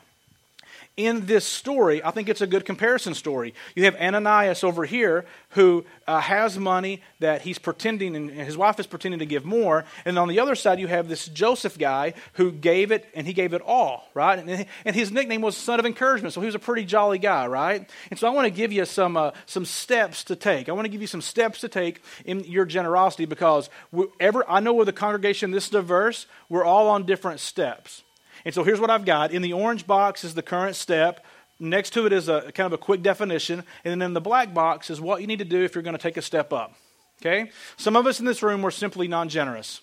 in 0.98 1.26
this 1.26 1.44
story, 1.44 2.02
I 2.02 2.10
think 2.10 2.28
it's 2.28 2.40
a 2.40 2.46
good 2.46 2.64
comparison 2.64 3.14
story. 3.14 3.54
You 3.76 3.84
have 3.84 3.94
Ananias 3.94 4.64
over 4.64 4.84
here 4.84 5.26
who 5.50 5.86
uh, 6.08 6.20
has 6.20 6.58
money 6.58 7.02
that 7.20 7.42
he's 7.42 7.56
pretending, 7.56 8.16
and 8.16 8.28
his 8.28 8.56
wife 8.56 8.80
is 8.80 8.86
pretending 8.88 9.20
to 9.20 9.26
give 9.26 9.44
more. 9.44 9.84
And 10.04 10.18
on 10.18 10.26
the 10.26 10.40
other 10.40 10.56
side, 10.56 10.80
you 10.80 10.88
have 10.88 11.08
this 11.08 11.26
Joseph 11.26 11.78
guy 11.78 12.14
who 12.32 12.50
gave 12.50 12.90
it, 12.90 13.08
and 13.14 13.28
he 13.28 13.32
gave 13.32 13.54
it 13.54 13.62
all, 13.62 14.08
right? 14.12 14.40
And, 14.40 14.66
and 14.84 14.96
his 14.96 15.12
nickname 15.12 15.40
was 15.40 15.56
Son 15.56 15.78
of 15.78 15.86
Encouragement, 15.86 16.34
so 16.34 16.40
he 16.40 16.46
was 16.46 16.56
a 16.56 16.58
pretty 16.58 16.84
jolly 16.84 17.18
guy, 17.18 17.46
right? 17.46 17.88
And 18.10 18.18
so 18.18 18.26
I 18.26 18.30
want 18.30 18.46
to 18.46 18.50
give 18.50 18.72
you 18.72 18.84
some, 18.84 19.16
uh, 19.16 19.30
some 19.46 19.64
steps 19.64 20.24
to 20.24 20.36
take. 20.36 20.68
I 20.68 20.72
want 20.72 20.86
to 20.86 20.90
give 20.90 21.00
you 21.00 21.06
some 21.06 21.22
steps 21.22 21.60
to 21.60 21.68
take 21.68 22.02
in 22.24 22.40
your 22.40 22.64
generosity 22.64 23.24
because 23.24 23.70
ever, 24.18 24.44
I 24.50 24.58
know 24.58 24.74
with 24.74 24.88
a 24.88 24.92
congregation 24.92 25.52
this 25.52 25.68
diverse, 25.68 26.26
we're 26.48 26.64
all 26.64 26.88
on 26.88 27.06
different 27.06 27.38
steps. 27.38 28.02
And 28.44 28.54
so 28.54 28.64
here's 28.64 28.80
what 28.80 28.90
I've 28.90 29.04
got. 29.04 29.32
In 29.32 29.42
the 29.42 29.52
orange 29.52 29.86
box 29.86 30.24
is 30.24 30.34
the 30.34 30.42
current 30.42 30.76
step. 30.76 31.24
Next 31.60 31.90
to 31.94 32.06
it 32.06 32.12
is 32.12 32.28
a 32.28 32.52
kind 32.52 32.66
of 32.66 32.72
a 32.72 32.78
quick 32.78 33.02
definition. 33.02 33.64
And 33.84 34.00
then 34.00 34.02
in 34.02 34.12
the 34.14 34.20
black 34.20 34.54
box 34.54 34.90
is 34.90 35.00
what 35.00 35.20
you 35.20 35.26
need 35.26 35.40
to 35.40 35.44
do 35.44 35.64
if 35.64 35.74
you're 35.74 35.82
going 35.82 35.96
to 35.96 36.02
take 36.02 36.16
a 36.16 36.22
step 36.22 36.52
up. 36.52 36.74
Okay? 37.20 37.50
Some 37.76 37.96
of 37.96 38.06
us 38.06 38.20
in 38.20 38.26
this 38.26 38.42
room 38.42 38.62
were 38.62 38.70
simply 38.70 39.08
non 39.08 39.28
generous. 39.28 39.80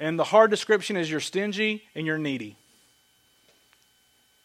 And 0.00 0.18
the 0.18 0.24
hard 0.24 0.50
description 0.50 0.96
is 0.96 1.10
you're 1.10 1.20
stingy 1.20 1.84
and 1.94 2.06
you're 2.06 2.18
needy. 2.18 2.56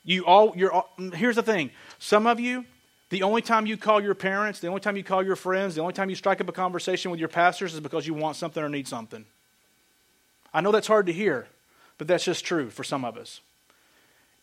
You 0.03 0.25
all, 0.25 0.53
you're 0.55 0.83
here's 1.13 1.35
the 1.35 1.43
thing. 1.43 1.71
Some 1.97 2.27
of 2.27 2.39
you, 2.39 2.65
the 3.09 3.23
only 3.23 3.41
time 3.41 3.65
you 3.65 3.75
call 3.75 4.01
your 4.01 4.15
parents, 4.15 4.59
the 4.59 4.67
only 4.67 4.79
time 4.79 4.95
you 4.95 5.03
call 5.03 5.23
your 5.23 5.35
friends, 5.35 5.75
the 5.75 5.81
only 5.81 5.93
time 5.93 6.09
you 6.09 6.15
strike 6.15 6.39
up 6.39 6.47
a 6.47 6.51
conversation 6.51 7.11
with 7.11 7.19
your 7.19 7.29
pastors 7.29 7.73
is 7.73 7.79
because 7.79 8.05
you 8.05 8.13
want 8.13 8.35
something 8.35 8.63
or 8.63 8.69
need 8.69 8.87
something. 8.87 9.25
I 10.53 10.61
know 10.61 10.71
that's 10.71 10.87
hard 10.87 11.07
to 11.07 11.13
hear. 11.13 11.47
But 11.99 12.07
that's 12.07 12.23
just 12.23 12.43
true 12.43 12.71
for 12.71 12.83
some 12.83 13.05
of 13.05 13.15
us. 13.17 13.41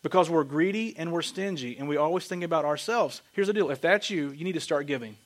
Because 0.03 0.29
we're 0.29 0.45
greedy 0.45 0.95
and 0.95 1.11
we're 1.11 1.23
stingy 1.23 1.75
and 1.77 1.89
we 1.89 1.97
always 1.97 2.25
think 2.27 2.43
about 2.43 2.63
ourselves. 2.63 3.21
Here's 3.33 3.47
the 3.47 3.53
deal 3.53 3.69
if 3.69 3.81
that's 3.81 4.09
you, 4.09 4.29
you 4.31 4.45
need 4.45 4.53
to 4.53 4.61
start 4.61 4.87
giving. 4.87 5.17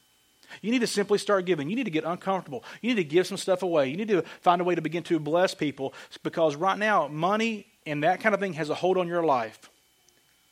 You 0.62 0.72
need 0.72 0.80
to 0.80 0.88
simply 0.88 1.17
start 1.17 1.46
giving. 1.46 1.70
You 1.70 1.76
need 1.76 1.86
to 1.86 1.91
get 1.91 2.04
uncomfortable. 2.04 2.63
You 2.82 2.89
need 2.89 3.04
to 3.04 3.04
give 3.04 3.28
some 3.28 3.38
stuff 3.38 3.63
away. 3.63 3.89
You 3.89 3.98
need 3.98 4.10
to 4.10 4.24
find 4.41 4.60
a 4.60 4.63
way 4.63 4.76
to 4.76 4.82
begin 4.82 5.04
to 5.04 5.20
bless 5.20 5.54
people 5.54 5.94
because 6.24 6.56
right 6.56 6.78
now, 6.78 7.08
money 7.08 7.67
and 7.86 8.04
that 8.04 8.22
kind 8.22 8.34
of 8.34 8.41
thing 8.41 8.54
has 8.54 8.70
a 8.70 8.76
hold 8.76 8.98
on 8.98 9.08
your 9.08 9.24
life. 9.24 9.70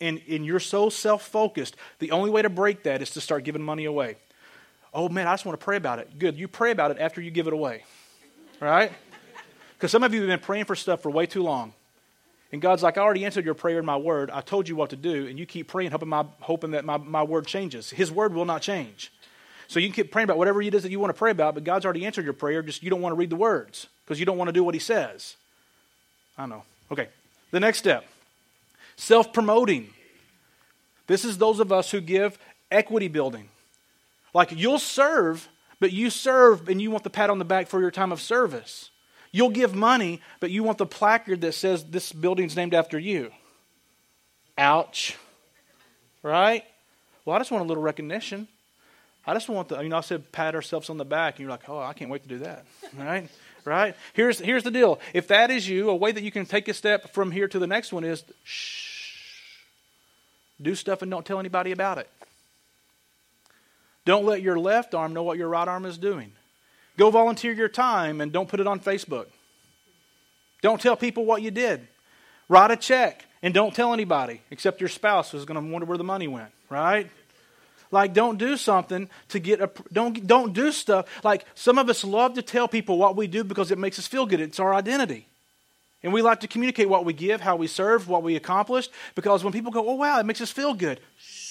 And, 0.02 0.22
and 0.30 0.46
you're 0.46 0.62
so 0.62 0.90
self 0.90 1.28
focused. 1.28 1.76
The 2.00 2.12
only 2.12 2.30
way 2.30 2.42
to 2.42 2.50
break 2.50 2.84
that 2.84 3.02
is 3.02 3.12
to 3.12 3.22
start 3.22 3.44
giving 3.44 3.62
money 3.62 3.86
away. 3.86 4.16
Oh 4.94 5.10
man, 5.10 5.28
I 5.28 5.34
just 5.34 5.46
want 5.46 5.60
to 5.60 5.64
pray 5.64 5.78
about 5.78 6.00
it. 6.00 6.18
Good. 6.18 6.38
You 6.38 6.48
pray 6.48 6.72
about 6.72 6.92
it 6.92 6.98
after 7.00 7.22
you 7.22 7.32
give 7.32 7.48
it 7.48 7.54
away. 7.54 7.84
Right? 8.62 8.92
Because 9.80 9.92
some 9.92 10.04
of 10.04 10.14
you 10.14 10.20
have 10.20 10.28
been 10.28 10.40
praying 10.40 10.66
for 10.66 10.76
stuff 10.76 11.02
for 11.02 11.10
way 11.10 11.26
too 11.26 11.42
long. 11.42 11.72
And 12.52 12.62
God's 12.62 12.84
like, 12.84 12.98
I 12.98 13.02
already 13.02 13.24
answered 13.24 13.46
your 13.46 13.54
prayer 13.54 13.80
in 13.80 13.86
my 13.86 13.96
word. 13.96 14.30
I 14.30 14.42
told 14.42 14.68
you 14.68 14.76
what 14.76 14.90
to 14.90 14.98
do. 14.98 15.26
And 15.26 15.40
you 15.40 15.46
keep 15.46 15.70
praying, 15.70 15.92
hoping, 15.92 16.10
my, 16.10 16.26
hoping 16.42 16.72
that 16.72 16.84
my, 16.84 16.98
my 16.98 17.24
word 17.24 17.48
changes. 17.48 17.90
His 17.90 18.12
word 18.12 18.34
will 18.34 18.44
not 18.44 18.62
change. 18.62 19.14
So 19.70 19.80
you 19.80 19.88
can 19.88 19.96
keep 19.96 20.12
praying 20.12 20.26
about 20.26 20.38
whatever 20.38 20.62
it 20.62 20.74
is 20.74 20.84
that 20.84 20.92
you 20.92 21.00
want 21.00 21.12
to 21.12 21.18
pray 21.18 21.32
about, 21.32 21.54
but 21.54 21.64
God's 21.64 21.86
already 21.86 22.06
answered 22.06 22.26
your 22.26 22.34
prayer. 22.34 22.62
Just 22.62 22.84
you 22.84 22.90
don't 22.90 23.02
want 23.02 23.14
to 23.14 23.18
read 23.18 23.30
the 23.30 23.38
words 23.38 23.88
because 24.04 24.20
you 24.20 24.26
don't 24.26 24.38
want 24.38 24.50
to 24.50 24.52
do 24.52 24.66
what 24.66 24.74
He 24.74 24.80
says. 24.82 25.38
I 26.38 26.46
know. 26.46 26.64
Okay. 26.92 27.08
The 27.52 27.62
next 27.62 27.78
step 27.78 28.06
self 28.96 29.32
promoting. 29.32 29.92
This 31.08 31.24
is 31.24 31.38
those 31.38 31.60
of 31.60 31.72
us 31.72 31.90
who 31.92 32.02
give 32.02 32.38
equity 32.70 33.08
building. 33.08 33.50
Like 34.34 34.52
you'll 34.52 34.80
serve, 34.80 35.48
but 35.80 35.94
you 35.94 36.10
serve 36.10 36.68
and 36.68 36.82
you 36.82 36.92
want 36.92 37.04
the 37.04 37.10
pat 37.10 37.30
on 37.30 37.40
the 37.40 37.46
back 37.46 37.68
for 37.68 37.80
your 37.80 37.92
time 37.92 38.12
of 38.12 38.20
service. 38.20 38.90
You'll 39.32 39.50
give 39.50 39.76
money, 39.76 40.22
but 40.40 40.50
you 40.52 40.64
want 40.64 40.78
the 40.78 40.86
placard 40.86 41.42
that 41.42 41.54
says 41.54 41.84
this 41.84 42.12
building's 42.12 42.56
named 42.56 42.74
after 42.74 42.98
you. 42.98 43.32
Ouch. 44.58 45.16
Right? 46.24 46.64
Well, 47.26 47.36
I 47.36 47.40
just 47.40 47.52
want 47.52 47.64
a 47.64 47.68
little 47.68 47.84
recognition. 47.84 48.48
I 49.26 49.34
just 49.34 49.48
want 49.48 49.70
the, 49.70 49.82
you 49.82 49.90
know, 49.90 49.98
I 49.98 50.02
said 50.02 50.32
pat 50.32 50.56
ourselves 50.56 50.90
on 50.90 50.98
the 50.98 51.06
back, 51.06 51.36
and 51.36 51.42
you're 51.42 51.52
like, 51.52 51.70
oh, 51.70 51.80
I 51.80 51.94
can't 51.94 52.10
wait 52.10 52.24
to 52.24 52.30
do 52.30 52.40
that. 52.40 52.66
Right? 52.98 53.30
Right? 53.66 53.96
Here's, 54.14 54.40
here's 54.40 54.64
the 54.64 54.72
deal. 54.72 55.00
If 55.14 55.28
that 55.28 55.52
is 55.52 55.68
you, 55.68 55.90
a 55.90 55.96
way 55.96 56.12
that 56.12 56.24
you 56.24 56.32
can 56.32 56.46
take 56.46 56.68
a 56.68 56.74
step 56.74 57.14
from 57.14 57.30
here 57.30 57.48
to 57.48 57.60
the 57.60 57.68
next 57.68 57.94
one 57.94 58.04
is 58.04 58.24
shh. 58.44 59.22
Do 60.62 60.74
stuff 60.76 61.02
and 61.02 61.12
don't 61.12 61.26
tell 61.26 61.40
anybody 61.40 61.72
about 61.72 62.00
it. 62.00 62.10
Don't 64.06 64.26
let 64.26 64.42
your 64.42 64.58
left 64.58 64.96
arm 64.96 65.14
know 65.14 65.24
what 65.24 65.38
your 65.38 65.50
right 65.50 65.68
arm 65.68 65.86
is 65.86 65.98
doing. 65.98 66.32
Go 67.00 67.10
volunteer 67.10 67.54
your 67.54 67.70
time 67.70 68.20
and 68.20 68.30
don't 68.30 68.50
put 68.50 68.60
it 68.60 68.68
on 68.68 68.82
Facebook. 68.82 69.28
Don't 70.62 70.82
tell 70.82 70.98
people 70.98 71.24
what 71.24 71.42
you 71.42 71.50
did. 71.50 71.88
Write 72.50 72.72
a 72.72 72.76
check 72.76 73.26
and 73.42 73.54
don't 73.54 73.74
tell 73.74 73.94
anybody 73.94 74.42
except 74.52 74.82
your 74.82 74.90
spouse 74.90 75.32
who's 75.32 75.46
going 75.46 75.64
to 75.64 75.72
wonder 75.72 75.86
where 75.86 75.98
the 75.98 76.04
money 76.04 76.28
went, 76.28 76.52
right? 76.70 77.10
Like 77.90 78.14
don't 78.14 78.38
do 78.38 78.58
something 78.58 79.10
to 79.30 79.40
get 79.40 79.62
a 79.62 79.72
don't 79.94 80.28
don't 80.28 80.52
do 80.52 80.74
stuff 80.74 81.08
like 81.24 81.46
some 81.56 81.78
of 81.78 81.88
us 81.88 82.04
love 82.04 82.34
to 82.34 82.42
tell 82.42 82.68
people 82.68 82.98
what 82.98 83.16
we 83.16 83.28
do 83.28 83.46
because 83.46 83.72
it 83.72 83.78
makes 83.78 83.98
us 83.98 84.06
feel 84.06 84.26
good. 84.26 84.42
It's 84.42 84.60
our 84.60 84.74
identity. 84.74 85.26
And 86.04 86.12
we 86.12 86.22
like 86.22 86.42
to 86.42 86.50
communicate 86.50 86.90
what 86.90 87.06
we 87.06 87.14
give, 87.14 87.40
how 87.40 87.56
we 87.56 87.68
serve, 87.68 88.10
what 88.10 88.24
we 88.24 88.36
accomplished 88.36 88.92
because 89.16 89.42
when 89.42 89.54
people 89.54 89.72
go, 89.72 89.88
"Oh 89.88 89.96
wow, 89.96 90.20
it 90.20 90.26
makes 90.26 90.42
us 90.42 90.52
feel 90.52 90.74
good." 90.74 91.00
Shh. 91.18 91.49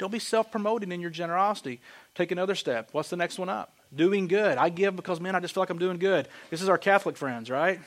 Don't 0.00 0.10
be 0.10 0.18
self-promoting 0.18 0.90
in 0.92 1.00
your 1.00 1.10
generosity. 1.10 1.78
Take 2.14 2.32
another 2.32 2.54
step. 2.54 2.88
What's 2.92 3.10
the 3.10 3.16
next 3.16 3.38
one 3.38 3.50
up? 3.50 3.76
Doing 3.94 4.28
good. 4.28 4.56
I 4.56 4.70
give 4.70 4.96
because 4.96 5.20
man, 5.20 5.34
I 5.34 5.40
just 5.40 5.52
feel 5.52 5.60
like 5.60 5.68
I'm 5.68 5.78
doing 5.78 5.98
good. 5.98 6.26
This 6.48 6.62
is 6.62 6.70
our 6.70 6.78
Catholic 6.78 7.18
friends, 7.18 7.50
right? 7.50 7.80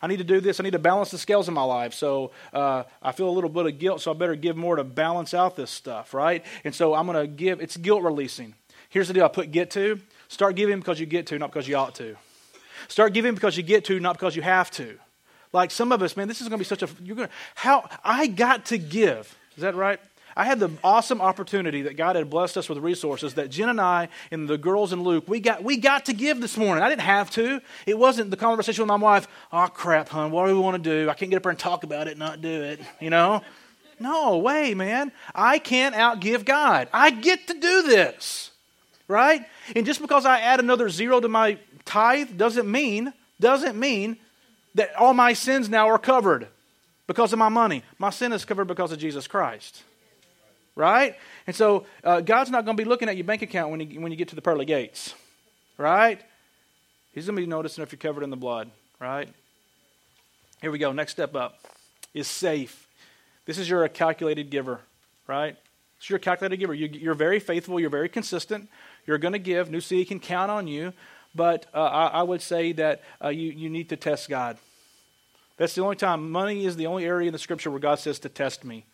I 0.00 0.06
need 0.06 0.16
to 0.16 0.24
do 0.24 0.40
this. 0.40 0.58
I 0.58 0.62
need 0.62 0.72
to 0.72 0.78
balance 0.78 1.10
the 1.10 1.18
scales 1.18 1.46
in 1.46 1.52
my 1.52 1.62
life. 1.62 1.92
So 1.92 2.30
uh, 2.54 2.84
I 3.02 3.12
feel 3.12 3.28
a 3.28 3.30
little 3.30 3.50
bit 3.50 3.66
of 3.66 3.78
guilt, 3.78 4.00
so 4.00 4.10
I 4.10 4.14
better 4.14 4.34
give 4.34 4.56
more 4.56 4.76
to 4.76 4.84
balance 4.84 5.34
out 5.34 5.54
this 5.54 5.70
stuff, 5.70 6.14
right? 6.14 6.42
And 6.64 6.74
so 6.74 6.94
I'm 6.94 7.06
going 7.06 7.20
to 7.20 7.26
give. 7.26 7.60
It's 7.60 7.76
guilt 7.76 8.02
releasing. 8.02 8.54
Here's 8.88 9.08
the 9.08 9.12
deal 9.12 9.26
I 9.26 9.28
put 9.28 9.52
get 9.52 9.70
to. 9.72 10.00
Start 10.28 10.56
giving 10.56 10.78
because 10.78 10.98
you 10.98 11.04
get 11.04 11.26
to, 11.26 11.38
not 11.38 11.52
because 11.52 11.68
you 11.68 11.76
ought 11.76 11.94
to. 11.96 12.16
Start 12.88 13.12
giving 13.12 13.34
because 13.34 13.54
you 13.58 13.62
get 13.62 13.84
to, 13.84 14.00
not 14.00 14.14
because 14.14 14.34
you 14.34 14.40
have 14.40 14.70
to. 14.72 14.98
Like 15.52 15.72
some 15.72 15.92
of 15.92 16.00
us, 16.00 16.16
man, 16.16 16.26
this 16.26 16.40
is 16.40 16.48
going 16.48 16.58
to 16.58 16.64
be 16.64 16.64
such 16.64 16.82
a. 16.82 16.88
You're 17.04 17.16
going 17.16 17.28
to. 17.28 17.34
How. 17.54 17.86
I 18.02 18.28
got 18.28 18.64
to 18.66 18.78
give. 18.78 19.36
Is 19.56 19.62
that 19.62 19.74
right? 19.74 20.00
I 20.36 20.44
had 20.44 20.60
the 20.60 20.70
awesome 20.84 21.20
opportunity 21.20 21.82
that 21.82 21.96
God 21.96 22.16
had 22.16 22.30
blessed 22.30 22.56
us 22.56 22.68
with 22.68 22.78
resources 22.78 23.34
that 23.34 23.50
Jen 23.50 23.68
and 23.68 23.80
I 23.80 24.08
and 24.30 24.48
the 24.48 24.58
girls 24.58 24.92
and 24.92 25.02
Luke, 25.02 25.24
we 25.26 25.40
got, 25.40 25.64
we 25.64 25.76
got 25.76 26.06
to 26.06 26.12
give 26.12 26.40
this 26.40 26.56
morning. 26.56 26.82
I 26.84 26.88
didn't 26.88 27.02
have 27.02 27.30
to. 27.32 27.60
It 27.86 27.98
wasn't 27.98 28.30
the 28.30 28.36
conversation 28.36 28.82
with 28.82 28.88
my 28.88 28.96
wife, 28.96 29.26
oh, 29.52 29.66
crap, 29.66 30.08
hon, 30.08 30.30
what 30.30 30.46
do 30.46 30.54
we 30.54 30.60
want 30.60 30.82
to 30.82 30.90
do? 30.90 31.10
I 31.10 31.14
can't 31.14 31.30
get 31.30 31.38
up 31.38 31.42
there 31.42 31.50
and 31.50 31.58
talk 31.58 31.84
about 31.84 32.06
it 32.06 32.12
and 32.12 32.20
not 32.20 32.40
do 32.40 32.62
it, 32.62 32.80
you 33.00 33.10
know? 33.10 33.42
No 33.98 34.38
way, 34.38 34.72
man. 34.74 35.12
I 35.34 35.58
can't 35.58 35.94
outgive 35.94 36.44
God. 36.44 36.88
I 36.92 37.10
get 37.10 37.46
to 37.48 37.54
do 37.54 37.82
this, 37.82 38.50
right? 39.08 39.44
And 39.76 39.84
just 39.84 40.00
because 40.00 40.24
I 40.24 40.40
add 40.40 40.60
another 40.60 40.88
zero 40.88 41.20
to 41.20 41.28
my 41.28 41.58
tithe 41.84 42.38
doesn't 42.38 42.70
mean, 42.70 43.12
doesn't 43.40 43.78
mean 43.78 44.16
that 44.74 44.94
all 44.96 45.12
my 45.12 45.32
sins 45.32 45.68
now 45.68 45.88
are 45.88 45.98
covered 45.98 46.48
because 47.06 47.32
of 47.32 47.38
my 47.38 47.48
money. 47.48 47.82
My 47.98 48.10
sin 48.10 48.32
is 48.32 48.44
covered 48.44 48.66
because 48.66 48.92
of 48.92 48.98
Jesus 48.98 49.26
Christ 49.26 49.82
right? 50.76 51.16
And 51.46 51.54
so 51.54 51.86
uh, 52.04 52.20
God's 52.20 52.50
not 52.50 52.64
going 52.64 52.76
to 52.76 52.82
be 52.82 52.88
looking 52.88 53.08
at 53.08 53.16
your 53.16 53.24
bank 53.24 53.42
account 53.42 53.70
when 53.70 53.80
you, 53.80 54.00
when 54.00 54.12
you 54.12 54.16
get 54.16 54.28
to 54.28 54.34
the 54.34 54.42
pearly 54.42 54.64
gates, 54.64 55.14
right? 55.78 56.20
He's 57.12 57.26
going 57.26 57.36
to 57.36 57.42
be 57.42 57.46
noticing 57.46 57.82
if 57.82 57.92
you're 57.92 57.98
covered 57.98 58.22
in 58.22 58.30
the 58.30 58.36
blood, 58.36 58.70
right? 59.00 59.28
Here 60.60 60.70
we 60.70 60.78
go. 60.78 60.92
Next 60.92 61.12
step 61.12 61.34
up 61.34 61.58
is 62.14 62.28
safe. 62.28 62.86
This 63.46 63.58
is 63.58 63.68
your 63.68 63.86
calculated 63.88 64.50
giver, 64.50 64.80
right? 65.26 65.54
This 65.98 66.04
is 66.04 66.10
your 66.10 66.18
calculated 66.18 66.58
giver. 66.58 66.74
You, 66.74 67.10
are 67.10 67.14
very 67.14 67.40
faithful. 67.40 67.80
You're 67.80 67.90
very 67.90 68.08
consistent. 68.08 68.68
You're 69.06 69.18
going 69.18 69.32
to 69.32 69.38
give. 69.38 69.70
New 69.70 69.80
City 69.80 70.04
can 70.04 70.20
count 70.20 70.50
on 70.50 70.66
you. 70.66 70.92
But 71.34 71.66
uh, 71.74 71.82
I, 71.82 72.06
I, 72.06 72.22
would 72.22 72.42
say 72.42 72.72
that 72.72 73.02
uh, 73.22 73.28
you, 73.28 73.50
you 73.50 73.70
need 73.70 73.90
to 73.90 73.96
test 73.96 74.28
God. 74.28 74.58
That's 75.56 75.74
the 75.74 75.82
only 75.82 75.96
time. 75.96 76.30
Money 76.30 76.64
is 76.64 76.76
the 76.76 76.86
only 76.86 77.04
area 77.04 77.28
in 77.28 77.32
the 77.32 77.38
scripture 77.38 77.70
where 77.70 77.80
God 77.80 77.98
says 77.98 78.18
to 78.20 78.28
test 78.28 78.64
me. 78.64 78.84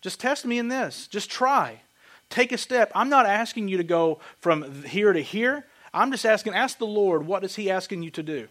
Just 0.00 0.20
test 0.20 0.44
me 0.44 0.58
in 0.58 0.68
this. 0.68 1.06
Just 1.06 1.30
try. 1.30 1.80
Take 2.28 2.52
a 2.52 2.58
step. 2.58 2.90
I'm 2.94 3.08
not 3.08 3.26
asking 3.26 3.68
you 3.68 3.76
to 3.78 3.84
go 3.84 4.20
from 4.40 4.84
here 4.84 5.12
to 5.12 5.20
here. 5.20 5.66
I'm 5.92 6.12
just 6.12 6.24
asking, 6.24 6.54
ask 6.54 6.78
the 6.78 6.86
Lord, 6.86 7.26
what 7.26 7.44
is 7.44 7.56
He 7.56 7.70
asking 7.70 8.02
you 8.02 8.10
to 8.12 8.22
do? 8.22 8.48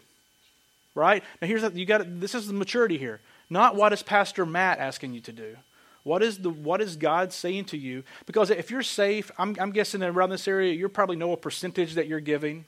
Right? 0.94 1.24
Now 1.40 1.48
here's 1.48 1.62
you 1.74 1.86
got 1.86 2.20
this 2.20 2.34
is 2.34 2.46
the 2.46 2.52
maturity 2.52 2.98
here. 2.98 3.20
Not 3.48 3.74
what 3.74 3.92
is 3.92 4.02
Pastor 4.02 4.44
Matt 4.44 4.78
asking 4.78 5.14
you 5.14 5.20
to 5.22 5.32
do. 5.32 5.56
What 6.02 6.22
is 6.22 6.38
the 6.38 6.50
what 6.50 6.80
is 6.80 6.96
God 6.96 7.32
saying 7.32 7.66
to 7.66 7.78
you? 7.78 8.04
Because 8.26 8.50
if 8.50 8.70
you're 8.70 8.82
safe, 8.82 9.30
I'm, 9.38 9.56
I'm 9.60 9.70
guessing 9.70 10.02
around 10.02 10.30
this 10.30 10.48
area, 10.48 10.72
you 10.72 10.88
probably 10.88 11.16
know 11.16 11.32
a 11.32 11.36
percentage 11.36 11.94
that 11.94 12.06
you're 12.06 12.20
giving. 12.20 12.64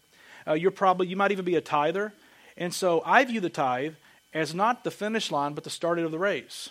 Uh, 0.46 0.54
you're 0.54 0.70
probably 0.70 1.06
you 1.06 1.16
might 1.16 1.32
even 1.32 1.44
be 1.44 1.56
a 1.56 1.60
tither, 1.60 2.12
and 2.56 2.74
so 2.74 3.02
I 3.04 3.24
view 3.24 3.40
the 3.40 3.50
tithe 3.50 3.94
as 4.34 4.54
not 4.54 4.84
the 4.84 4.90
finish 4.90 5.30
line, 5.30 5.54
but 5.54 5.64
the 5.64 5.70
start 5.70 5.98
of 5.98 6.10
the 6.10 6.18
race. 6.18 6.70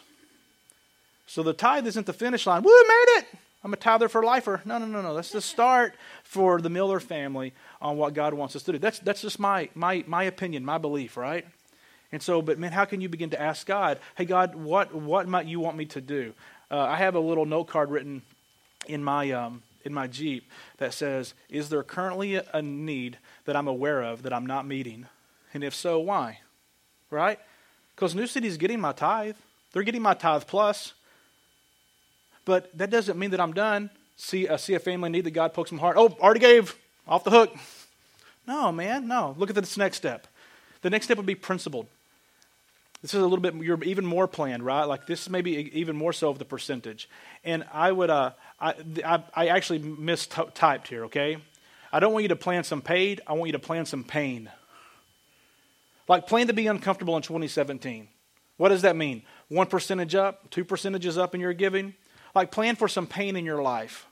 So 1.31 1.43
the 1.43 1.53
tithe 1.53 1.87
isn't 1.87 2.05
the 2.05 2.11
finish 2.11 2.45
line. 2.45 2.61
Woo, 2.61 2.69
made 2.69 3.05
it! 3.19 3.25
I'm 3.63 3.71
a 3.71 3.77
tither 3.77 4.09
for 4.09 4.21
lifer. 4.21 4.61
No, 4.65 4.79
no, 4.79 4.85
no, 4.85 5.01
no. 5.01 5.15
That's 5.15 5.31
the 5.31 5.39
start 5.39 5.95
for 6.25 6.59
the 6.59 6.69
Miller 6.69 6.99
family 6.99 7.53
on 7.81 7.95
what 7.95 8.13
God 8.13 8.33
wants 8.33 8.53
us 8.57 8.63
to 8.63 8.73
do. 8.73 8.79
That's, 8.79 8.99
that's 8.99 9.21
just 9.21 9.39
my, 9.39 9.69
my, 9.73 10.03
my 10.07 10.23
opinion, 10.23 10.65
my 10.65 10.77
belief, 10.77 11.15
right? 11.15 11.47
And 12.11 12.21
so, 12.21 12.41
but 12.41 12.59
man, 12.59 12.73
how 12.73 12.83
can 12.83 12.99
you 12.99 13.07
begin 13.07 13.29
to 13.29 13.41
ask 13.41 13.65
God, 13.65 13.99
hey, 14.15 14.25
God, 14.25 14.55
what, 14.55 14.93
what 14.93 15.25
might 15.25 15.45
you 15.45 15.61
want 15.61 15.77
me 15.77 15.85
to 15.85 16.01
do? 16.01 16.33
Uh, 16.69 16.79
I 16.79 16.97
have 16.97 17.15
a 17.15 17.19
little 17.21 17.45
note 17.45 17.69
card 17.69 17.91
written 17.91 18.23
in 18.87 19.01
my, 19.01 19.31
um, 19.31 19.63
in 19.85 19.93
my 19.93 20.07
Jeep 20.07 20.51
that 20.79 20.93
says, 20.93 21.33
Is 21.49 21.69
there 21.69 21.81
currently 21.81 22.35
a 22.35 22.61
need 22.61 23.19
that 23.45 23.55
I'm 23.55 23.69
aware 23.69 24.01
of 24.01 24.23
that 24.23 24.33
I'm 24.33 24.47
not 24.47 24.67
meeting? 24.67 25.05
And 25.53 25.63
if 25.63 25.75
so, 25.75 25.97
why? 25.97 26.41
Right? 27.09 27.39
Because 27.95 28.15
New 28.15 28.27
City's 28.27 28.57
getting 28.57 28.81
my 28.81 28.91
tithe. 28.91 29.37
They're 29.71 29.83
getting 29.83 30.01
my 30.01 30.13
tithe 30.13 30.43
plus. 30.45 30.93
But 32.45 32.75
that 32.77 32.89
doesn't 32.89 33.17
mean 33.17 33.31
that 33.31 33.39
I'm 33.39 33.53
done. 33.53 33.89
See, 34.17 34.47
uh, 34.47 34.57
see 34.57 34.73
a 34.73 34.79
family 34.79 35.09
need 35.09 35.23
that 35.25 35.31
God 35.31 35.53
pokes 35.53 35.71
my 35.71 35.79
heart. 35.79 35.97
Oh, 35.97 36.15
already 36.19 36.39
gave. 36.39 36.75
Off 37.07 37.23
the 37.23 37.31
hook. 37.31 37.55
No, 38.47 38.71
man, 38.71 39.07
no. 39.07 39.35
Look 39.37 39.49
at 39.49 39.55
this 39.55 39.77
next 39.77 39.97
step. 39.97 40.27
The 40.81 40.89
next 40.89 41.05
step 41.05 41.17
would 41.17 41.25
be 41.25 41.35
principled. 41.35 41.87
This 43.01 43.15
is 43.15 43.19
a 43.19 43.23
little 43.23 43.39
bit, 43.39 43.55
you're 43.55 43.83
even 43.83 44.05
more 44.05 44.27
planned, 44.27 44.63
right? 44.63 44.83
Like 44.83 45.07
this 45.07 45.23
is 45.23 45.29
maybe 45.29 45.71
even 45.77 45.95
more 45.95 46.13
so 46.13 46.29
of 46.29 46.37
the 46.37 46.45
percentage. 46.45 47.09
And 47.43 47.65
I 47.73 47.91
would, 47.91 48.11
uh, 48.11 48.31
I, 48.59 48.75
I, 49.03 49.23
I 49.33 49.47
actually 49.47 49.79
mistyped 49.79 50.87
here, 50.87 51.05
okay? 51.05 51.37
I 51.91 51.99
don't 51.99 52.13
want 52.13 52.23
you 52.23 52.29
to 52.29 52.35
plan 52.35 52.63
some 52.63 52.81
paid, 52.81 53.21
I 53.25 53.33
want 53.33 53.47
you 53.47 53.53
to 53.53 53.59
plan 53.59 53.85
some 53.85 54.03
pain. 54.03 54.51
Like 56.07 56.27
plan 56.27 56.47
to 56.47 56.53
be 56.53 56.67
uncomfortable 56.67 57.15
in 57.15 57.23
2017. 57.23 58.07
What 58.57 58.69
does 58.69 58.83
that 58.83 58.95
mean? 58.95 59.23
One 59.47 59.65
percentage 59.65 60.13
up, 60.13 60.51
two 60.51 60.63
percentages 60.63 61.17
up 61.17 61.33
in 61.33 61.41
your 61.41 61.53
giving, 61.53 61.95
like 62.33 62.51
plan 62.51 62.75
for 62.75 62.87
some 62.87 63.07
pain 63.07 63.35
in 63.35 63.45
your 63.45 63.61
life. 63.61 64.05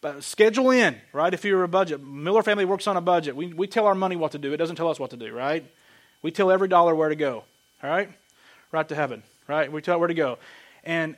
But 0.00 0.24
schedule 0.24 0.70
in, 0.70 1.00
right? 1.12 1.32
If 1.32 1.44
you're 1.44 1.62
a 1.62 1.68
budget, 1.68 2.02
Miller 2.02 2.42
family 2.42 2.64
works 2.64 2.88
on 2.88 2.96
a 2.96 3.00
budget. 3.00 3.36
We, 3.36 3.52
we 3.52 3.68
tell 3.68 3.86
our 3.86 3.94
money 3.94 4.16
what 4.16 4.32
to 4.32 4.38
do. 4.38 4.52
It 4.52 4.56
doesn't 4.56 4.76
tell 4.76 4.88
us 4.88 4.98
what 4.98 5.10
to 5.10 5.16
do, 5.16 5.32
right? 5.32 5.64
We 6.22 6.32
tell 6.32 6.50
every 6.50 6.68
dollar 6.68 6.94
where 6.94 7.08
to 7.08 7.14
go, 7.14 7.44
all 7.82 7.90
right? 7.90 8.10
Right 8.72 8.88
to 8.88 8.94
heaven, 8.94 9.22
right? 9.46 9.70
We 9.70 9.80
tell 9.80 9.98
where 9.98 10.08
to 10.08 10.14
go. 10.14 10.38
And 10.84 11.16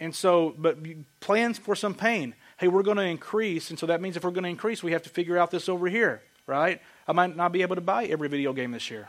and 0.00 0.12
so, 0.12 0.52
but 0.58 0.78
plans 1.20 1.58
for 1.58 1.76
some 1.76 1.94
pain. 1.94 2.34
Hey, 2.58 2.66
we're 2.66 2.82
going 2.82 2.96
to 2.96 3.04
increase, 3.04 3.70
and 3.70 3.78
so 3.78 3.86
that 3.86 4.00
means 4.00 4.16
if 4.16 4.24
we're 4.24 4.32
going 4.32 4.42
to 4.42 4.50
increase, 4.50 4.82
we 4.82 4.92
have 4.92 5.02
to 5.02 5.08
figure 5.08 5.38
out 5.38 5.52
this 5.52 5.68
over 5.68 5.88
here, 5.88 6.22
right? 6.46 6.80
I 7.06 7.12
might 7.12 7.36
not 7.36 7.52
be 7.52 7.62
able 7.62 7.76
to 7.76 7.80
buy 7.80 8.06
every 8.06 8.28
video 8.28 8.52
game 8.52 8.72
this 8.72 8.90
year, 8.90 9.08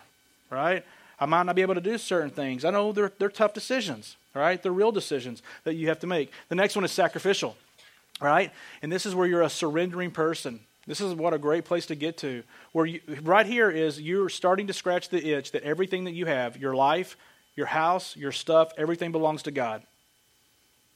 right? 0.51 0.85
I 1.23 1.25
might 1.25 1.43
not 1.43 1.55
be 1.55 1.61
able 1.61 1.75
to 1.75 1.81
do 1.81 1.97
certain 1.97 2.31
things. 2.31 2.65
I 2.65 2.69
know 2.69 2.91
they're, 2.91 3.13
they're 3.17 3.29
tough 3.29 3.53
decisions, 3.53 4.17
right? 4.35 4.61
They're 4.61 4.73
real 4.73 4.91
decisions 4.91 5.41
that 5.63 5.75
you 5.75 5.87
have 5.87 5.99
to 5.99 6.07
make. 6.07 6.29
The 6.49 6.55
next 6.55 6.75
one 6.75 6.83
is 6.83 6.91
sacrificial, 6.91 7.55
right? 8.19 8.51
And 8.81 8.91
this 8.91 9.05
is 9.05 9.15
where 9.15 9.25
you're 9.25 9.41
a 9.41 9.49
surrendering 9.49 10.11
person. 10.11 10.59
This 10.85 10.99
is 10.99 11.13
what 11.13 11.33
a 11.33 11.37
great 11.37 11.63
place 11.63 11.85
to 11.85 11.95
get 11.95 12.17
to. 12.17 12.43
Where 12.73 12.85
you, 12.85 12.99
right 13.21 13.45
here 13.45 13.71
is 13.71 14.01
you're 14.01 14.27
starting 14.27 14.67
to 14.67 14.73
scratch 14.73 15.07
the 15.07 15.31
itch 15.31 15.53
that 15.53 15.63
everything 15.63 16.03
that 16.03 16.11
you 16.11 16.25
have, 16.25 16.57
your 16.57 16.75
life, 16.75 17.15
your 17.55 17.67
house, 17.67 18.17
your 18.17 18.33
stuff, 18.33 18.73
everything 18.77 19.13
belongs 19.13 19.43
to 19.43 19.51
God. 19.51 19.81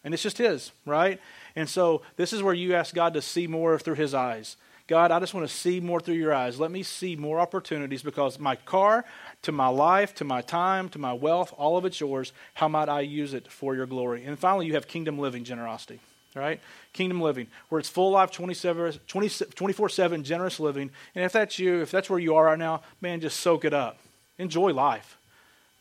And 0.03 0.13
it's 0.13 0.23
just 0.23 0.39
His, 0.39 0.73
right? 0.85 1.21
And 1.55 1.69
so 1.69 2.01
this 2.17 2.33
is 2.33 2.43
where 2.43 2.53
you 2.53 2.75
ask 2.75 2.93
God 2.93 3.13
to 3.13 3.21
see 3.21 3.47
more 3.47 3.79
through 3.79 3.95
His 3.95 4.13
eyes. 4.13 4.57
God, 4.87 5.11
I 5.11 5.19
just 5.19 5.33
want 5.33 5.47
to 5.47 5.53
see 5.53 5.81
more 5.81 5.99
through 5.99 6.15
your 6.15 6.33
eyes. 6.33 6.61
Let 6.61 6.71
me 6.71 6.81
see 6.81 7.17
more 7.17 7.41
opportunities 7.41 8.01
because 8.01 8.39
my 8.39 8.55
car, 8.55 9.03
to 9.41 9.51
my 9.51 9.67
life, 9.67 10.15
to 10.15 10.23
my 10.23 10.41
time, 10.41 10.87
to 10.89 10.99
my 10.99 11.11
wealth, 11.11 11.53
all 11.57 11.75
of 11.77 11.83
it's 11.83 11.99
yours. 11.99 12.31
How 12.53 12.69
might 12.69 12.87
I 12.87 13.01
use 13.01 13.33
it 13.33 13.51
for 13.51 13.75
your 13.75 13.85
glory? 13.85 14.23
And 14.23 14.39
finally, 14.39 14.65
you 14.65 14.75
have 14.75 14.87
kingdom 14.87 15.19
living 15.19 15.43
generosity, 15.43 15.99
right? 16.35 16.61
Kingdom 16.93 17.19
living, 17.19 17.47
where 17.67 17.79
it's 17.79 17.89
full 17.89 18.11
life 18.11 18.31
24 18.31 19.89
7 19.89 20.23
generous 20.23 20.59
living. 20.59 20.89
And 21.15 21.25
if 21.25 21.33
that's 21.33 21.59
you, 21.59 21.81
if 21.81 21.91
that's 21.91 22.09
where 22.09 22.19
you 22.19 22.35
are 22.35 22.45
right 22.45 22.57
now, 22.57 22.81
man, 23.01 23.19
just 23.19 23.41
soak 23.41 23.65
it 23.65 23.73
up. 23.73 23.99
Enjoy 24.37 24.71
life. 24.71 25.17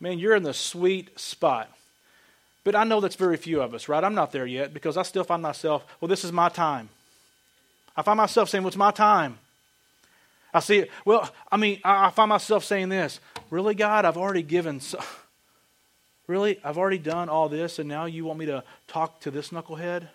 Man, 0.00 0.18
you're 0.18 0.34
in 0.34 0.42
the 0.42 0.54
sweet 0.54 1.18
spot. 1.18 1.70
But 2.64 2.74
I 2.74 2.82
know 2.82 3.00
that's 3.00 3.14
very 3.14 3.36
few 3.36 3.62
of 3.62 3.72
us, 3.72 3.88
right? 3.88 4.02
I'm 4.02 4.16
not 4.16 4.32
there 4.32 4.46
yet 4.46 4.74
because 4.74 4.96
I 4.96 5.02
still 5.02 5.22
find 5.22 5.40
myself, 5.40 5.86
well, 6.00 6.08
this 6.08 6.24
is 6.24 6.32
my 6.32 6.48
time. 6.48 6.88
I 7.96 8.02
find 8.02 8.16
myself 8.16 8.48
saying, 8.48 8.62
well, 8.62 8.72
my 8.76 8.90
time. 8.90 9.38
I 10.52 10.60
see 10.60 10.78
it. 10.78 10.90
Well, 11.04 11.30
I 11.50 11.56
mean, 11.56 11.80
I, 11.84 12.10
find 12.10 12.28
myself 12.28 12.64
saying 12.64 12.88
this 12.88 13.20
Really, 13.50 13.74
God, 13.74 14.04
I've 14.04 14.16
already 14.16 14.42
given. 14.42 14.80
So, 14.80 14.98
really? 16.26 16.58
I've 16.64 16.78
already 16.78 16.98
done 16.98 17.28
all 17.28 17.48
this, 17.48 17.78
and 17.78 17.88
now 17.88 18.06
you 18.06 18.24
want 18.24 18.38
me 18.38 18.46
to 18.46 18.64
talk 18.88 19.20
to 19.20 19.30
this 19.30 19.50
knucklehead? 19.50 20.08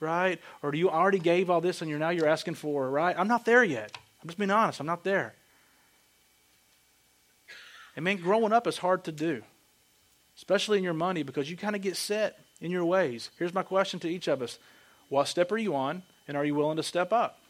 Right? 0.00 0.40
Or 0.62 0.70
do 0.70 0.78
you 0.78 0.90
already 0.90 1.18
gave 1.18 1.50
all 1.50 1.60
this 1.60 1.82
and 1.82 1.90
you're 1.90 1.98
now 1.98 2.10
you're 2.10 2.28
asking 2.28 2.54
for, 2.54 2.88
right? 2.88 3.18
I'm 3.18 3.26
not 3.26 3.44
there 3.44 3.64
yet. 3.64 3.98
I'm 4.22 4.28
just 4.28 4.38
being 4.38 4.50
honest. 4.50 4.78
I'm 4.78 4.86
not 4.86 5.02
there. 5.02 5.34
And 7.96 8.04
man, 8.04 8.18
growing 8.18 8.52
up 8.52 8.68
is 8.68 8.78
hard 8.78 9.02
to 9.04 9.12
do, 9.12 9.42
especially 10.36 10.78
in 10.78 10.84
your 10.84 10.94
money, 10.94 11.24
because 11.24 11.50
you 11.50 11.56
kind 11.56 11.74
of 11.74 11.82
get 11.82 11.96
set 11.96 12.38
in 12.60 12.70
your 12.70 12.84
ways. 12.84 13.30
Here's 13.40 13.52
my 13.52 13.64
question 13.64 13.98
to 14.00 14.08
each 14.08 14.28
of 14.28 14.40
us 14.40 14.60
What 15.08 15.26
step 15.26 15.50
are 15.50 15.58
you 15.58 15.74
on, 15.74 16.04
and 16.28 16.36
are 16.36 16.44
you 16.44 16.54
willing 16.54 16.76
to 16.76 16.82
step 16.82 17.12
up? 17.12 17.40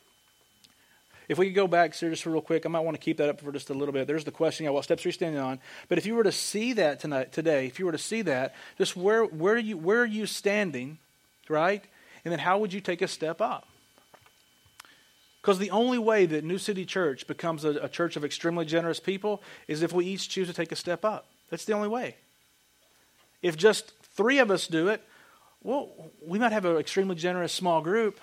If 1.28 1.36
we 1.36 1.46
could 1.46 1.54
go 1.54 1.66
back 1.66 1.92
sir, 1.92 2.08
just 2.08 2.24
real 2.24 2.40
quick, 2.40 2.64
I 2.64 2.70
might 2.70 2.80
want 2.80 2.94
to 2.94 3.02
keep 3.02 3.18
that 3.18 3.28
up 3.28 3.40
for 3.40 3.52
just 3.52 3.68
a 3.68 3.74
little 3.74 3.92
bit. 3.92 4.06
There's 4.06 4.24
the 4.24 4.30
question, 4.30 4.64
yeah, 4.64 4.70
what 4.70 4.84
steps 4.84 5.04
are 5.04 5.08
you 5.08 5.12
standing 5.12 5.40
on? 5.40 5.60
But 5.88 5.98
if 5.98 6.06
you 6.06 6.14
were 6.14 6.24
to 6.24 6.32
see 6.32 6.72
that 6.74 7.00
tonight, 7.00 7.32
today, 7.32 7.66
if 7.66 7.78
you 7.78 7.84
were 7.84 7.92
to 7.92 7.98
see 7.98 8.22
that, 8.22 8.54
just 8.78 8.96
where, 8.96 9.24
where, 9.24 9.54
are 9.54 9.58
you, 9.58 9.76
where 9.76 10.00
are 10.00 10.06
you 10.06 10.24
standing, 10.24 10.98
right? 11.48 11.84
And 12.24 12.32
then 12.32 12.38
how 12.38 12.58
would 12.58 12.72
you 12.72 12.80
take 12.80 13.02
a 13.02 13.08
step 13.08 13.42
up? 13.42 13.68
Because 15.42 15.58
the 15.58 15.70
only 15.70 15.98
way 15.98 16.26
that 16.26 16.44
New 16.44 16.58
City 16.58 16.84
Church 16.84 17.26
becomes 17.26 17.64
a, 17.64 17.70
a, 17.70 17.88
church 17.88 18.16
of 18.16 18.24
extremely 18.24 18.64
generous 18.64 19.00
people 19.00 19.42
is 19.66 19.82
if 19.82 19.92
we 19.92 20.06
each 20.06 20.28
choose 20.28 20.48
to 20.48 20.54
take 20.54 20.72
a 20.72 20.76
step 20.76 21.04
up. 21.04 21.26
That's 21.50 21.64
the 21.64 21.72
only 21.74 21.88
way. 21.88 22.16
If 23.40 23.56
just 23.56 23.92
three 24.14 24.40
of 24.40 24.50
us 24.50 24.66
do 24.66 24.88
it, 24.88 25.02
well, 25.62 25.90
we 26.26 26.38
might 26.38 26.52
have 26.52 26.64
an 26.64 26.76
extremely 26.76 27.14
generous 27.14 27.52
small 27.52 27.80
group, 27.80 28.20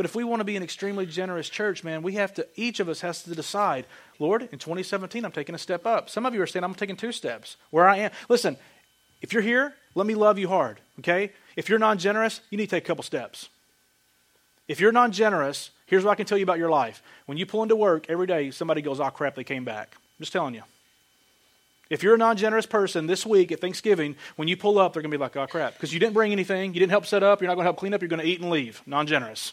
but 0.00 0.06
if 0.06 0.14
we 0.14 0.24
want 0.24 0.40
to 0.40 0.44
be 0.44 0.56
an 0.56 0.62
extremely 0.62 1.04
generous 1.04 1.50
church, 1.50 1.84
man, 1.84 2.00
we 2.00 2.14
have 2.14 2.32
to, 2.32 2.46
each 2.56 2.80
of 2.80 2.88
us 2.88 3.02
has 3.02 3.22
to 3.24 3.34
decide, 3.34 3.84
Lord, 4.18 4.48
in 4.50 4.58
2017, 4.58 5.26
I'm 5.26 5.30
taking 5.30 5.54
a 5.54 5.58
step 5.58 5.84
up. 5.84 6.08
Some 6.08 6.24
of 6.24 6.34
you 6.34 6.40
are 6.40 6.46
saying, 6.46 6.64
I'm 6.64 6.72
taking 6.72 6.96
two 6.96 7.12
steps. 7.12 7.58
Where 7.68 7.86
I 7.86 7.98
am. 7.98 8.10
Listen, 8.30 8.56
if 9.20 9.34
you're 9.34 9.42
here, 9.42 9.74
let 9.94 10.06
me 10.06 10.14
love 10.14 10.38
you 10.38 10.48
hard, 10.48 10.80
okay? 11.00 11.32
If 11.54 11.68
you're 11.68 11.78
non 11.78 11.98
generous, 11.98 12.40
you 12.48 12.56
need 12.56 12.70
to 12.70 12.76
take 12.76 12.84
a 12.84 12.86
couple 12.86 13.04
steps. 13.04 13.50
If 14.68 14.80
you're 14.80 14.90
non 14.90 15.12
generous, 15.12 15.68
here's 15.84 16.02
what 16.02 16.12
I 16.12 16.14
can 16.14 16.24
tell 16.24 16.38
you 16.38 16.44
about 16.44 16.56
your 16.56 16.70
life. 16.70 17.02
When 17.26 17.36
you 17.36 17.44
pull 17.44 17.62
into 17.62 17.76
work 17.76 18.06
every 18.08 18.26
day, 18.26 18.52
somebody 18.52 18.80
goes, 18.80 19.00
oh 19.00 19.10
crap, 19.10 19.34
they 19.34 19.44
came 19.44 19.66
back. 19.66 19.96
I'm 19.96 20.22
just 20.22 20.32
telling 20.32 20.54
you. 20.54 20.62
If 21.90 22.02
you're 22.02 22.14
a 22.14 22.16
non 22.16 22.38
generous 22.38 22.64
person 22.64 23.06
this 23.06 23.26
week 23.26 23.52
at 23.52 23.60
Thanksgiving, 23.60 24.16
when 24.36 24.48
you 24.48 24.56
pull 24.56 24.78
up, 24.78 24.94
they're 24.94 25.02
going 25.02 25.10
to 25.10 25.18
be 25.18 25.20
like, 25.20 25.36
oh 25.36 25.46
crap, 25.46 25.74
because 25.74 25.92
you 25.92 26.00
didn't 26.00 26.14
bring 26.14 26.32
anything, 26.32 26.72
you 26.72 26.80
didn't 26.80 26.92
help 26.92 27.04
set 27.04 27.22
up, 27.22 27.42
you're 27.42 27.48
not 27.48 27.56
going 27.56 27.64
to 27.64 27.68
help 27.68 27.76
clean 27.76 27.92
up, 27.92 28.00
you're 28.00 28.08
going 28.08 28.22
to 28.22 28.26
eat 28.26 28.40
and 28.40 28.48
leave. 28.48 28.80
Non 28.86 29.06
generous. 29.06 29.52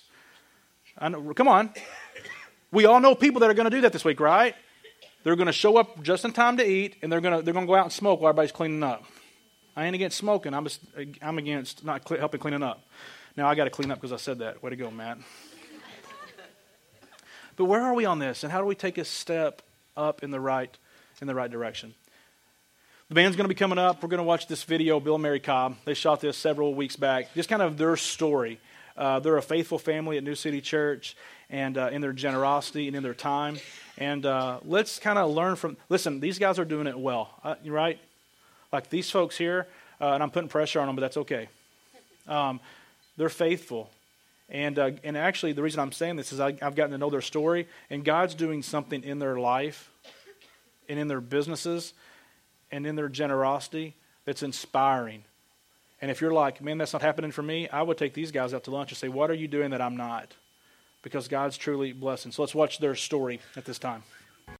Know, 1.02 1.34
come 1.34 1.48
on. 1.48 1.70
We 2.72 2.86
all 2.86 3.00
know 3.00 3.16
people 3.16 3.42
that 3.42 3.50
are 3.50 3.54
going 3.54 3.70
to 3.70 3.76
do 3.76 3.82
that 3.82 3.94
this 3.94 4.04
week, 4.04 4.20
right? 4.20 4.56
They're 5.24 5.36
going 5.36 5.48
to 5.48 5.54
show 5.54 5.78
up 5.78 6.02
just 6.04 6.26
in 6.26 6.32
time 6.32 6.58
to 6.58 6.66
eat, 6.66 6.96
and 7.02 7.12
they're 7.12 7.22
going 7.22 7.38
to 7.38 7.44
they're 7.44 7.54
going 7.54 7.66
to 7.66 7.70
go 7.70 7.76
out 7.76 7.84
and 7.84 7.94
smoke 7.94 8.20
while 8.20 8.30
everybody's 8.30 8.52
cleaning 8.52 8.84
up. 8.84 9.04
I 9.76 9.86
ain't 9.86 9.96
against 9.96 10.18
smoking. 10.18 10.54
I'm 10.54 10.64
just, 10.64 10.82
I'm 11.22 11.38
against 11.38 11.86
not 11.86 12.08
cl- 12.08 12.20
helping 12.20 12.40
cleaning 12.40 12.64
up. 12.64 12.84
Now 13.36 13.48
I 13.48 13.54
got 13.54 13.66
to 13.66 13.70
clean 13.70 13.92
up 13.92 14.00
because 14.00 14.12
I 14.12 14.18
said 14.18 14.40
that. 14.40 14.64
Way 14.64 14.72
to 14.72 14.76
go, 14.76 14.90
Matt. 14.90 15.20
but 17.56 17.66
where 17.66 17.82
are 17.82 17.94
we 17.94 18.06
on 18.06 18.20
this, 18.20 18.44
and 18.44 18.52
how 18.52 18.60
do 18.60 18.66
we 18.66 18.76
take 18.76 18.98
a 18.98 19.06
step 19.06 19.62
up 19.96 20.24
in 20.24 20.32
the 20.32 20.40
right 20.40 20.76
in 21.22 21.28
the 21.28 21.36
right 21.36 21.52
direction? 21.52 21.94
The 23.10 23.16
band's 23.16 23.38
going 23.38 23.46
to 23.46 23.50
be 23.50 23.56
coming 23.56 23.78
up. 23.78 24.04
We're 24.04 24.10
going 24.10 24.18
to 24.18 24.24
watch 24.24 24.48
this 24.48 24.64
video, 24.64 25.00
Bill 25.00 25.16
and 25.16 25.24
Mary 25.24 25.40
Cobb. 25.40 25.78
They 25.86 25.94
shot 25.94 26.20
this 26.20 26.38
several 26.38 26.74
weeks 26.74 26.98
back. 26.98 27.34
Just 27.36 27.48
kind 27.48 27.62
of 27.62 27.78
their 27.78 27.96
story. 27.96 28.60
Uh, 28.98 29.20
they're 29.20 29.38
a 29.38 29.42
faithful 29.42 29.78
family 29.78 30.18
at 30.18 30.24
New 30.24 30.36
City 30.36 30.62
Church, 30.62 31.16
and 31.50 31.78
uh, 31.78 31.90
in 31.92 32.02
their 32.02 32.14
generosity 32.14 32.88
and 32.88 32.96
in 32.96 33.04
their 33.04 33.14
time. 33.14 33.58
And 33.98 34.26
uh, 34.26 34.60
let's 34.66 35.00
kind 35.00 35.18
of 35.20 35.32
learn 35.32 35.56
from. 35.56 35.78
Listen, 35.90 36.20
these 36.20 36.40
guys 36.40 36.60
are 36.60 36.66
doing 36.66 36.88
it 36.88 36.98
well, 36.98 37.30
uh, 37.44 37.56
right? 37.66 38.00
Like 38.72 38.90
these 38.90 39.10
folks 39.10 39.38
here, 39.38 39.68
uh, 40.02 40.12
and 40.12 40.24
I'm 40.24 40.32
putting 40.32 40.50
pressure 40.50 40.80
on 40.80 40.88
them, 40.88 40.96
but 40.96 41.02
that's 41.02 41.18
okay. 41.18 41.48
Um, 42.28 42.60
they're 43.16 43.30
faithful. 43.30 43.90
And, 44.50 44.80
uh, 44.80 44.92
and 45.04 45.18
actually, 45.18 45.54
the 45.54 45.62
reason 45.62 45.80
I'm 45.80 45.92
saying 45.92 46.16
this 46.16 46.32
is 46.32 46.40
I, 46.40 46.58
I've 46.62 46.76
gotten 46.76 46.92
to 46.92 46.98
know 46.98 47.10
their 47.10 47.22
story, 47.22 47.68
and 47.90 48.04
God's 48.04 48.36
doing 48.36 48.64
something 48.64 49.04
in 49.04 49.20
their 49.20 49.38
life 49.40 49.92
and 50.88 50.98
in 51.00 51.08
their 51.08 51.22
businesses 51.22 51.94
and 52.72 52.86
in 52.88 52.96
their 52.96 53.10
generosity 53.10 53.96
that's 54.26 54.44
inspiring. 54.44 55.24
And 56.02 56.12
if 56.12 56.22
you're 56.22 56.34
like, 56.34 56.62
man, 56.62 56.78
that's 56.78 56.94
not 56.94 57.02
happening 57.02 57.32
for 57.32 57.42
me, 57.42 57.68
I 57.70 57.82
would 57.82 57.98
take 57.98 58.14
these 58.14 58.32
guys 58.32 58.54
out 58.54 58.64
to 58.66 58.72
lunch 58.72 58.92
and 58.92 58.98
say, 58.98 59.08
what 59.08 59.32
are 59.32 59.36
you 59.36 59.48
doing 59.48 59.72
that 59.72 59.82
I'm 59.82 59.98
not? 59.98 60.36
Because 61.02 61.28
God's 61.28 61.58
truly 61.58 61.92
blessing. 61.92 62.32
So 62.32 62.42
let's 62.42 62.54
watch 62.54 62.80
their 62.80 62.96
story 62.96 63.40
at 63.56 63.66
this 63.66 63.80
time. 63.80 64.04